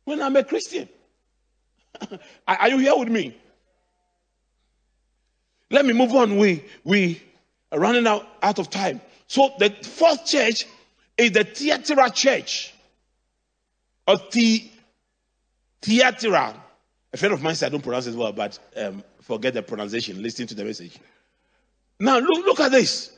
When 0.04 0.20
I'm 0.20 0.36
a 0.36 0.44
Christian. 0.44 0.90
are 2.46 2.68
you 2.68 2.76
here 2.76 2.94
with 2.98 3.08
me? 3.08 3.34
Let 5.70 5.86
me 5.86 5.94
move 5.94 6.12
on. 6.14 6.36
We 6.36 6.62
we 6.84 7.22
are 7.72 7.80
running 7.80 8.06
out, 8.06 8.28
out 8.42 8.58
of 8.58 8.68
time. 8.68 9.00
So 9.26 9.54
the 9.58 9.70
fourth 9.70 10.26
church 10.26 10.66
is 11.16 11.32
the 11.32 11.44
Thyatira 11.44 12.10
church. 12.10 12.74
Or 14.06 14.18
the 14.32 14.70
Thyatira. 15.80 16.62
A 17.14 17.16
friend 17.16 17.32
of 17.32 17.42
mine 17.42 17.54
said 17.54 17.68
I 17.68 17.70
don't 17.70 17.80
pronounce 17.80 18.06
it 18.06 18.14
well, 18.14 18.32
but 18.32 18.58
um, 18.76 19.02
forget 19.26 19.54
the 19.54 19.62
pronunciation. 19.62 20.22
Listen 20.22 20.46
to 20.46 20.54
the 20.54 20.64
message. 20.64 20.98
Now 21.98 22.18
look, 22.18 22.44
look 22.44 22.60
at 22.60 22.70
this. 22.70 23.12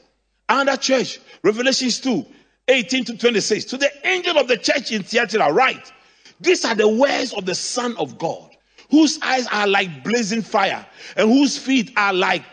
Another 0.48 0.78
church, 0.78 1.20
Revelations 1.42 2.00
2, 2.00 2.24
18 2.68 3.04
to 3.04 3.18
26. 3.18 3.66
To 3.66 3.76
the 3.76 3.90
angel 4.06 4.38
of 4.38 4.48
the 4.48 4.56
church 4.56 4.92
in 4.92 5.02
Thyatira, 5.02 5.52
write, 5.52 5.92
These 6.40 6.64
are 6.64 6.74
the 6.74 6.88
words 6.88 7.34
of 7.34 7.44
the 7.44 7.54
Son 7.54 7.94
of 7.98 8.16
God, 8.16 8.56
whose 8.90 9.20
eyes 9.20 9.46
are 9.48 9.66
like 9.66 10.02
blazing 10.02 10.40
fire, 10.42 10.86
and 11.16 11.28
whose 11.28 11.58
feet 11.58 11.92
are 11.96 12.14
like 12.14 12.44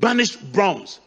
burnished 0.00 0.52
bronze. 0.52 1.00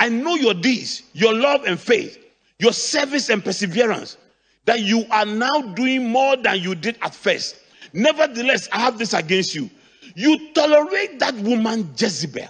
I 0.00 0.08
know 0.08 0.34
your 0.34 0.54
deeds, 0.54 1.02
your 1.12 1.32
love 1.32 1.62
and 1.66 1.78
faith, 1.78 2.18
your 2.58 2.72
service 2.72 3.30
and 3.30 3.44
perseverance, 3.44 4.16
that 4.64 4.80
you 4.80 5.04
are 5.10 5.24
now 5.24 5.62
doing 5.74 6.08
more 6.08 6.36
than 6.36 6.58
you 6.58 6.74
did 6.74 6.98
at 7.00 7.14
first. 7.14 7.56
Nevertheless, 7.92 8.68
I 8.72 8.80
have 8.80 8.98
this 8.98 9.14
against 9.14 9.54
you. 9.54 9.70
You 10.14 10.52
tolerate 10.52 11.18
that 11.20 11.34
woman 11.36 11.92
Jezebel 11.96 12.48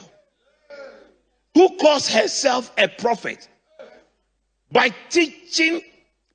who 1.55 1.77
calls 1.79 2.09
herself 2.09 2.73
a 2.77 2.89
prophet. 2.89 3.49
By 4.73 4.91
teaching, 5.09 5.83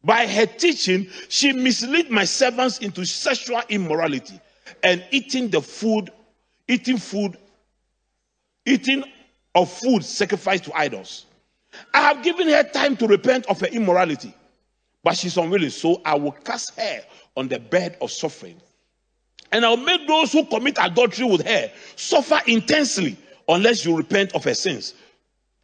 by 0.03 0.25
her 0.25 0.45
teaching, 0.45 1.07
she 1.27 1.51
misled 1.51 2.09
my 2.09 2.23
servants 2.23 2.79
into 2.79 3.05
sexual 3.05 3.61
immorality 3.67 4.39
and 4.81 5.03
eating 5.11 5.49
the 5.49 5.61
food, 5.61 6.09
eating 6.67 6.97
food, 6.97 7.37
eating 8.65 9.03
of 9.55 9.69
food 9.69 10.05
sacrificed 10.05 10.63
to 10.65 10.73
idols. 10.73 11.25
I 11.93 12.01
have 12.01 12.23
given 12.23 12.47
her 12.47 12.63
time 12.63 12.95
to 12.97 13.07
repent 13.07 13.45
of 13.47 13.59
her 13.59 13.67
immorality, 13.67 14.33
but 15.03 15.17
she's 15.17 15.37
unwilling, 15.37 15.69
so 15.69 16.01
I 16.05 16.15
will 16.15 16.31
cast 16.31 16.79
her 16.79 17.01
on 17.35 17.49
the 17.49 17.59
bed 17.59 17.97
of 18.01 18.09
suffering. 18.09 18.61
And 19.51 19.65
I'll 19.65 19.77
make 19.77 20.07
those 20.07 20.31
who 20.31 20.45
commit 20.45 20.77
adultery 20.79 21.25
with 21.25 21.45
her 21.45 21.71
suffer 21.95 22.39
intensely 22.47 23.17
unless 23.47 23.83
you 23.85 23.97
repent 23.97 24.33
of 24.35 24.43
her 24.43 24.53
sins 24.53 24.93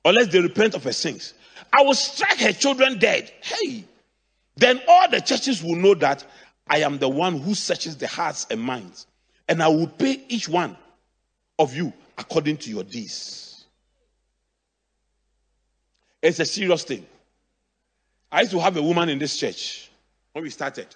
unless 0.06 0.28
they 0.28 0.40
repent 0.40 0.76
of 0.76 0.84
her 0.84 0.94
sins. 0.94 1.34
I 1.74 1.82
will 1.82 1.96
strike 1.96 2.40
her 2.40 2.54
children 2.54 3.00
dead. 3.00 3.32
Hey, 3.42 3.84
then 4.56 4.80
all 4.88 5.10
the 5.10 5.20
churches 5.20 5.62
will 5.62 5.76
know 5.76 5.96
that 5.96 6.24
I 6.68 6.80
am 6.80 7.00
the 7.00 7.10
one 7.10 7.40
who 7.40 7.54
searches 7.54 7.98
the 7.98 8.08
hearts 8.08 8.48
and 8.50 8.62
minds, 8.62 9.08
and 9.50 9.62
I 9.62 9.68
will 9.68 9.88
pay 9.88 10.24
each 10.30 10.48
one 10.48 10.78
of 11.60 11.76
you 11.76 11.92
according 12.18 12.58
to 12.58 12.70
your 12.70 12.84
deeds. 12.84 13.66
It's 16.22 16.40
a 16.40 16.46
serious 16.46 16.84
thing. 16.84 17.06
I 18.32 18.42
used 18.42 18.52
to 18.54 18.60
have 18.60 18.78
a 18.78 18.82
woman 18.82 19.10
in 19.10 19.20
this 19.20 19.38
church 19.38 19.90
when 20.34 20.44
we 20.44 20.50
started. 20.50 20.88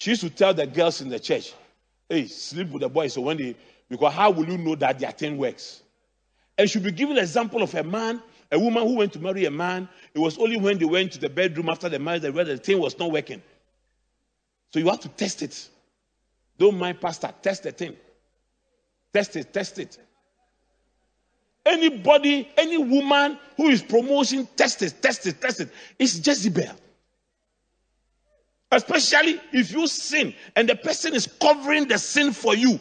She 0.00 0.10
used 0.10 0.22
to 0.22 0.30
tell 0.30 0.52
the 0.52 0.66
girls 0.66 1.00
in 1.00 1.08
the 1.08 1.20
church, 1.20 1.54
hey, 2.08 2.26
sleep 2.26 2.70
with 2.70 2.82
the 2.82 2.88
boys. 2.88 3.12
So 3.12 3.20
when 3.20 3.36
they, 3.36 3.54
because 3.88 4.12
how 4.12 4.32
will 4.32 4.48
you 4.48 4.58
know 4.58 4.74
that 4.74 4.98
their 4.98 5.12
thing 5.12 5.38
works? 5.38 5.82
and 6.60 6.68
should 6.68 6.82
be 6.82 6.92
giving 6.92 7.16
an 7.16 7.22
example 7.22 7.62
of 7.62 7.74
a 7.74 7.82
man, 7.82 8.22
a 8.52 8.58
woman 8.58 8.86
who 8.86 8.96
went 8.96 9.14
to 9.14 9.18
marry 9.18 9.46
a 9.46 9.50
man. 9.50 9.88
It 10.12 10.18
was 10.18 10.36
only 10.36 10.58
when 10.58 10.76
they 10.76 10.84
went 10.84 11.10
to 11.12 11.18
the 11.18 11.30
bedroom 11.30 11.70
after 11.70 11.88
the 11.88 11.98
marriage 11.98 12.20
that 12.20 12.34
the 12.34 12.58
thing 12.58 12.78
was 12.78 12.98
not 12.98 13.10
working. 13.10 13.40
So 14.70 14.78
you 14.78 14.90
have 14.90 15.00
to 15.00 15.08
test 15.08 15.40
it. 15.40 15.68
Don't 16.58 16.76
mind, 16.76 17.00
Pastor. 17.00 17.32
Test 17.40 17.62
the 17.62 17.72
thing. 17.72 17.96
Test 19.14 19.36
it, 19.36 19.54
test 19.54 19.78
it. 19.78 19.96
Anybody, 21.64 22.46
any 22.58 22.76
woman 22.76 23.38
who 23.56 23.70
is 23.70 23.82
promoting, 23.82 24.46
test 24.54 24.82
it, 24.82 25.00
test 25.00 25.26
it, 25.26 25.40
test 25.40 25.60
it. 25.60 25.70
It's 25.98 26.18
Jezebel. 26.26 26.74
Especially 28.72 29.40
if 29.52 29.72
you 29.72 29.86
sin 29.86 30.32
and 30.54 30.68
the 30.68 30.76
person 30.76 31.14
is 31.14 31.26
covering 31.40 31.88
the 31.88 31.98
sin 31.98 32.32
for 32.32 32.54
you. 32.54 32.78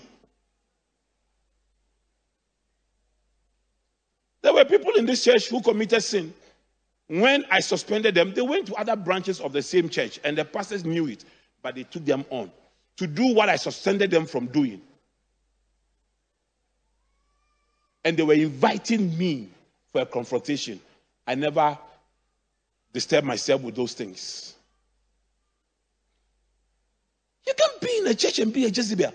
There 4.41 4.53
were 4.53 4.65
people 4.65 4.93
in 4.95 5.05
this 5.05 5.23
church 5.23 5.49
who 5.49 5.61
committed 5.61 6.01
sin. 6.01 6.33
When 7.07 7.43
I 7.49 7.59
suspended 7.59 8.13
them, 8.15 8.33
they 8.33 8.41
went 8.41 8.67
to 8.67 8.75
other 8.75 8.95
branches 8.95 9.41
of 9.41 9.51
the 9.51 9.63
same 9.63 9.89
church, 9.89 10.19
and 10.23 10.37
the 10.37 10.45
pastors 10.45 10.85
knew 10.85 11.07
it, 11.07 11.25
but 11.63 11.73
they 11.73 11.83
took 11.83 12.05
them 12.05 12.23
on 12.29 12.51
to 12.97 13.07
do 13.07 13.33
what 13.33 13.49
I 13.49 13.55
suspended 13.55 14.11
them 14.11 14.25
from 14.25 14.45
doing. 14.47 14.81
And 18.05 18.15
they 18.15 18.23
were 18.23 18.33
inviting 18.33 19.17
me 19.17 19.49
for 19.91 20.01
a 20.01 20.05
confrontation. 20.05 20.79
I 21.25 21.35
never 21.35 21.77
disturbed 22.93 23.25
myself 23.25 23.61
with 23.61 23.75
those 23.75 23.93
things. 23.93 24.55
You 27.49 27.53
can't 27.57 27.81
be 27.81 27.97
in 27.97 28.07
a 28.07 28.13
church 28.13 28.39
and 28.39 28.53
be 28.53 28.65
a 28.65 28.69
Jezebel, 28.69 29.13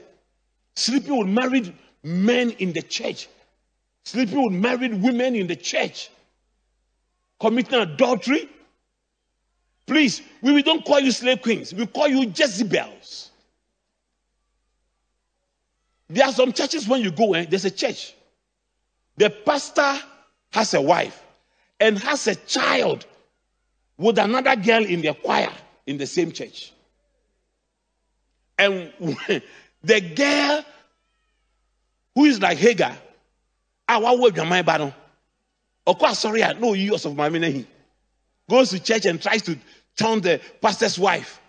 sleeping 0.74 1.16
with 1.16 1.28
married 1.28 1.72
men 2.03 2.51
in 2.51 2.72
the 2.72 2.82
church 2.82 3.28
sleeping 4.05 4.43
with 4.43 4.53
married 4.53 5.03
women 5.03 5.35
in 5.35 5.47
the 5.47 5.57
church, 5.57 6.11
committing 7.41 7.80
adultery. 7.80 8.49
Please, 9.87 10.22
we, 10.43 10.53
we 10.53 10.62
don't 10.62 10.85
call 10.85 11.01
you 11.01 11.11
slave 11.11 11.43
queens, 11.43 11.74
we 11.74 11.87
call 11.87 12.09
you 12.09 12.30
Jezebels. 12.35 13.30
There 16.09 16.26
are 16.26 16.32
some 16.32 16.53
churches 16.53 16.87
when 16.87 17.01
you 17.01 17.11
go, 17.11 17.32
eh, 17.35 17.47
there's 17.49 17.64
a 17.64 17.70
church. 17.70 18.14
The 19.16 19.30
pastor 19.30 19.99
has 20.53 20.74
a 20.74 20.80
wife 20.80 21.22
and 21.80 21.99
has 21.99 22.26
a 22.26 22.35
child 22.35 23.07
with 23.97 24.18
another 24.18 24.55
girl 24.55 24.85
in 24.85 25.01
the 25.01 25.14
choir 25.14 25.53
in 25.87 25.97
the 25.97 26.07
same 26.07 26.30
church. 26.30 26.74
And 28.59 28.92
the 29.82 30.00
girl 30.00 30.64
who 32.14 32.24
is 32.24 32.40
like 32.40 32.59
Hagar 32.59 32.96
a 33.88 34.00
wawo 34.00 34.30
adwaman 34.30 34.64
ba 34.64 34.78
no 34.78 34.94
ɔkɔ 35.86 36.07
asɔre 36.09 36.50
a 36.50 36.55
na 36.55 36.66
oyi 36.66 36.88
ɔsɔfo 36.90 37.14
maame 37.14 37.38
n'ahi 37.40 37.66
goes 38.48 38.70
to 38.70 38.80
church 38.80 39.05
and 39.07 39.20
tries 39.22 39.42
to 39.42 39.59
turn 39.96 40.20
the 40.20 40.40
pastor's 40.61 40.98
wife. 40.98 41.40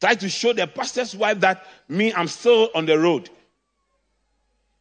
Try 0.00 0.14
to 0.14 0.28
show 0.28 0.52
the 0.52 0.66
pastor's 0.66 1.14
wife 1.14 1.40
that 1.40 1.66
me 1.88 2.12
i'm 2.12 2.28
still 2.28 2.70
on 2.74 2.86
the 2.86 2.98
road. 2.98 3.30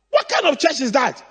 What 0.10 0.28
kind 0.30 0.46
of 0.48 0.60
church 0.60 0.82
is 0.82 0.92
that 0.94 1.24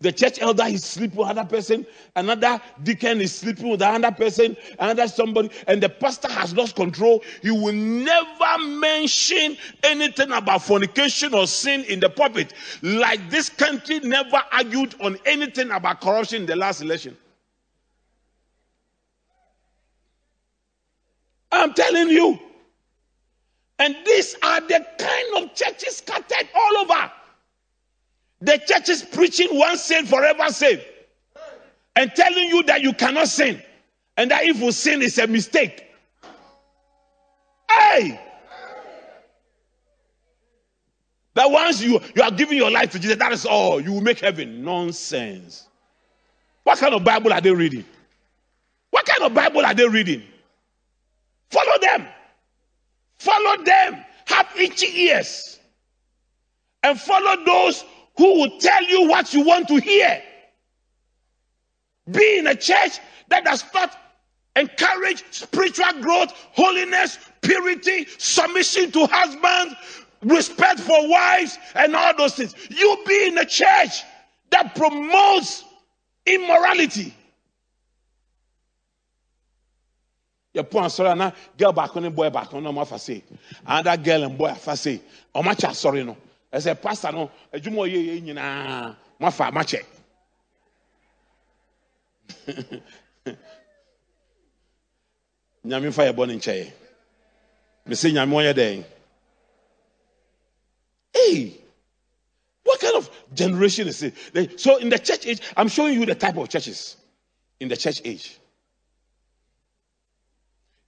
the 0.00 0.12
church 0.12 0.40
elder 0.40 0.64
is 0.64 0.84
sleeping 0.84 1.18
with 1.18 1.28
another 1.28 1.48
person, 1.48 1.84
another 2.14 2.60
deacon 2.84 3.20
is 3.20 3.34
sleeping 3.34 3.68
with 3.68 3.82
another 3.82 4.14
person, 4.14 4.56
another 4.78 5.08
somebody, 5.08 5.50
and 5.66 5.82
the 5.82 5.88
pastor 5.88 6.28
has 6.30 6.54
lost 6.54 6.76
control. 6.76 7.22
He 7.42 7.50
will 7.50 7.72
never 7.72 8.58
mention 8.58 9.56
anything 9.82 10.30
about 10.30 10.62
fornication 10.62 11.34
or 11.34 11.48
sin 11.48 11.82
in 11.84 11.98
the 11.98 12.08
pulpit. 12.08 12.52
Like 12.82 13.28
this 13.28 13.48
country 13.48 13.98
never 14.00 14.40
argued 14.52 14.94
on 15.00 15.18
anything 15.26 15.70
about 15.72 16.00
corruption 16.00 16.42
in 16.42 16.46
the 16.46 16.56
last 16.56 16.80
election. 16.80 17.16
I'm 21.50 21.74
telling 21.74 22.10
you. 22.10 22.38
And 23.80 23.96
these 24.04 24.36
are 24.42 24.60
the 24.60 24.84
kind 24.98 25.44
of 25.44 25.54
churches 25.54 25.98
scattered 25.98 26.48
all 26.54 26.78
over. 26.78 27.12
The 28.40 28.58
church 28.58 28.88
is 28.88 29.02
preaching 29.02 29.48
once 29.52 29.82
saved, 29.82 30.08
forever 30.08 30.48
saved, 30.50 30.84
and 31.96 32.12
telling 32.14 32.48
you 32.48 32.62
that 32.64 32.82
you 32.82 32.92
cannot 32.92 33.28
sin, 33.28 33.60
and 34.16 34.30
that 34.30 34.44
if 34.44 34.60
you 34.60 34.70
sin 34.72 35.02
is 35.02 35.18
a 35.18 35.26
mistake. 35.26 35.84
Hey! 37.70 38.20
That 41.34 41.50
once 41.50 41.80
you, 41.80 42.00
you 42.14 42.22
are 42.22 42.30
giving 42.30 42.58
your 42.58 42.70
life 42.70 42.90
to 42.92 42.98
Jesus, 42.98 43.16
that 43.18 43.32
is 43.32 43.46
all. 43.46 43.80
You 43.80 43.92
will 43.92 44.00
make 44.00 44.20
heaven. 44.20 44.64
Nonsense. 44.64 45.68
What 46.64 46.78
kind 46.78 46.94
of 46.94 47.04
Bible 47.04 47.32
are 47.32 47.40
they 47.40 47.52
reading? 47.52 47.84
What 48.90 49.06
kind 49.06 49.22
of 49.22 49.34
Bible 49.34 49.64
are 49.64 49.74
they 49.74 49.86
reading? 49.86 50.22
Follow 51.50 51.78
them. 51.80 52.06
Follow 53.18 53.62
them. 53.62 54.04
Have 54.26 54.48
itchy 54.56 54.86
ears. 55.04 55.60
And 56.82 56.98
follow 56.98 57.44
those 57.44 57.84
who 58.18 58.40
will 58.40 58.58
tell 58.58 58.82
you 58.82 59.08
what 59.08 59.32
you 59.32 59.42
want 59.42 59.68
to 59.68 59.76
hear. 59.80 60.20
Be 62.10 62.38
in 62.38 62.48
a 62.48 62.54
church 62.54 62.98
that 63.28 63.44
does 63.44 63.64
not 63.72 63.96
encourage 64.56 65.22
spiritual 65.30 66.02
growth, 66.02 66.32
holiness, 66.52 67.18
purity, 67.42 68.06
submission 68.18 68.90
to 68.90 69.06
husbands, 69.06 69.76
respect 70.22 70.80
for 70.80 71.08
wives, 71.08 71.58
and 71.76 71.94
all 71.94 72.12
those 72.16 72.34
things. 72.34 72.56
You 72.68 72.98
be 73.06 73.28
in 73.28 73.38
a 73.38 73.44
church 73.44 74.02
that 74.50 74.74
promotes 74.74 75.64
immorality. 76.26 77.14
girl 80.54 81.72
boy 81.72 82.30
girl 84.00 84.24
and 84.24 84.36
boy 84.38 84.54
no 86.04 86.16
ɛsɛ 86.52 86.80
pastor 86.80 87.12
no 87.12 87.30
adwuma 87.52 87.86
ɔyɛ 87.86 87.98
yɛ 88.08 88.22
nyinaa 88.22 88.96
mo 89.18 89.26
afa 89.26 89.50
mo 89.52 89.60
akyɛ 89.60 89.84
nyame 95.64 95.92
fa 95.92 96.02
yɛ 96.04 96.12
bɔ 96.14 96.26
ne 96.26 96.34
nkyɛn 96.36 96.72
mese 97.86 98.04
nyame 98.12 98.34
ɔyɛ 98.34 98.54
dɛn? 98.54 98.84
Hey! 101.14 101.60
What 102.62 102.80
kind 102.80 102.96
of 102.96 103.10
generation 103.34 103.88
is 103.88 104.02
it? 104.02 104.60
So 104.60 104.76
in 104.76 104.88
the 104.90 104.98
church 104.98 105.26
age 105.26 105.40
i'm 105.56 105.68
showing 105.68 105.94
you 105.98 106.06
the 106.06 106.14
type 106.14 106.36
of 106.36 106.48
churches. 106.48 106.96
In 107.60 107.68
the 107.68 107.76
church 107.76 108.02
age. 108.04 108.38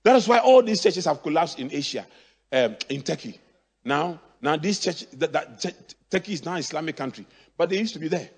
That 0.03 0.17
is 0.17 0.29
why 0.29 0.39
all 0.39 0.63
these 0.63 0.83
churches 0.83 1.05
have 1.07 1.23
collapsed 1.23 1.59
in 1.59 1.71
Asia, 1.73 2.07
um, 2.53 2.77
in 2.89 3.03
Turkey. 3.03 3.39
Now, 3.85 4.21
now 4.41 4.57
this 4.57 4.81
church, 4.81 5.07
that, 5.13 5.33
that, 5.33 5.95
Turkey 6.11 6.33
is 6.33 6.45
now 6.45 6.55
an 6.55 6.61
Islamic 6.61 6.97
country, 6.97 7.27
but 7.57 7.69
they 7.69 7.79
used 7.79 7.95
to 7.95 8.01
be 8.01 8.09
there. 8.09 8.29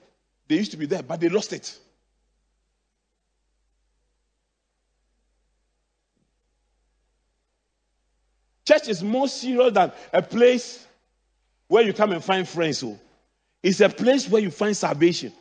They 0.49 0.57
used 0.57 0.73
to 0.73 0.77
be 0.77 0.87
there, 0.87 1.03
but 1.03 1.21
they 1.21 1.29
lost 1.29 1.53
it. 1.53 1.79
Church 8.67 8.89
is 8.89 9.03
more 9.03 9.29
serious 9.29 9.73
than 9.73 9.93
a 10.13 10.23
place 10.23 10.87
where 11.69 11.83
you 11.83 11.93
come 11.93 12.13
and 12.13 12.23
find 12.23 12.49
friends. 12.49 12.79
So 12.79 12.89
oh. 12.89 13.01
it's 13.63 13.81
a 13.81 13.89
place 13.89 14.29
where 14.29 14.43
you 14.43 14.51
find 14.51 14.77
salvation. 14.77 15.33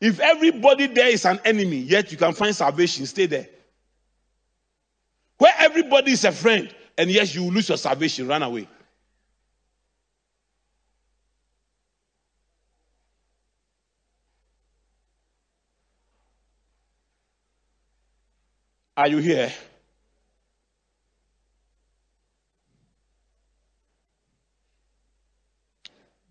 If 0.00 0.18
everybody 0.20 0.88
there 0.88 1.08
is 1.08 1.24
an 1.24 1.40
enemy, 1.44 1.78
yet 1.78 2.10
you 2.10 2.18
can 2.18 2.34
find 2.34 2.54
salvation, 2.54 3.06
stay 3.06 3.26
there. 3.26 3.48
Where 5.38 5.52
everybody 5.58 6.12
is 6.12 6.24
a 6.24 6.32
friend, 6.32 6.74
and 6.98 7.10
yes, 7.10 7.34
you 7.34 7.44
lose 7.44 7.68
your 7.68 7.78
salvation, 7.78 8.26
run 8.26 8.42
away. 8.42 8.68
Are 18.96 19.08
you 19.08 19.18
here? 19.18 19.52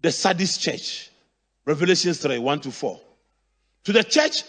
The 0.01 0.11
Sardis 0.11 0.57
church, 0.57 1.11
Revelation 1.65 2.13
3 2.13 2.39
1 2.39 2.59
to 2.61 2.71
4. 2.71 2.99
To 3.85 3.93
the 3.93 4.03
church 4.03 4.43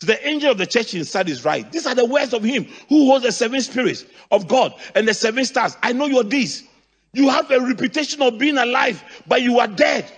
to 0.00 0.06
the 0.06 0.28
angel 0.28 0.50
of 0.50 0.58
the 0.58 0.66
church 0.66 0.94
in 0.94 1.04
Sardis, 1.04 1.44
write, 1.44 1.72
These 1.72 1.86
are 1.86 1.94
the 1.94 2.04
words 2.04 2.34
of 2.34 2.42
him 2.42 2.66
who 2.88 3.06
holds 3.06 3.24
the 3.24 3.32
seven 3.32 3.60
spirits 3.60 4.04
of 4.30 4.48
God 4.48 4.74
and 4.94 5.06
the 5.06 5.14
seven 5.14 5.44
stars. 5.44 5.76
I 5.82 5.92
know 5.92 6.06
your 6.06 6.24
deeds. 6.24 6.64
You 7.12 7.28
have 7.30 7.50
a 7.50 7.60
reputation 7.60 8.20
of 8.22 8.38
being 8.38 8.58
alive, 8.58 9.02
but 9.26 9.40
you 9.40 9.60
are 9.60 9.68
dead. 9.68 10.10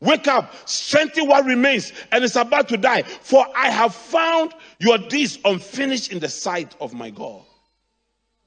Wake 0.00 0.28
up, 0.28 0.52
strengthen 0.68 1.26
what 1.28 1.44
remains 1.44 1.92
and 2.12 2.24
is 2.24 2.36
about 2.36 2.68
to 2.68 2.76
die. 2.76 3.02
For 3.02 3.46
I 3.56 3.70
have 3.70 3.94
found 3.94 4.52
your 4.78 4.98
deeds 4.98 5.38
unfinished 5.44 6.12
in 6.12 6.18
the 6.18 6.28
sight 6.28 6.74
of 6.80 6.92
my 6.92 7.10
God. 7.10 7.42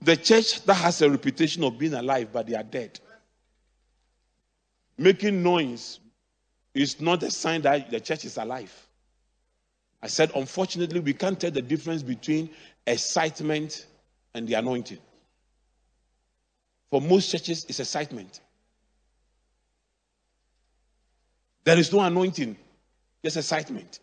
The 0.01 0.15
church 0.15 0.63
that 0.65 0.75
has 0.75 1.01
a 1.01 1.09
reputation 1.09 1.63
of 1.63 1.77
being 1.79 1.93
alive, 1.93 2.29
but 2.31 2.47
they 2.47 2.55
are 2.55 2.63
dead. 2.63 2.99
Making 4.97 5.41
noise 5.41 5.99
is 6.73 7.01
not 7.01 7.23
a 7.23 7.31
sign 7.31 7.61
that 7.63 7.89
the 7.89 7.99
church 7.99 8.25
is 8.25 8.37
alive. 8.37 8.73
I 10.01 10.07
said, 10.07 10.31
unfortunately, 10.35 10.99
we 10.99 11.13
can't 11.13 11.39
tell 11.39 11.51
the 11.51 11.61
difference 11.61 12.03
between 12.03 12.49
excitement 12.85 13.87
and 14.33 14.47
the 14.47 14.53
anointing. 14.53 14.99
For 16.91 17.01
most 17.01 17.31
churches, 17.31 17.65
it's 17.67 17.79
excitement. 17.79 18.41
There 21.67 21.77
is 21.77 21.91
no 21.91 21.99
anointing, 21.99 22.55
just 23.21 23.35
excitement. 23.35 23.99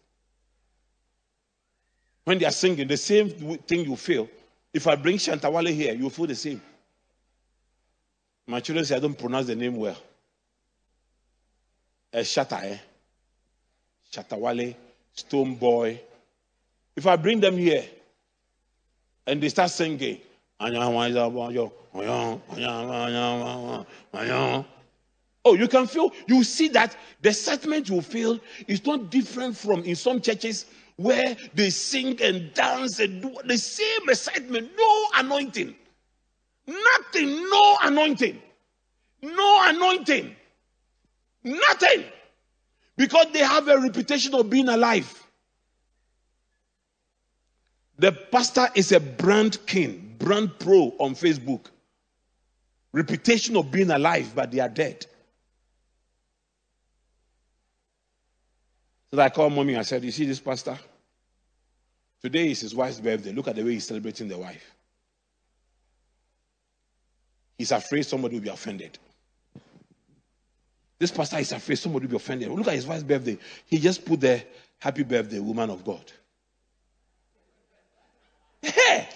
When 2.24 2.36
they 2.36 2.44
are 2.44 2.50
singing, 2.50 2.86
the 2.86 2.98
same 2.98 3.30
thing 3.60 3.86
you 3.86 3.96
feel. 3.96 4.28
If 4.74 4.86
I 4.86 4.96
bring 4.96 5.16
Shantawale 5.16 5.72
here, 5.72 5.94
you 5.94 6.10
feel 6.10 6.26
the 6.26 6.34
same. 6.34 6.60
My 8.46 8.60
children 8.60 8.84
say 8.84 8.96
I 8.96 8.98
don't 8.98 9.18
pronounce 9.18 9.46
the 9.46 9.56
name 9.56 9.76
well. 9.76 9.96
Uh, 12.12 12.18
Shata, 12.18 12.64
eh? 12.64 12.76
Shatta 14.12 14.36
Wale 14.36 14.76
Stone 15.14 15.54
Boy. 15.54 15.98
If 16.94 17.06
I 17.06 17.16
bring 17.16 17.40
them 17.40 17.56
here 17.56 17.86
and 19.26 19.42
they 19.42 19.48
start 19.48 19.70
singing, 19.70 20.20
oh, 25.44 25.54
you 25.54 25.68
can 25.68 25.86
feel, 25.86 26.12
you 26.26 26.42
see 26.42 26.68
that 26.68 26.96
the 27.22 27.30
excitement 27.30 27.88
you 27.88 28.00
feel 28.00 28.40
is 28.66 28.84
not 28.86 29.10
different 29.10 29.56
from 29.56 29.82
in 29.84 29.94
some 29.94 30.20
churches 30.20 30.66
where 30.96 31.36
they 31.54 31.70
sing 31.70 32.20
and 32.22 32.52
dance 32.54 33.00
and 33.00 33.20
do 33.20 33.36
the 33.44 33.58
same 33.58 34.08
excitement, 34.08 34.70
no 34.76 35.06
anointing. 35.16 35.74
Nothing, 36.66 37.50
no 37.50 37.76
anointing. 37.82 38.40
No 39.22 39.62
anointing. 39.68 40.34
Nothing. 41.42 42.04
Because 42.96 43.26
they 43.32 43.40
have 43.40 43.68
a 43.68 43.78
reputation 43.78 44.34
of 44.34 44.48
being 44.48 44.68
alive. 44.68 45.20
The 47.98 48.12
pastor 48.12 48.68
is 48.74 48.92
a 48.92 49.00
brand 49.00 49.58
king, 49.66 50.16
brand 50.18 50.58
pro 50.58 50.94
on 50.98 51.14
Facebook. 51.14 51.66
Reputation 52.92 53.56
of 53.56 53.70
being 53.70 53.90
alive, 53.90 54.32
but 54.34 54.50
they 54.50 54.60
are 54.60 54.68
dead. 54.68 55.06
So 59.14 59.20
I 59.20 59.28
called 59.28 59.52
mommy. 59.52 59.76
I 59.76 59.82
said, 59.82 60.02
You 60.02 60.10
see 60.10 60.24
this 60.24 60.40
pastor? 60.40 60.76
Today 62.20 62.50
is 62.50 62.62
his 62.62 62.74
wife's 62.74 62.98
birthday. 62.98 63.30
Look 63.30 63.46
at 63.46 63.54
the 63.54 63.62
way 63.62 63.74
he's 63.74 63.86
celebrating 63.86 64.26
the 64.26 64.36
wife. 64.36 64.74
He's 67.56 67.70
afraid 67.70 68.02
somebody 68.02 68.34
will 68.34 68.42
be 68.42 68.48
offended. 68.48 68.98
This 70.98 71.12
pastor 71.12 71.38
is 71.38 71.52
afraid 71.52 71.76
somebody 71.76 72.06
will 72.06 72.10
be 72.10 72.16
offended. 72.16 72.48
Look 72.48 72.66
at 72.66 72.74
his 72.74 72.88
wife's 72.88 73.04
birthday. 73.04 73.38
He 73.66 73.78
just 73.78 74.04
put 74.04 74.20
there, 74.20 74.42
Happy 74.80 75.04
birthday, 75.04 75.38
woman 75.38 75.70
of 75.70 75.84
God. 75.84 76.10
Hey! 78.62 79.08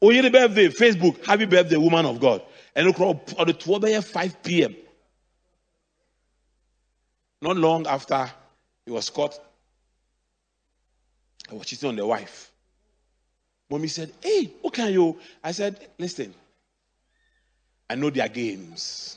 Your 0.00 0.30
birthday, 0.30 0.68
Facebook, 0.68 1.22
happy 1.26 1.44
birthday, 1.44 1.76
woman 1.76 2.06
of 2.06 2.18
God. 2.18 2.42
And 2.74 2.86
look 2.86 3.00
at 3.38 3.46
the 3.46 3.52
12 3.52 4.06
5 4.06 4.42
p.m. 4.42 4.74
Not 7.42 7.56
long 7.58 7.86
after 7.86 8.30
he 8.84 8.90
was 8.90 9.10
caught, 9.10 9.38
I 11.50 11.54
was 11.54 11.66
cheating 11.66 11.88
on 11.88 11.96
the 11.96 12.06
wife. 12.06 12.50
Mommy 13.70 13.88
said, 13.88 14.12
Hey, 14.22 14.52
who 14.62 14.70
can 14.70 14.92
you? 14.92 15.18
I 15.42 15.52
said, 15.52 15.88
Listen, 15.98 16.34
I 17.88 17.94
know 17.94 18.10
their 18.10 18.28
games. 18.28 19.16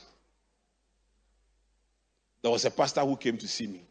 There 2.42 2.50
was 2.50 2.64
a 2.64 2.70
pastor 2.70 3.00
who 3.00 3.16
came 3.16 3.36
to 3.38 3.48
see 3.48 3.66
me 3.66 3.82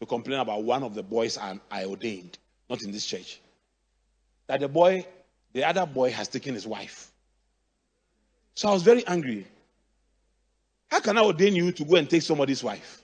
to 0.00 0.06
complain 0.06 0.40
about 0.40 0.64
one 0.64 0.82
of 0.82 0.94
the 0.94 1.02
boys 1.02 1.38
I 1.38 1.84
ordained, 1.84 2.38
not 2.68 2.82
in 2.82 2.90
this 2.90 3.06
church. 3.06 3.40
That 4.48 4.60
the 4.60 4.68
boy, 4.68 5.06
the 5.52 5.64
other 5.64 5.86
boy, 5.86 6.10
has 6.10 6.28
taken 6.28 6.54
his 6.54 6.66
wife. 6.66 7.10
So 8.54 8.68
I 8.68 8.72
was 8.72 8.82
very 8.82 9.06
angry. 9.06 9.46
How 10.88 11.00
can 11.00 11.18
I 11.18 11.22
ordain 11.22 11.54
you 11.54 11.72
to 11.72 11.84
go 11.84 11.96
and 11.96 12.08
take 12.08 12.22
somebody's 12.22 12.62
wife? 12.62 13.02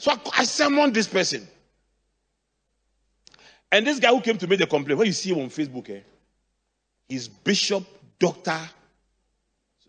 So 0.00 0.12
I, 0.12 0.18
I 0.38 0.44
summoned 0.44 0.94
this 0.94 1.06
person. 1.06 1.46
And 3.70 3.86
this 3.86 3.98
guy 4.00 4.08
who 4.08 4.22
came 4.22 4.38
to 4.38 4.46
make 4.46 4.58
the 4.58 4.66
complaint, 4.66 4.98
when 4.98 5.06
you 5.06 5.12
see 5.12 5.30
him 5.30 5.40
on 5.40 5.50
Facebook, 5.50 5.90
eh, 5.90 6.00
he's 7.06 7.28
bishop, 7.28 7.84
doctor. 8.18 8.58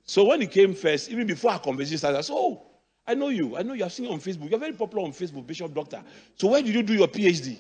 So 0.04 0.26
when 0.26 0.42
he 0.42 0.48
came 0.48 0.74
first, 0.74 1.10
even 1.10 1.26
before 1.26 1.52
our 1.52 1.60
conversation 1.60 1.98
started, 1.98 2.18
I 2.18 2.22
said, 2.22 2.34
Oh, 2.36 2.62
I 3.08 3.14
know 3.14 3.30
you. 3.30 3.56
I 3.56 3.62
know 3.62 3.72
you. 3.72 3.84
have 3.84 3.94
seen 3.94 4.08
you 4.08 4.12
on 4.12 4.20
Facebook. 4.20 4.50
You're 4.50 4.60
very 4.60 4.74
popular 4.74 5.06
on 5.06 5.14
Facebook, 5.14 5.48
Bishop 5.48 5.74
Doctor. 5.74 6.04
So 6.36 6.50
where 6.50 6.62
did 6.62 6.76
you 6.76 6.84
do 6.84 6.94
your 6.94 7.08
PhD? 7.08 7.58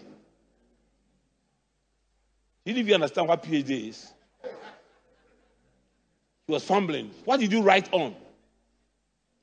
He 2.66 2.74
didn't 2.74 2.80
even 2.80 2.96
understand 2.96 3.30
what 3.30 3.42
PhD 3.42 3.88
is. 3.88 4.12
He 6.48 6.52
was 6.52 6.66
fumbling. 6.66 7.12
What 7.24 7.40
did 7.40 7.54
you 7.54 7.62
write 7.62 7.92
on? 7.94 8.14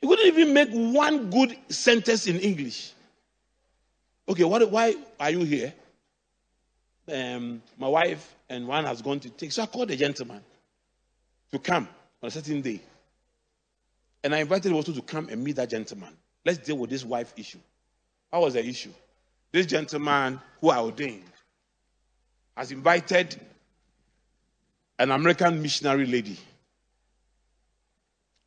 He 0.02 0.06
couldn't 0.06 0.26
even 0.26 0.52
make 0.52 0.68
one 0.68 1.30
good 1.30 1.56
sentence 1.70 2.26
in 2.26 2.38
English. 2.40 2.92
Okay, 4.29 4.45
what, 4.45 4.70
why 4.70 4.95
are 5.18 5.31
you 5.31 5.45
here? 5.45 5.72
Um, 7.11 7.62
my 7.79 7.89
wife 7.89 8.35
and 8.51 8.68
one 8.68 8.85
has 8.85 9.01
gone 9.01 9.20
to 9.20 9.31
take. 9.31 9.53
So 9.53 9.62
I 9.62 9.66
called 9.66 9.91
a 9.91 9.97
gentleman 9.97 10.43
to 11.51 11.59
come 11.59 11.89
on 12.22 12.29
a 12.29 12.31
certain 12.31 12.61
day. 12.61 12.81
And 14.22 14.35
I 14.35 14.41
invited 14.41 14.68
him 14.68 14.76
also 14.76 14.93
to 14.93 15.01
come 15.01 15.29
and 15.31 15.43
meet 15.43 15.57
that 15.57 15.70
gentleman. 15.70 16.14
Let's 16.45 16.59
deal 16.59 16.76
with 16.76 16.91
this 16.91 17.05
wife 17.05 17.33
issue. 17.37 17.59
What 18.31 18.43
was 18.43 18.55
the 18.55 18.66
issue? 18.66 18.93
This 19.53 19.64
gentleman 19.64 20.39
who 20.61 20.68
I 20.68 20.81
ordained 20.81 21.24
has 22.55 22.70
invited 22.70 23.41
an 24.99 25.11
American 25.11 25.62
missionary 25.62 26.05
lady 26.05 26.37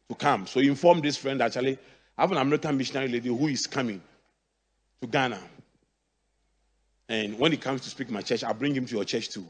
to 0.09 0.15
come. 0.15 0.45
So 0.45 0.59
he 0.59 0.67
informed 0.67 1.01
this 1.01 1.17
friend 1.17 1.41
actually, 1.41 1.79
I 2.17 2.21
have 2.21 2.31
an 2.31 2.37
American 2.37 2.77
missionary 2.77 3.07
lady 3.07 3.29
who 3.29 3.47
is 3.47 3.65
coming 3.65 4.01
to 5.01 5.07
Ghana. 5.07 5.39
And 7.11 7.37
when 7.37 7.51
he 7.51 7.57
comes 7.57 7.81
to 7.81 7.89
speak 7.89 8.09
my 8.09 8.21
church, 8.21 8.41
I'll 8.41 8.53
bring 8.53 8.73
him 8.73 8.85
to 8.85 8.95
your 8.95 9.03
church 9.03 9.27
too. 9.27 9.45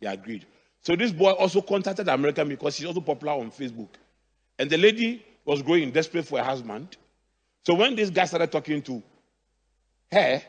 He 0.00 0.06
agreed. 0.06 0.44
So 0.82 0.94
this 0.94 1.12
boy 1.12 1.30
also 1.30 1.62
contacted 1.62 2.08
American 2.08 2.46
because 2.46 2.76
she's 2.76 2.84
also 2.84 3.00
popular 3.00 3.32
on 3.32 3.50
Facebook. 3.50 3.88
And 4.58 4.68
the 4.68 4.76
lady 4.76 5.24
was 5.46 5.62
growing 5.62 5.90
desperate 5.92 6.26
for 6.26 6.38
a 6.38 6.44
husband. 6.44 6.98
So 7.64 7.72
when 7.72 7.96
this 7.96 8.10
guy 8.10 8.26
started 8.26 8.52
talking 8.52 8.82
to 8.82 9.02
her, 10.12 10.42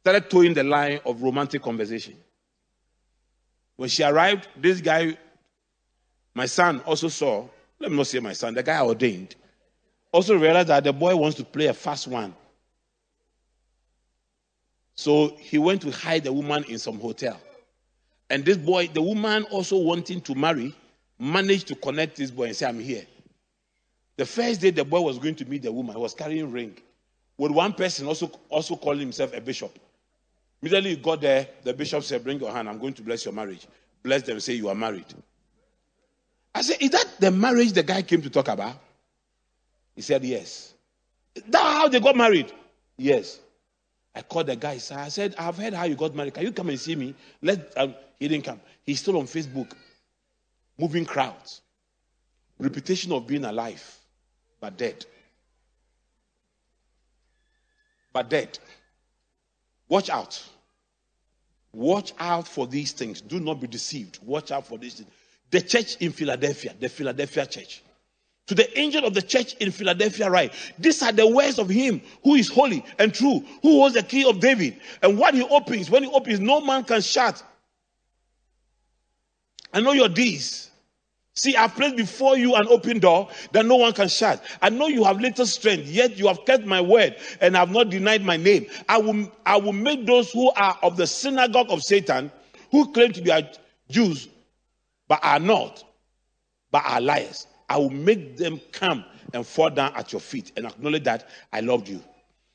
started 0.00 0.30
towing 0.30 0.54
the 0.54 0.64
line 0.64 1.00
of 1.04 1.22
romantic 1.22 1.60
conversation. 1.60 2.16
When 3.76 3.90
she 3.90 4.02
arrived, 4.02 4.48
this 4.56 4.80
guy, 4.80 5.18
my 6.32 6.46
son, 6.46 6.80
also 6.86 7.08
saw, 7.08 7.46
let 7.78 7.90
me 7.90 7.98
not 7.98 8.06
say 8.06 8.20
my 8.20 8.32
son, 8.32 8.54
the 8.54 8.62
guy 8.62 8.80
ordained, 8.80 9.34
also 10.12 10.38
realized 10.38 10.68
that 10.68 10.82
the 10.82 10.94
boy 10.94 11.14
wants 11.14 11.36
to 11.36 11.44
play 11.44 11.66
a 11.66 11.74
fast 11.74 12.08
one. 12.08 12.34
So 14.94 15.36
he 15.38 15.58
went 15.58 15.82
to 15.82 15.90
hide 15.90 16.24
the 16.24 16.32
woman 16.32 16.64
in 16.64 16.78
some 16.78 16.98
hotel. 17.00 17.40
And 18.28 18.44
this 18.44 18.56
boy, 18.56 18.88
the 18.88 19.02
woman 19.02 19.44
also 19.44 19.76
wanting 19.76 20.20
to 20.22 20.34
marry, 20.34 20.74
managed 21.18 21.66
to 21.68 21.74
connect 21.74 22.16
this 22.16 22.30
boy 22.30 22.44
and 22.44 22.56
say, 22.56 22.66
I'm 22.66 22.78
here. 22.78 23.04
The 24.16 24.26
first 24.26 24.60
day 24.60 24.70
the 24.70 24.84
boy 24.84 25.00
was 25.00 25.18
going 25.18 25.34
to 25.36 25.44
meet 25.46 25.62
the 25.62 25.72
woman, 25.72 25.96
he 25.96 26.00
was 26.00 26.14
carrying 26.14 26.52
ring. 26.52 26.76
With 27.38 27.52
one 27.52 27.72
person 27.72 28.06
also, 28.06 28.30
also 28.50 28.76
calling 28.76 29.00
himself 29.00 29.34
a 29.34 29.40
bishop. 29.40 29.78
Immediately 30.60 30.90
he 30.90 30.96
got 30.96 31.22
there, 31.22 31.48
the 31.64 31.72
bishop 31.72 32.04
said, 32.04 32.22
Bring 32.22 32.38
your 32.38 32.52
hand, 32.52 32.68
I'm 32.68 32.78
going 32.78 32.92
to 32.94 33.02
bless 33.02 33.24
your 33.24 33.32
marriage. 33.32 33.66
Bless 34.02 34.22
them, 34.22 34.38
say 34.40 34.52
you 34.54 34.68
are 34.68 34.74
married. 34.74 35.06
I 36.54 36.62
said, 36.62 36.76
Is 36.80 36.90
that 36.90 37.06
the 37.18 37.30
marriage 37.30 37.72
the 37.72 37.82
guy 37.82 38.02
came 38.02 38.22
to 38.22 38.30
talk 38.30 38.48
about? 38.48 38.76
He 39.96 40.02
said, 40.02 40.22
Yes. 40.22 40.74
That 41.48 41.62
how 41.62 41.88
they 41.88 42.00
got 42.00 42.16
married? 42.16 42.52
Yes. 42.98 43.40
I 44.14 44.22
called 44.22 44.46
the 44.46 44.56
guy. 44.56 44.72
I 44.72 45.08
said, 45.08 45.34
I've 45.38 45.56
heard 45.56 45.72
how 45.72 45.84
you 45.84 45.94
got 45.94 46.14
married. 46.14 46.34
Can 46.34 46.44
you 46.44 46.52
come 46.52 46.68
and 46.68 46.80
see 46.80 46.96
me? 46.96 47.14
Let 47.42 47.72
um, 47.76 47.94
he 48.18 48.28
didn't 48.28 48.44
come. 48.44 48.60
He's 48.84 49.00
still 49.00 49.16
on 49.18 49.24
Facebook, 49.24 49.72
moving 50.78 51.04
crowds. 51.04 51.60
Reputation 52.58 53.12
of 53.12 53.26
being 53.26 53.44
alive 53.44 54.00
but 54.60 54.76
dead. 54.76 55.04
But 58.12 58.28
dead. 58.28 58.58
Watch 59.88 60.10
out. 60.10 60.42
Watch 61.72 62.12
out 62.18 62.46
for 62.46 62.66
these 62.66 62.92
things. 62.92 63.20
Do 63.20 63.40
not 63.40 63.60
be 63.60 63.66
deceived. 63.66 64.18
Watch 64.22 64.50
out 64.50 64.66
for 64.66 64.78
these 64.78 64.94
things. 64.94 65.10
The 65.50 65.60
church 65.62 65.96
in 65.96 66.12
Philadelphia, 66.12 66.74
the 66.78 66.88
Philadelphia 66.88 67.46
church. 67.46 67.82
To 68.50 68.56
the 68.56 68.80
angel 68.80 69.04
of 69.04 69.14
the 69.14 69.22
church 69.22 69.54
in 69.60 69.70
Philadelphia, 69.70 70.28
right? 70.28 70.52
These 70.76 71.04
are 71.04 71.12
the 71.12 71.24
words 71.24 71.60
of 71.60 71.68
him 71.68 72.02
who 72.24 72.34
is 72.34 72.48
holy 72.48 72.84
and 72.98 73.14
true, 73.14 73.44
who 73.62 73.78
holds 73.78 73.94
the 73.94 74.02
key 74.02 74.28
of 74.28 74.40
David. 74.40 74.76
And 75.02 75.16
what 75.16 75.34
he 75.34 75.42
opens, 75.44 75.88
when 75.88 76.02
he 76.02 76.10
opens, 76.10 76.40
no 76.40 76.60
man 76.60 76.82
can 76.82 77.00
shut. 77.00 77.40
I 79.72 79.80
know 79.80 79.92
your 79.92 80.08
deeds. 80.08 80.68
See, 81.34 81.54
I've 81.54 81.76
placed 81.76 81.94
before 81.94 82.36
you 82.36 82.56
an 82.56 82.66
open 82.66 82.98
door 82.98 83.28
that 83.52 83.66
no 83.66 83.76
one 83.76 83.92
can 83.92 84.08
shut. 84.08 84.42
I 84.60 84.68
know 84.68 84.88
you 84.88 85.04
have 85.04 85.20
little 85.20 85.46
strength, 85.46 85.86
yet 85.86 86.18
you 86.18 86.26
have 86.26 86.44
kept 86.44 86.64
my 86.64 86.80
word 86.80 87.14
and 87.40 87.54
have 87.54 87.70
not 87.70 87.88
denied 87.88 88.24
my 88.24 88.36
name. 88.36 88.66
I 88.88 88.98
will, 88.98 89.30
I 89.46 89.58
will 89.58 89.74
make 89.74 90.06
those 90.06 90.32
who 90.32 90.50
are 90.50 90.76
of 90.82 90.96
the 90.96 91.06
synagogue 91.06 91.70
of 91.70 91.84
Satan, 91.84 92.32
who 92.72 92.92
claim 92.92 93.12
to 93.12 93.22
be 93.22 93.30
Jews, 93.88 94.26
but 95.06 95.20
are 95.22 95.38
not, 95.38 95.84
but 96.72 96.82
are 96.84 97.00
liars. 97.00 97.46
I 97.70 97.76
will 97.76 97.90
make 97.90 98.36
them 98.36 98.60
come 98.72 99.04
and 99.32 99.46
fall 99.46 99.70
down 99.70 99.94
at 99.94 100.12
your 100.12 100.20
feet 100.20 100.50
and 100.56 100.66
acknowledge 100.66 101.04
that 101.04 101.28
I 101.52 101.60
loved 101.60 101.88
you. 101.88 102.02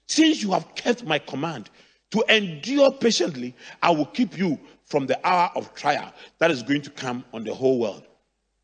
Since 0.07 0.43
you 0.43 0.51
have 0.51 0.75
kept 0.75 1.05
my 1.05 1.19
command 1.19 1.69
to 2.11 2.23
endure 2.27 2.91
patiently, 2.91 3.55
I 3.81 3.91
will 3.91 4.07
keep 4.07 4.37
you 4.37 4.59
from 4.85 5.07
the 5.07 5.17
hour 5.25 5.49
of 5.55 5.73
trial 5.73 6.13
that 6.39 6.51
is 6.51 6.61
going 6.61 6.81
to 6.81 6.89
come 6.89 7.23
on 7.33 7.45
the 7.45 7.53
whole 7.53 7.79
world 7.79 8.03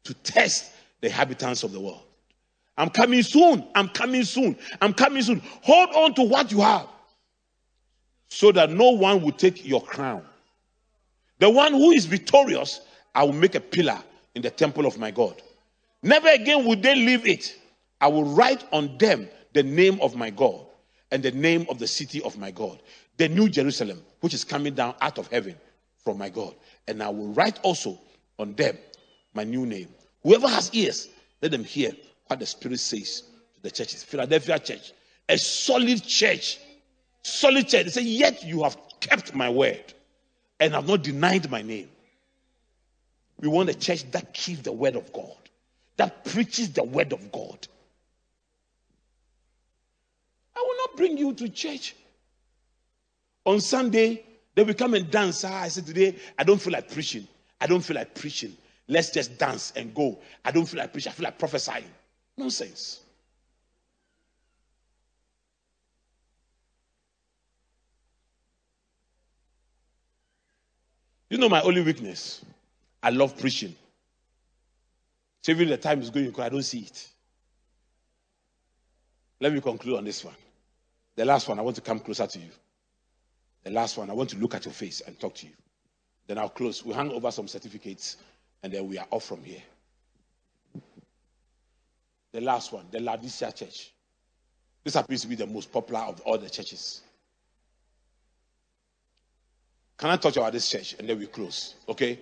to 0.03 0.13
test 0.13 0.73
the 0.99 1.07
inhabitants 1.07 1.63
of 1.63 1.71
the 1.71 1.79
world. 1.79 2.03
I'm 2.77 2.89
coming 2.89 3.23
soon. 3.23 3.65
I'm 3.73 3.87
coming 3.87 4.23
soon. 4.25 4.57
I'm 4.81 4.93
coming 4.93 5.23
soon. 5.23 5.41
Hold 5.63 5.89
on 5.95 6.13
to 6.15 6.23
what 6.23 6.51
you 6.51 6.59
have 6.59 6.87
so 8.27 8.51
that 8.51 8.69
no 8.71 8.91
one 8.91 9.21
will 9.21 9.31
take 9.31 9.65
your 9.65 9.81
crown. 9.81 10.23
The 11.39 11.49
one 11.49 11.71
who 11.71 11.91
is 11.91 12.05
victorious, 12.05 12.81
I 13.15 13.23
will 13.23 13.33
make 13.33 13.55
a 13.55 13.59
pillar 13.61 13.99
in 14.35 14.41
the 14.41 14.49
temple 14.49 14.85
of 14.85 14.97
my 14.97 15.11
God. 15.11 15.41
Never 16.03 16.29
again 16.29 16.65
will 16.65 16.75
they 16.79 16.95
leave 16.95 17.27
it. 17.27 17.55
I 17.99 18.07
will 18.07 18.23
write 18.23 18.63
on 18.71 18.97
them 18.97 19.29
the 19.53 19.63
name 19.63 19.99
of 20.01 20.15
my 20.15 20.29
God 20.29 20.65
and 21.11 21.21
the 21.21 21.31
name 21.31 21.65
of 21.69 21.77
the 21.77 21.87
city 21.87 22.21
of 22.21 22.37
my 22.37 22.51
God, 22.51 22.81
the 23.17 23.29
new 23.29 23.49
Jerusalem, 23.49 24.01
which 24.21 24.33
is 24.33 24.43
coming 24.43 24.73
down 24.73 24.95
out 25.01 25.17
of 25.17 25.27
heaven 25.27 25.55
from 26.03 26.17
my 26.17 26.29
God. 26.29 26.55
And 26.87 27.03
I 27.03 27.09
will 27.09 27.27
write 27.33 27.59
also 27.63 27.99
on 28.39 28.55
them 28.55 28.77
my 29.33 29.43
new 29.43 29.65
name. 29.65 29.89
Whoever 30.23 30.47
has 30.47 30.73
ears, 30.73 31.09
let 31.41 31.51
them 31.51 31.63
hear 31.63 31.91
what 32.27 32.39
the 32.39 32.45
Spirit 32.45 32.79
says 32.79 33.23
to 33.55 33.61
the 33.61 33.71
churches. 33.71 34.03
Philadelphia 34.03 34.59
church, 34.59 34.93
a 35.29 35.37
solid 35.37 36.03
church, 36.03 36.59
solid 37.23 37.67
church. 37.67 37.85
They 37.85 37.91
say, 37.91 38.01
Yet 38.03 38.43
you 38.43 38.63
have 38.63 38.77
kept 38.99 39.35
my 39.35 39.49
word 39.49 39.93
and 40.59 40.73
have 40.73 40.87
not 40.87 41.03
denied 41.03 41.49
my 41.49 41.61
name. 41.61 41.89
We 43.39 43.47
want 43.47 43.69
a 43.69 43.73
church 43.73 44.09
that 44.11 44.33
keeps 44.33 44.61
the 44.61 44.71
word 44.71 44.95
of 44.95 45.11
God, 45.11 45.40
that 46.01 46.25
preaches 46.25 46.71
the 46.73 46.83
word 46.83 47.13
of 47.13 47.31
God. 47.31 47.67
I 50.55 50.59
will 50.59 50.77
not 50.77 50.97
bring 50.97 51.15
you 51.15 51.31
to 51.35 51.47
church 51.47 51.95
on 53.45 53.61
Sunday. 53.61 54.23
They 54.55 54.63
will 54.63 54.73
come 54.73 54.95
and 54.95 55.11
dance. 55.11 55.45
Ah, 55.45 55.61
I 55.61 55.67
said 55.67 55.85
today, 55.85 56.15
I 56.39 56.43
don't 56.43 56.59
feel 56.59 56.73
like 56.73 56.91
preaching. 56.91 57.27
I 57.59 57.67
don't 57.67 57.81
feel 57.81 57.97
like 57.97 58.15
preaching. 58.15 58.57
Let's 58.87 59.11
just 59.11 59.37
dance 59.37 59.73
and 59.75 59.93
go. 59.93 60.17
I 60.43 60.49
don't 60.49 60.65
feel 60.65 60.79
like 60.79 60.91
preaching, 60.91 61.11
I 61.11 61.13
feel 61.13 61.25
like 61.25 61.37
prophesying. 61.37 61.85
Nonsense. 62.35 63.01
You 71.29 71.37
know 71.37 71.47
my 71.47 71.61
only 71.61 71.81
weakness? 71.81 72.43
I 73.03 73.11
love 73.11 73.37
preaching. 73.37 73.75
So 75.41 75.51
even 75.51 75.69
the 75.69 75.77
time 75.77 76.01
is 76.01 76.09
going, 76.09 76.33
I 76.39 76.49
don't 76.49 76.63
see 76.63 76.79
it. 76.79 77.07
Let 79.39 79.53
me 79.53 79.61
conclude 79.61 79.97
on 79.97 80.05
this 80.05 80.23
one. 80.23 80.35
The 81.15 81.25
last 81.25 81.47
one, 81.47 81.57
I 81.57 81.63
want 81.63 81.75
to 81.77 81.81
come 81.81 81.99
closer 81.99 82.27
to 82.27 82.39
you. 82.39 82.49
The 83.63 83.71
last 83.71 83.97
one, 83.97 84.09
I 84.09 84.13
want 84.13 84.29
to 84.31 84.37
look 84.37 84.53
at 84.55 84.65
your 84.65 84.73
face 84.73 85.01
and 85.05 85.19
talk 85.19 85.35
to 85.35 85.47
you. 85.47 85.53
Then 86.27 86.37
I'll 86.37 86.49
close. 86.49 86.85
We'll 86.85 86.95
hang 86.95 87.11
over 87.11 87.31
some 87.31 87.47
certificates 87.47 88.17
and 88.63 88.71
then 88.71 88.87
we 88.87 88.97
are 88.97 89.07
off 89.09 89.25
from 89.25 89.43
here. 89.43 89.61
The 92.31 92.41
last 92.41 92.71
one, 92.71 92.85
the 92.91 92.99
Laodicea 92.99 93.51
church. 93.51 93.91
This 94.83 94.93
happens 94.93 95.21
to 95.21 95.27
be 95.27 95.35
the 95.35 95.47
most 95.47 95.71
popular 95.71 96.01
of 96.01 96.21
all 96.21 96.37
the 96.37 96.49
churches. 96.49 97.01
Can 99.97 100.09
I 100.09 100.17
talk 100.17 100.35
about 100.35 100.53
this 100.53 100.69
church 100.69 100.95
and 100.97 101.09
then 101.09 101.19
we 101.19 101.27
close? 101.27 101.75
Okay? 101.89 102.19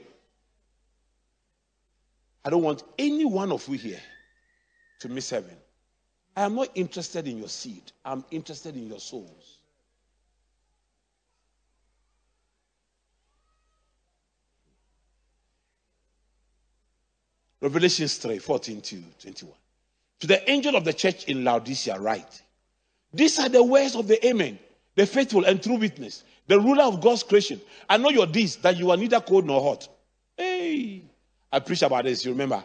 I 2.44 2.50
don't 2.50 2.64
want 2.64 2.84
any 2.98 3.26
one 3.26 3.52
of 3.52 3.68
you 3.68 3.78
here 3.78 4.02
to 5.00 5.10
miss 5.10 5.30
heaven. 5.30 5.56
I 6.36 6.44
am 6.44 6.56
not 6.56 6.70
interested 6.76 7.28
in 7.28 7.38
your 7.38 7.50
seed, 7.50 7.92
I'm 8.06 8.24
interested 8.32 8.76
in 8.76 8.88
your 8.88 9.00
souls. 9.00 9.58
Revelations 17.62 18.16
3 18.18 18.40
14 18.40 18.82
to 18.82 19.04
21. 19.22 19.54
To 20.22 20.28
the 20.28 20.50
angel 20.50 20.76
of 20.76 20.86
the 20.86 20.94
church 20.94 21.26
in 21.26 21.44
Laodicea, 21.44 22.00
write 22.00 22.42
These 23.14 23.40
are 23.40 23.50
the 23.50 23.64
words 23.64 23.96
of 23.96 24.08
the 24.08 24.26
Amen, 24.26 24.60
the 24.96 25.06
faithful 25.06 25.44
and 25.44 25.62
true 25.62 25.76
witness, 25.76 26.24
the 26.48 26.60
ruler 26.60 26.84
of 26.84 27.02
God's 27.02 27.24
creation. 27.24 27.60
I 27.90 27.98
know 27.98 28.10
your 28.10 28.28
deeds, 28.28 28.56
that 28.58 28.78
you 28.78 28.92
are 28.92 28.98
neither 28.98 29.20
cold 29.20 29.46
nor 29.46 29.62
hot. 29.62 29.90
Hey, 30.38 31.04
I 31.52 31.60
preached 31.60 31.82
about 31.82 32.06
this, 32.06 32.24
you 32.26 32.32
remember? 32.32 32.64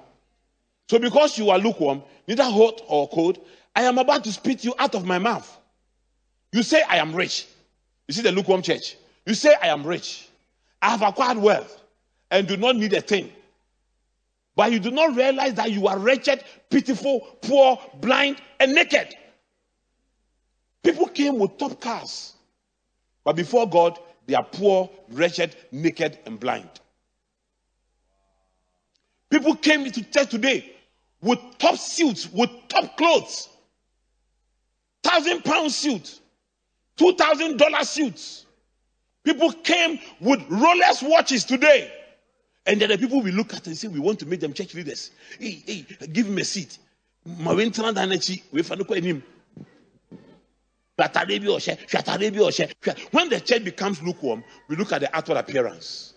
So 0.88 0.98
because 0.98 1.38
you 1.38 1.50
are 1.50 1.58
lukewarm, 1.58 2.02
neither 2.28 2.44
hot 2.44 2.82
or 2.86 3.08
cold, 3.08 3.38
I 3.74 3.82
am 3.82 3.98
about 3.98 4.24
to 4.24 4.32
spit 4.32 4.64
you 4.64 4.74
out 4.78 4.94
of 4.94 5.04
my 5.04 5.18
mouth. 5.18 5.58
You 6.52 6.62
say, 6.62 6.82
I 6.82 6.98
am 6.98 7.14
rich. 7.14 7.46
You 8.06 8.14
see 8.14 8.22
the 8.22 8.32
lukewarm 8.32 8.62
church. 8.62 8.96
You 9.26 9.34
say, 9.34 9.54
I 9.60 9.68
am 9.68 9.84
rich. 9.84 10.28
I 10.80 10.90
have 10.90 11.02
acquired 11.02 11.38
wealth 11.38 11.82
and 12.30 12.46
do 12.46 12.56
not 12.56 12.76
need 12.76 12.92
a 12.92 13.00
thing. 13.00 13.32
But 14.56 14.70
you 14.70 14.78
do 14.78 14.90
not 14.90 15.16
realize 15.16 15.54
that 15.54 15.72
you 15.72 15.88
are 15.88 15.98
wretched, 15.98 16.44
pitiful, 16.70 17.20
poor, 17.42 17.80
blind, 18.00 18.36
and 18.60 18.74
naked. 18.74 19.14
People 20.82 21.06
came 21.06 21.38
with 21.38 21.56
top 21.58 21.80
cars. 21.80 22.34
But 23.24 23.36
before 23.36 23.68
God, 23.68 23.98
they 24.26 24.34
are 24.34 24.44
poor, 24.44 24.90
wretched, 25.10 25.56
naked, 25.72 26.18
and 26.26 26.38
blind. 26.38 26.68
People 29.34 29.56
came 29.56 29.90
to 29.90 30.02
church 30.12 30.30
today 30.30 30.72
with 31.20 31.40
top 31.58 31.76
suits, 31.76 32.32
with 32.32 32.50
top 32.68 32.96
clothes, 32.96 33.48
thousand 35.02 35.42
pound 35.42 35.72
suits, 35.72 36.20
two 36.96 37.16
thousand 37.16 37.56
dollar 37.56 37.82
suits. 37.82 38.46
People 39.24 39.50
came 39.50 39.98
with 40.20 40.38
Rolex 40.48 41.02
watches 41.02 41.42
today. 41.42 41.92
And 42.64 42.80
then 42.80 42.90
the 42.90 42.96
people 42.96 43.22
we 43.22 43.32
look 43.32 43.52
at 43.54 43.66
and 43.66 43.76
say, 43.76 43.88
We 43.88 43.98
want 43.98 44.20
to 44.20 44.26
make 44.26 44.38
them 44.38 44.52
church 44.52 44.72
leaders. 44.72 45.10
Hey, 45.40 45.64
hey, 45.66 45.84
give 46.12 46.28
him 46.28 46.38
a 46.38 46.44
seat. 46.44 46.78
When 47.24 47.56
the 47.70 47.82
church 53.44 53.64
becomes 53.64 54.00
lukewarm, 54.00 54.44
we 54.68 54.76
look 54.76 54.92
at 54.92 55.00
the 55.00 55.16
outward 55.16 55.38
appearance. 55.38 56.14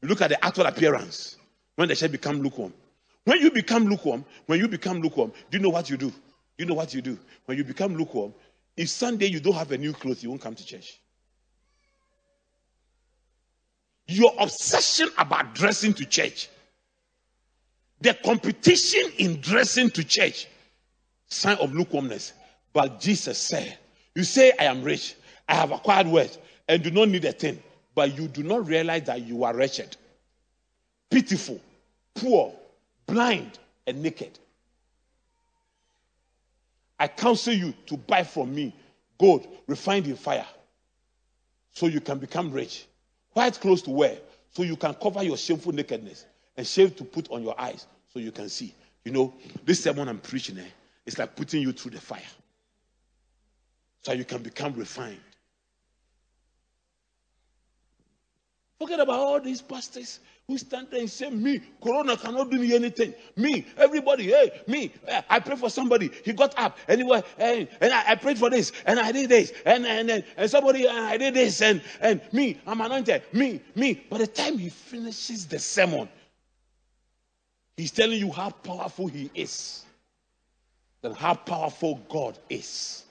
We 0.00 0.08
look 0.08 0.22
at 0.22 0.30
the 0.30 0.42
outward 0.42 0.68
appearance 0.68 1.36
when 1.76 1.88
the 1.88 1.96
church 1.96 2.12
becomes 2.12 2.40
lukewarm. 2.40 2.72
When 3.24 3.40
you 3.40 3.50
become 3.50 3.86
lukewarm, 3.86 4.24
when 4.46 4.58
you 4.58 4.68
become 4.68 5.00
lukewarm, 5.00 5.32
do 5.50 5.58
you 5.58 5.62
know 5.62 5.70
what 5.70 5.88
you 5.88 5.96
do? 5.96 6.12
You 6.58 6.66
know 6.66 6.74
what 6.74 6.94
you 6.94 7.02
do? 7.02 7.18
When 7.46 7.56
you 7.56 7.64
become 7.64 7.96
lukewarm, 7.96 8.34
if 8.76 8.88
Sunday 8.88 9.26
you 9.26 9.40
don't 9.40 9.54
have 9.54 9.72
a 9.72 9.78
new 9.78 9.92
clothes, 9.92 10.22
you 10.22 10.28
won't 10.28 10.42
come 10.42 10.54
to 10.54 10.64
church. 10.64 11.00
Your 14.06 14.32
obsession 14.38 15.08
about 15.16 15.54
dressing 15.54 15.94
to 15.94 16.04
church, 16.04 16.48
the 18.00 18.14
competition 18.14 19.12
in 19.18 19.40
dressing 19.40 19.90
to 19.90 20.04
church, 20.04 20.46
sign 21.28 21.56
of 21.56 21.72
lukewarmness. 21.74 22.34
But 22.72 23.00
Jesus 23.00 23.38
said, 23.38 23.78
You 24.14 24.24
say, 24.24 24.52
I 24.58 24.64
am 24.64 24.82
rich, 24.82 25.14
I 25.48 25.54
have 25.54 25.70
acquired 25.70 26.08
wealth, 26.08 26.36
and 26.68 26.82
do 26.82 26.90
not 26.90 27.08
need 27.08 27.24
a 27.24 27.32
thing, 27.32 27.62
but 27.94 28.16
you 28.18 28.28
do 28.28 28.42
not 28.42 28.66
realize 28.66 29.04
that 29.04 29.22
you 29.22 29.44
are 29.44 29.54
wretched, 29.54 29.96
pitiful, 31.10 31.60
poor, 32.14 32.54
blind, 33.06 33.58
and 33.86 34.02
naked. 34.02 34.38
I 36.98 37.08
counsel 37.08 37.52
you 37.52 37.74
to 37.86 37.96
buy 37.96 38.22
from 38.22 38.54
me 38.54 38.74
gold 39.18 39.46
refined 39.66 40.06
in 40.06 40.16
fire 40.16 40.46
so 41.72 41.86
you 41.86 42.00
can 42.00 42.18
become 42.18 42.50
rich, 42.52 42.86
white 43.32 43.60
clothes 43.60 43.82
to 43.82 43.90
wear 43.90 44.16
so 44.50 44.62
you 44.62 44.76
can 44.76 44.94
cover 44.94 45.22
your 45.22 45.36
shameful 45.36 45.72
nakedness, 45.72 46.26
and 46.56 46.66
shave 46.66 46.94
to 46.96 47.04
put 47.04 47.28
on 47.30 47.42
your 47.42 47.60
eyes 47.60 47.86
so 48.12 48.20
you 48.20 48.30
can 48.30 48.48
see. 48.48 48.72
You 49.04 49.12
know, 49.12 49.34
this 49.64 49.82
sermon 49.82 50.08
I'm 50.08 50.18
preaching, 50.18 50.58
eh, 50.58 50.68
it's 51.04 51.18
like 51.18 51.34
putting 51.34 51.60
you 51.60 51.72
through 51.72 51.90
the 51.90 52.00
fire 52.00 52.20
so 54.02 54.12
you 54.12 54.24
can 54.24 54.42
become 54.42 54.72
refined. 54.74 55.20
Forget 58.78 59.00
about 59.00 59.18
all 59.18 59.40
these 59.40 59.62
pastors 59.62 60.20
who 60.46 60.58
stand 60.58 60.88
there 60.90 61.00
and 61.00 61.10
say, 61.10 61.30
Me, 61.30 61.60
Corona 61.82 62.16
cannot 62.16 62.50
do 62.50 62.58
me 62.58 62.74
anything. 62.74 63.14
Me, 63.36 63.66
everybody, 63.78 64.24
hey, 64.24 64.62
me, 64.66 64.92
eh, 65.08 65.22
I 65.28 65.40
pray 65.40 65.56
for 65.56 65.70
somebody. 65.70 66.10
He 66.24 66.32
got 66.32 66.56
up 66.58 66.76
anyway, 66.86 67.22
and, 67.38 67.66
and 67.80 67.92
I, 67.92 68.10
I, 68.10 68.14
prayed 68.14 68.38
for 68.38 68.50
this, 68.50 68.72
and 68.84 69.00
I 69.00 69.10
did 69.12 69.30
this, 69.30 69.52
and 69.64 69.86
and, 69.86 70.10
and, 70.10 70.24
and 70.36 70.50
somebody, 70.50 70.86
and 70.86 70.98
I 70.98 71.16
did 71.16 71.34
this, 71.34 71.62
and, 71.62 71.80
and 72.00 72.20
me, 72.32 72.60
I'm 72.66 72.80
anointed. 72.80 73.22
Me, 73.32 73.60
me. 73.74 73.94
By 74.10 74.18
the 74.18 74.26
time 74.26 74.58
he 74.58 74.68
finishes 74.68 75.46
the 75.46 75.58
sermon, 75.58 76.08
he's 77.76 77.90
telling 77.90 78.18
you 78.18 78.30
how 78.30 78.50
powerful 78.50 79.06
he 79.06 79.30
is, 79.34 79.86
than 81.00 81.14
how 81.14 81.34
powerful 81.34 82.00
God 82.10 82.38
is. 82.50 83.03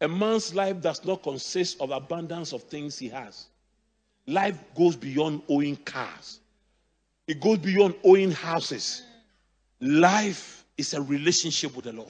A 0.00 0.08
man's 0.08 0.54
life 0.54 0.80
does 0.80 1.04
not 1.04 1.22
consist 1.22 1.80
of 1.80 1.90
abundance 1.90 2.52
of 2.52 2.62
things 2.64 2.98
he 2.98 3.08
has. 3.08 3.46
Life 4.26 4.58
goes 4.74 4.96
beyond 4.96 5.42
owning 5.48 5.76
cars. 5.76 6.40
It 7.26 7.40
goes 7.40 7.58
beyond 7.58 7.94
owning 8.04 8.30
houses. 8.30 9.02
Life 9.80 10.64
is 10.78 10.94
a 10.94 11.02
relationship 11.02 11.76
with 11.76 11.84
the 11.84 11.92
Lord. 11.92 12.08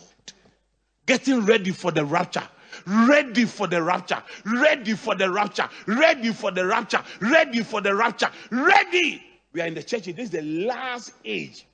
Getting 1.06 1.44
ready 1.44 1.72
for 1.72 1.90
the 1.90 2.04
rapture. 2.04 2.46
Ready 2.86 3.44
for 3.44 3.66
the 3.66 3.82
rapture. 3.82 4.22
Ready 4.44 4.94
for 4.94 5.16
the 5.16 5.30
rapture. 5.30 5.68
Ready 5.86 6.32
for 6.32 6.52
the 6.52 6.64
rapture. 6.64 7.02
Ready 7.20 7.62
for 7.62 7.80
the 7.80 7.94
rapture. 7.94 8.30
Ready. 8.50 9.22
We 9.52 9.60
are 9.60 9.66
in 9.66 9.74
the 9.74 9.82
church. 9.82 10.04
This 10.04 10.18
is 10.18 10.30
the 10.30 10.42
last 10.42 11.12
age 11.24 11.66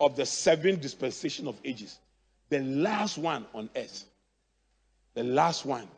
of 0.00 0.16
the 0.16 0.24
seven 0.24 0.80
dispensation 0.80 1.46
of 1.46 1.60
ages. 1.64 1.98
The 2.48 2.60
last 2.60 3.18
one 3.18 3.44
on 3.54 3.68
earth 3.76 4.04
the 5.16 5.24
last 5.24 5.64
one. 5.64 5.88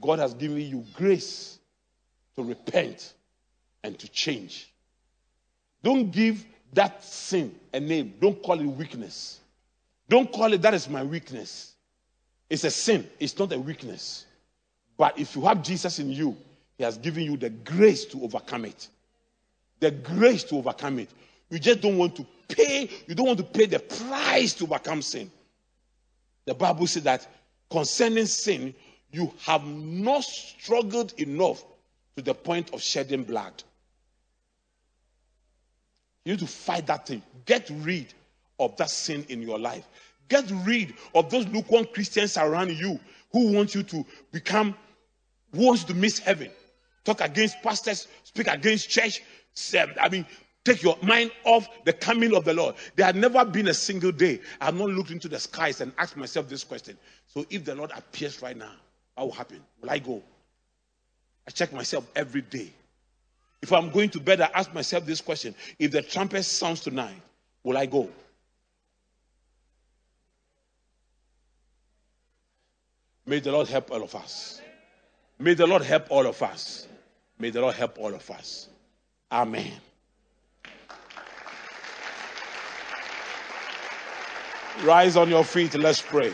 God 0.00 0.20
has 0.20 0.32
given 0.32 0.60
you 0.60 0.84
grace 0.94 1.58
to 2.36 2.42
repent 2.42 3.12
and 3.82 3.98
to 3.98 4.08
change. 4.08 4.72
Don't 5.82 6.10
give 6.10 6.46
that 6.72 7.04
sin 7.04 7.54
a 7.74 7.80
name. 7.80 8.14
Don't 8.20 8.40
call 8.42 8.60
it 8.60 8.66
weakness. 8.66 9.40
Don't 10.08 10.32
call 10.32 10.52
it 10.52 10.62
that 10.62 10.74
is 10.74 10.88
my 10.88 11.02
weakness. 11.02 11.74
It's 12.48 12.64
a 12.64 12.70
sin, 12.70 13.06
it's 13.18 13.38
not 13.38 13.52
a 13.52 13.58
weakness. 13.58 14.24
But 14.96 15.18
if 15.18 15.36
you 15.36 15.42
have 15.42 15.62
Jesus 15.62 15.98
in 15.98 16.10
you, 16.10 16.36
He 16.78 16.84
has 16.84 16.96
given 16.96 17.24
you 17.24 17.36
the 17.36 17.50
grace 17.50 18.04
to 18.06 18.22
overcome 18.22 18.64
it. 18.64 18.88
The 19.80 19.90
grace 19.90 20.44
to 20.44 20.56
overcome 20.56 21.00
it. 21.00 21.10
You 21.50 21.58
just 21.58 21.80
don't 21.80 21.98
want 21.98 22.16
to 22.16 22.26
pay, 22.48 22.88
you 23.06 23.14
don't 23.14 23.26
want 23.26 23.38
to 23.38 23.44
pay 23.44 23.66
the 23.66 23.80
price 23.80 24.54
to 24.54 24.64
overcome 24.64 25.02
sin. 25.02 25.30
The 26.46 26.54
Bible 26.54 26.86
says 26.86 27.02
that 27.02 27.26
concerning 27.70 28.26
sin, 28.26 28.74
you 29.10 29.32
have 29.40 29.64
not 29.64 30.24
struggled 30.24 31.12
enough 31.18 31.64
to 32.16 32.22
the 32.22 32.34
point 32.34 32.72
of 32.74 32.82
shedding 32.82 33.24
blood. 33.24 33.62
You 36.24 36.32
need 36.32 36.40
to 36.40 36.46
fight 36.46 36.86
that 36.88 37.06
thing. 37.06 37.22
Get 37.46 37.70
rid 37.70 38.12
of 38.58 38.76
that 38.76 38.90
sin 38.90 39.24
in 39.28 39.40
your 39.40 39.58
life. 39.58 39.86
Get 40.28 40.50
rid 40.64 40.94
of 41.14 41.30
those 41.30 41.46
lukewarm 41.48 41.86
Christians 41.86 42.36
around 42.36 42.72
you 42.72 43.00
who 43.32 43.52
want 43.52 43.74
you 43.74 43.82
to 43.84 44.04
become, 44.30 44.74
who 45.54 45.66
wants 45.66 45.84
to 45.84 45.94
miss 45.94 46.18
heaven. 46.18 46.50
Talk 47.04 47.22
against 47.22 47.62
pastors, 47.62 48.08
speak 48.24 48.48
against 48.48 48.90
church. 48.90 49.22
I 49.74 50.08
mean, 50.10 50.26
Take 50.68 50.82
your 50.82 50.98
mind 51.00 51.30
off 51.44 51.66
the 51.84 51.94
coming 51.94 52.36
of 52.36 52.44
the 52.44 52.52
Lord. 52.52 52.74
There 52.94 53.06
had 53.06 53.16
never 53.16 53.42
been 53.42 53.68
a 53.68 53.74
single 53.74 54.12
day 54.12 54.38
I 54.60 54.66
have 54.66 54.76
not 54.76 54.90
looked 54.90 55.10
into 55.10 55.26
the 55.26 55.38
skies 55.38 55.80
and 55.80 55.92
asked 55.96 56.14
myself 56.14 56.46
this 56.46 56.62
question. 56.62 56.98
So 57.38 57.46
if 57.50 57.64
the 57.64 57.72
Lord 57.72 57.92
appears 57.94 58.42
right 58.42 58.56
now, 58.56 58.72
what 59.14 59.26
will 59.26 59.32
happen? 59.32 59.60
Will 59.80 59.90
I 59.90 60.00
go? 60.00 60.20
I 61.46 61.52
check 61.52 61.72
myself 61.72 62.04
every 62.16 62.40
day. 62.40 62.72
If 63.62 63.72
I'm 63.72 63.90
going 63.90 64.10
to 64.10 64.18
bed, 64.18 64.40
I 64.40 64.50
ask 64.54 64.74
myself 64.74 65.06
this 65.06 65.20
question. 65.20 65.54
If 65.78 65.92
the 65.92 66.02
trumpet 66.02 66.42
sounds 66.42 66.80
tonight, 66.80 67.14
will 67.62 67.78
I 67.78 67.86
go? 67.86 68.10
May 73.24 73.38
the 73.38 73.52
Lord 73.52 73.68
help 73.68 73.92
all 73.92 74.02
of 74.02 74.16
us. 74.16 74.60
May 75.38 75.54
the 75.54 75.68
Lord 75.68 75.82
help 75.82 76.06
all 76.10 76.26
of 76.26 76.42
us. 76.42 76.88
May 77.38 77.50
the 77.50 77.60
Lord 77.60 77.76
help 77.76 78.00
all 78.00 78.12
of 78.12 78.28
us. 78.32 78.66
Amen. 79.30 79.74
Rise 84.82 85.16
on 85.16 85.28
your 85.28 85.44
feet, 85.44 85.78
let's 85.78 86.02
pray. 86.02 86.32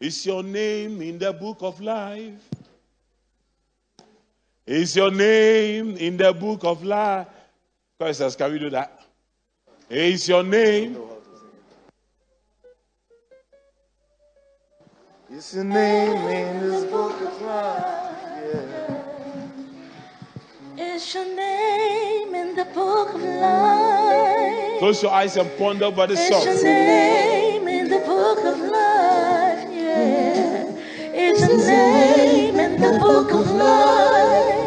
Is 0.00 0.26
your 0.26 0.42
name 0.42 1.00
in 1.02 1.18
the 1.18 1.32
book 1.32 1.58
of 1.60 1.80
life? 1.80 2.48
Is 4.66 4.96
your 4.96 5.10
name 5.10 5.96
in 5.96 6.16
the 6.16 6.32
book 6.32 6.64
of 6.64 6.82
life? 6.84 7.28
says, 8.12 8.36
can 8.36 8.52
we 8.52 8.58
do 8.58 8.70
that? 8.70 9.00
Is 9.88 10.28
your 10.28 10.42
name? 10.42 10.98
Is 15.30 15.54
your 15.54 15.64
name 15.64 16.28
in 16.28 16.60
this 16.60 16.84
book 16.84 17.20
of 17.20 17.42
life? 17.42 18.16
Yeah. 20.76 20.94
Is 20.94 21.14
your 21.14 21.24
name 21.34 22.34
in 22.34 22.56
the 22.56 22.64
book 22.66 23.14
of 23.14 23.22
life? 23.22 24.78
Close 24.78 25.02
your 25.02 25.12
eyes 25.12 25.36
and 25.36 25.50
ponder 25.56 25.90
by 25.90 26.06
the 26.06 26.16
song. 26.16 27.43
Name 31.84 32.60
in 32.60 32.80
the 32.80 32.98
book 32.98 33.32
of 33.32 33.50
life? 33.50 34.64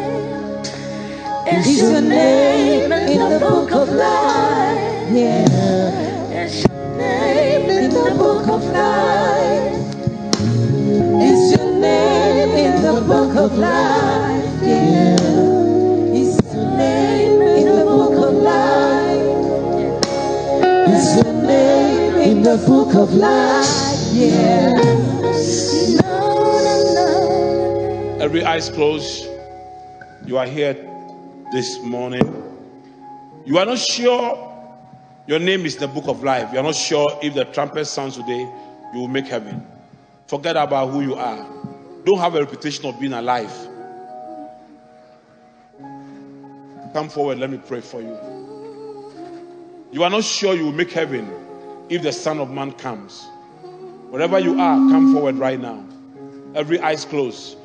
Is 1.46 1.78
your 1.80 2.00
name 2.00 2.28
in 2.28 2.38
book 2.48 2.52
of 2.52 2.68
life. 2.68 2.68
Is 2.70 2.72
your 2.72 2.90
name 2.96 3.10
in 3.10 3.30
the 3.30 3.38
book 3.42 3.68
of 3.68 3.88
life? 3.88 5.12
Yeah. 5.12 6.44
Is 6.44 6.64
your 6.64 6.96
name 6.96 7.70
in 7.70 7.90
the 7.90 8.10
book 8.18 8.48
of 8.48 8.64
life? 8.64 9.74
Is 11.28 11.52
your 11.52 11.70
name 11.80 12.52
in 12.64 12.82
the 12.82 13.00
book 13.02 13.36
of 13.36 13.58
life? 13.58 14.44
Yeah. 14.62 15.16
Is 16.22 16.38
your 16.54 16.64
name 16.76 17.42
in 17.42 17.66
the 17.76 17.84
book 17.84 18.16
of 18.28 18.34
life? 18.34 19.26
Is 20.94 21.16
your 21.16 21.32
name 21.42 22.14
in 22.30 22.42
the 22.42 22.56
book 22.66 22.94
of 22.94 23.14
life? 23.14 23.98
Yeah. 24.12 25.17
Every 28.28 28.44
eyes 28.44 28.68
closed. 28.68 29.26
You 30.26 30.36
are 30.36 30.44
here 30.44 30.74
this 31.50 31.80
morning. 31.80 32.30
You 33.46 33.56
are 33.56 33.64
not 33.64 33.78
sure 33.78 34.44
your 35.26 35.38
name 35.38 35.64
is 35.64 35.76
the 35.76 35.88
book 35.88 36.08
of 36.08 36.22
life. 36.22 36.52
You 36.52 36.58
are 36.58 36.62
not 36.62 36.74
sure 36.74 37.18
if 37.22 37.32
the 37.32 37.46
trumpet 37.46 37.86
sounds 37.86 38.18
today, 38.18 38.40
you 38.92 39.00
will 39.00 39.08
make 39.08 39.26
heaven. 39.28 39.66
Forget 40.26 40.58
about 40.58 40.90
who 40.90 41.00
you 41.00 41.14
are. 41.14 41.38
Don't 42.04 42.18
have 42.18 42.34
a 42.34 42.40
reputation 42.40 42.84
of 42.84 43.00
being 43.00 43.14
alive. 43.14 43.50
Come 46.92 47.08
forward, 47.08 47.38
let 47.38 47.48
me 47.48 47.58
pray 47.66 47.80
for 47.80 48.02
you. 48.02 48.14
You 49.90 50.02
are 50.02 50.10
not 50.10 50.22
sure 50.22 50.54
you 50.54 50.66
will 50.66 50.72
make 50.72 50.92
heaven 50.92 51.32
if 51.88 52.02
the 52.02 52.12
Son 52.12 52.40
of 52.40 52.50
Man 52.50 52.72
comes. 52.72 53.26
Wherever 54.10 54.38
you 54.38 54.60
are, 54.60 54.76
come 54.76 55.14
forward 55.14 55.36
right 55.36 55.58
now. 55.58 55.82
Every 56.54 56.78
eyes 56.80 57.06
closed. 57.06 57.57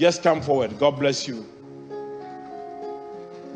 Just 0.00 0.22
come 0.22 0.40
forward. 0.40 0.78
God 0.78 0.98
bless 0.98 1.28
you. 1.28 1.46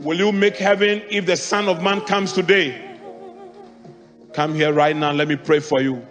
Will 0.01 0.19
you 0.19 0.31
make 0.31 0.59
heaven 0.59 1.01
if 1.09 1.25
the 1.25 1.39
Son 1.39 1.71
of 1.71 1.83
Man 1.83 2.03
comes 2.03 2.35
today? 2.35 2.99
Come 4.35 4.55
here 4.55 4.71
right 4.71 4.95
now. 4.95 5.13
Let 5.13 5.27
me 5.27 5.37
pray 5.37 5.61
for 5.61 5.81
you. 5.81 6.07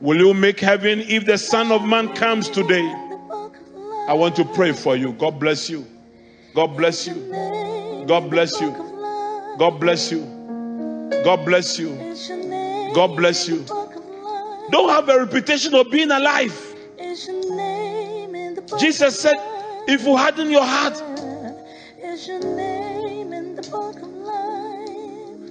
Will 0.00 0.16
you 0.16 0.32
make 0.32 0.58
heaven 0.58 1.00
if 1.00 1.26
the 1.26 1.36
Son 1.36 1.70
of 1.70 1.84
Man 1.84 2.14
comes 2.14 2.48
today? 2.48 2.80
I 4.08 4.14
want 4.14 4.36
to 4.36 4.44
pray 4.46 4.72
for 4.72 4.96
you. 4.96 5.12
God 5.12 5.38
bless 5.38 5.68
you. 5.68 5.86
God 6.54 6.74
bless 6.74 7.06
you. 7.06 7.14
God 8.08 8.30
bless 8.30 8.58
you. 8.58 8.70
God 9.58 9.80
bless 9.80 10.10
you. 10.10 10.22
God 11.22 11.44
bless 11.44 11.78
you. 11.78 11.94
God 12.94 13.16
bless 13.18 13.46
you. 13.46 13.66
Don't 14.70 14.88
have 14.88 15.10
a 15.10 15.18
reputation 15.18 15.74
of 15.74 15.90
being 15.90 16.10
alive. 16.10 16.74
Jesus 18.78 19.20
said, 19.20 19.36
if 19.88 20.04
you 20.04 20.16
harden 20.16 20.50
your 20.50 20.64
heart, 20.64 20.94
of 21.00 21.18
life? 21.18 21.54
Is 22.02 22.28
your 22.28 22.40
name 22.40 23.32
in 23.32 23.54
the 23.56 23.62
book 23.62 23.96
of 23.96 24.08
life? 24.08 25.50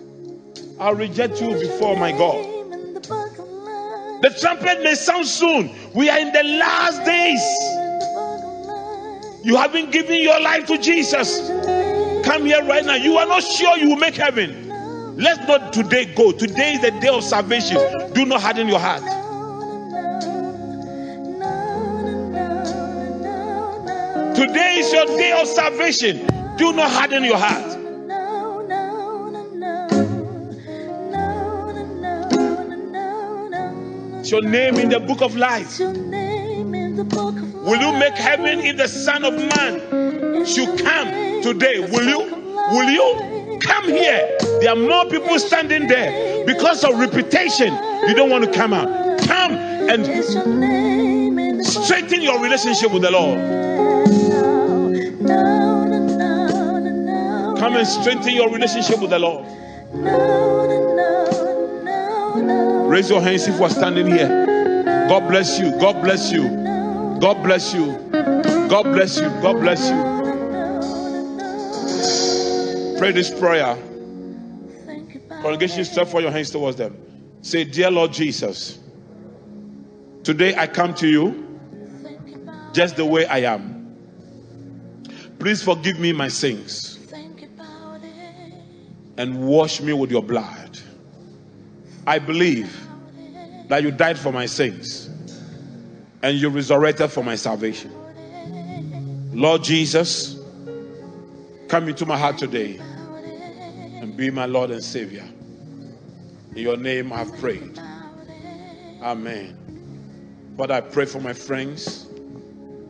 I'll 0.79 0.95
reject 0.95 1.41
you 1.41 1.51
before 1.59 1.97
my 1.97 2.11
God. 2.11 2.45
The 2.93 2.99
book 3.07 3.37
of 3.39 3.47
life. 3.47 4.21
The 4.21 4.37
trumpet 4.39 4.83
may 4.83 4.95
sound 4.95 5.27
soon. 5.27 5.71
We 5.93 6.09
are 6.09 6.19
in 6.19 6.31
the 6.31 6.43
last 6.43 7.05
days. 7.05 7.41
In 7.73 7.99
the 7.99 8.05
book 8.15 8.43
of 8.43 8.53
life. 8.65 9.45
You 9.45 9.55
haven't 9.57 9.91
given 9.91 10.21
your 10.21 10.39
life 10.39 10.67
to 10.67 10.77
Jesus. 10.77 11.37
Is 11.37 11.49
your 11.49 11.65
name 11.65 12.23
Come 12.23 12.45
here 12.45 12.63
right 12.63 12.85
now. 12.85 12.95
You 12.95 13.17
are 13.17 13.25
not 13.25 13.43
sure 13.43 13.77
you 13.77 13.89
will 13.89 13.97
make 13.97 14.15
heaven. 14.15 14.69
Let's 15.17 15.45
not 15.47 15.73
today 15.73 16.05
go. 16.05 16.31
Today 16.31 16.73
is 16.73 16.81
the 16.81 16.91
day 16.91 17.09
of 17.09 17.23
salvation. 17.23 17.77
Do 18.13 18.25
not 18.25 18.41
harden 18.41 18.67
your 18.67 18.79
heart. 18.79 19.03
Today 24.41 24.79
is 24.79 24.91
your 24.91 25.05
day 25.05 25.39
of 25.39 25.47
salvation. 25.47 26.25
Do 26.57 26.73
not 26.73 26.89
harden 26.89 27.23
your 27.23 27.37
heart. 27.37 27.77
It's 34.19 34.31
your 34.31 34.41
name 34.41 34.79
in 34.79 34.89
the 34.89 34.99
book 34.99 35.21
of 35.21 35.35
life. 35.35 35.77
Will 35.79 35.93
you 37.81 37.91
make 37.99 38.15
heaven 38.15 38.61
if 38.61 38.77
the 38.77 38.87
Son 38.87 39.23
of 39.25 39.35
Man 39.35 40.43
should 40.43 40.79
come 40.83 41.43
today? 41.43 41.77
Will 41.79 42.09
you? 42.09 42.21
Will 42.71 42.89
you? 42.89 43.59
Come 43.59 43.89
here. 43.89 44.27
There 44.59 44.71
are 44.71 44.75
more 44.75 45.05
people 45.05 45.37
standing 45.37 45.85
there 45.85 46.43
because 46.47 46.83
of 46.83 46.97
reputation. 46.97 47.75
You 48.07 48.15
don't 48.15 48.31
want 48.31 48.45
to 48.45 48.51
come 48.51 48.73
out. 48.73 49.19
Come 49.21 49.51
and 49.51 51.10
strengthen 51.63 52.21
your 52.21 52.41
relationship 52.41 52.91
with 52.91 53.01
the 53.01 53.11
Lord. 53.11 53.37
Come 57.57 57.75
and 57.75 57.87
strengthen 57.87 58.33
your 58.33 58.49
relationship 58.49 58.99
with 58.99 59.11
the 59.11 59.19
Lord. 59.19 59.45
Raise 62.89 63.09
your 63.09 63.21
hands 63.21 63.47
if 63.47 63.57
you 63.57 63.63
are 63.63 63.69
standing 63.69 64.07
here. 64.07 64.45
God 65.07 65.27
bless 65.27 65.59
you. 65.59 65.71
God 65.79 66.01
bless 66.01 66.31
you. 66.31 66.49
God 67.19 67.43
bless 67.43 67.73
you. 67.73 67.97
God 68.11 68.83
bless 68.83 69.17
you. 69.17 69.29
God 69.41 69.59
bless 69.59 69.89
you. 69.89 70.21
Pray 72.97 73.11
this 73.11 73.29
prayer. 73.39 73.77
Congregation, 75.41 75.83
stretch 75.85 76.07
for 76.09 76.21
your 76.21 76.31
hands 76.31 76.51
towards 76.51 76.77
them. 76.77 76.95
Say, 77.41 77.63
Dear 77.63 77.91
Lord 77.91 78.13
Jesus, 78.13 78.79
today 80.23 80.55
I 80.55 80.67
come 80.67 80.93
to 80.95 81.07
you 81.07 81.50
just 82.73 82.95
the 82.95 83.05
way 83.05 83.25
I 83.25 83.39
am. 83.39 83.95
Please 85.39 85.63
forgive 85.63 85.99
me 85.99 86.13
my 86.13 86.27
sins 86.27 86.99
and 89.17 89.47
wash 89.47 89.81
me 89.81 89.93
with 89.93 90.11
your 90.11 90.23
blood. 90.23 90.79
I 92.07 92.19
believe 92.19 92.87
that 93.67 93.83
you 93.83 93.91
died 93.91 94.17
for 94.17 94.31
my 94.31 94.45
sins 94.45 95.09
and 96.23 96.37
you 96.37 96.49
resurrected 96.49 97.11
for 97.11 97.23
my 97.23 97.35
salvation. 97.35 97.91
Lord 99.33 99.63
Jesus, 99.63 100.39
come 101.67 101.87
into 101.87 102.05
my 102.05 102.17
heart 102.17 102.37
today 102.37 102.79
and 104.01 104.15
be 104.15 104.29
my 104.29 104.45
Lord 104.45 104.71
and 104.71 104.83
Savior. 104.83 105.27
In 106.55 106.57
your 106.57 106.77
name 106.77 107.11
I 107.13 107.19
have 107.19 107.35
prayed. 107.39 107.79
Amen. 109.01 109.57
Father, 110.57 110.75
I 110.75 110.81
pray 110.81 111.05
for 111.05 111.19
my 111.19 111.33
friends 111.33 112.10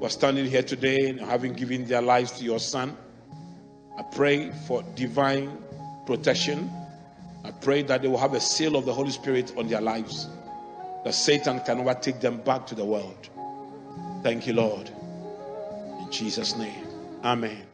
who 0.01 0.07
are 0.07 0.09
standing 0.09 0.47
here 0.47 0.63
today 0.63 1.09
and 1.09 1.19
having 1.19 1.53
given 1.53 1.85
their 1.85 2.01
lives 2.01 2.31
to 2.31 2.43
your 2.43 2.57
Son. 2.57 2.97
I 3.99 4.01
pray 4.01 4.51
for 4.65 4.83
divine 4.95 5.55
protection. 6.07 6.71
I 7.43 7.51
pray 7.51 7.83
that 7.83 8.01
they 8.01 8.07
will 8.07 8.17
have 8.17 8.33
a 8.33 8.39
seal 8.39 8.75
of 8.75 8.85
the 8.85 8.93
Holy 8.93 9.11
Spirit 9.11 9.53
on 9.57 9.67
their 9.67 9.79
lives, 9.79 10.27
that 11.03 11.13
Satan 11.13 11.59
can 11.67 11.77
never 11.77 11.93
take 11.93 12.19
them 12.19 12.37
back 12.41 12.65
to 12.67 12.73
the 12.73 12.83
world. 12.83 13.29
Thank 14.23 14.47
you, 14.47 14.53
Lord. 14.53 14.89
In 15.99 16.11
Jesus' 16.11 16.55
name. 16.55 16.87
Amen. 17.23 17.70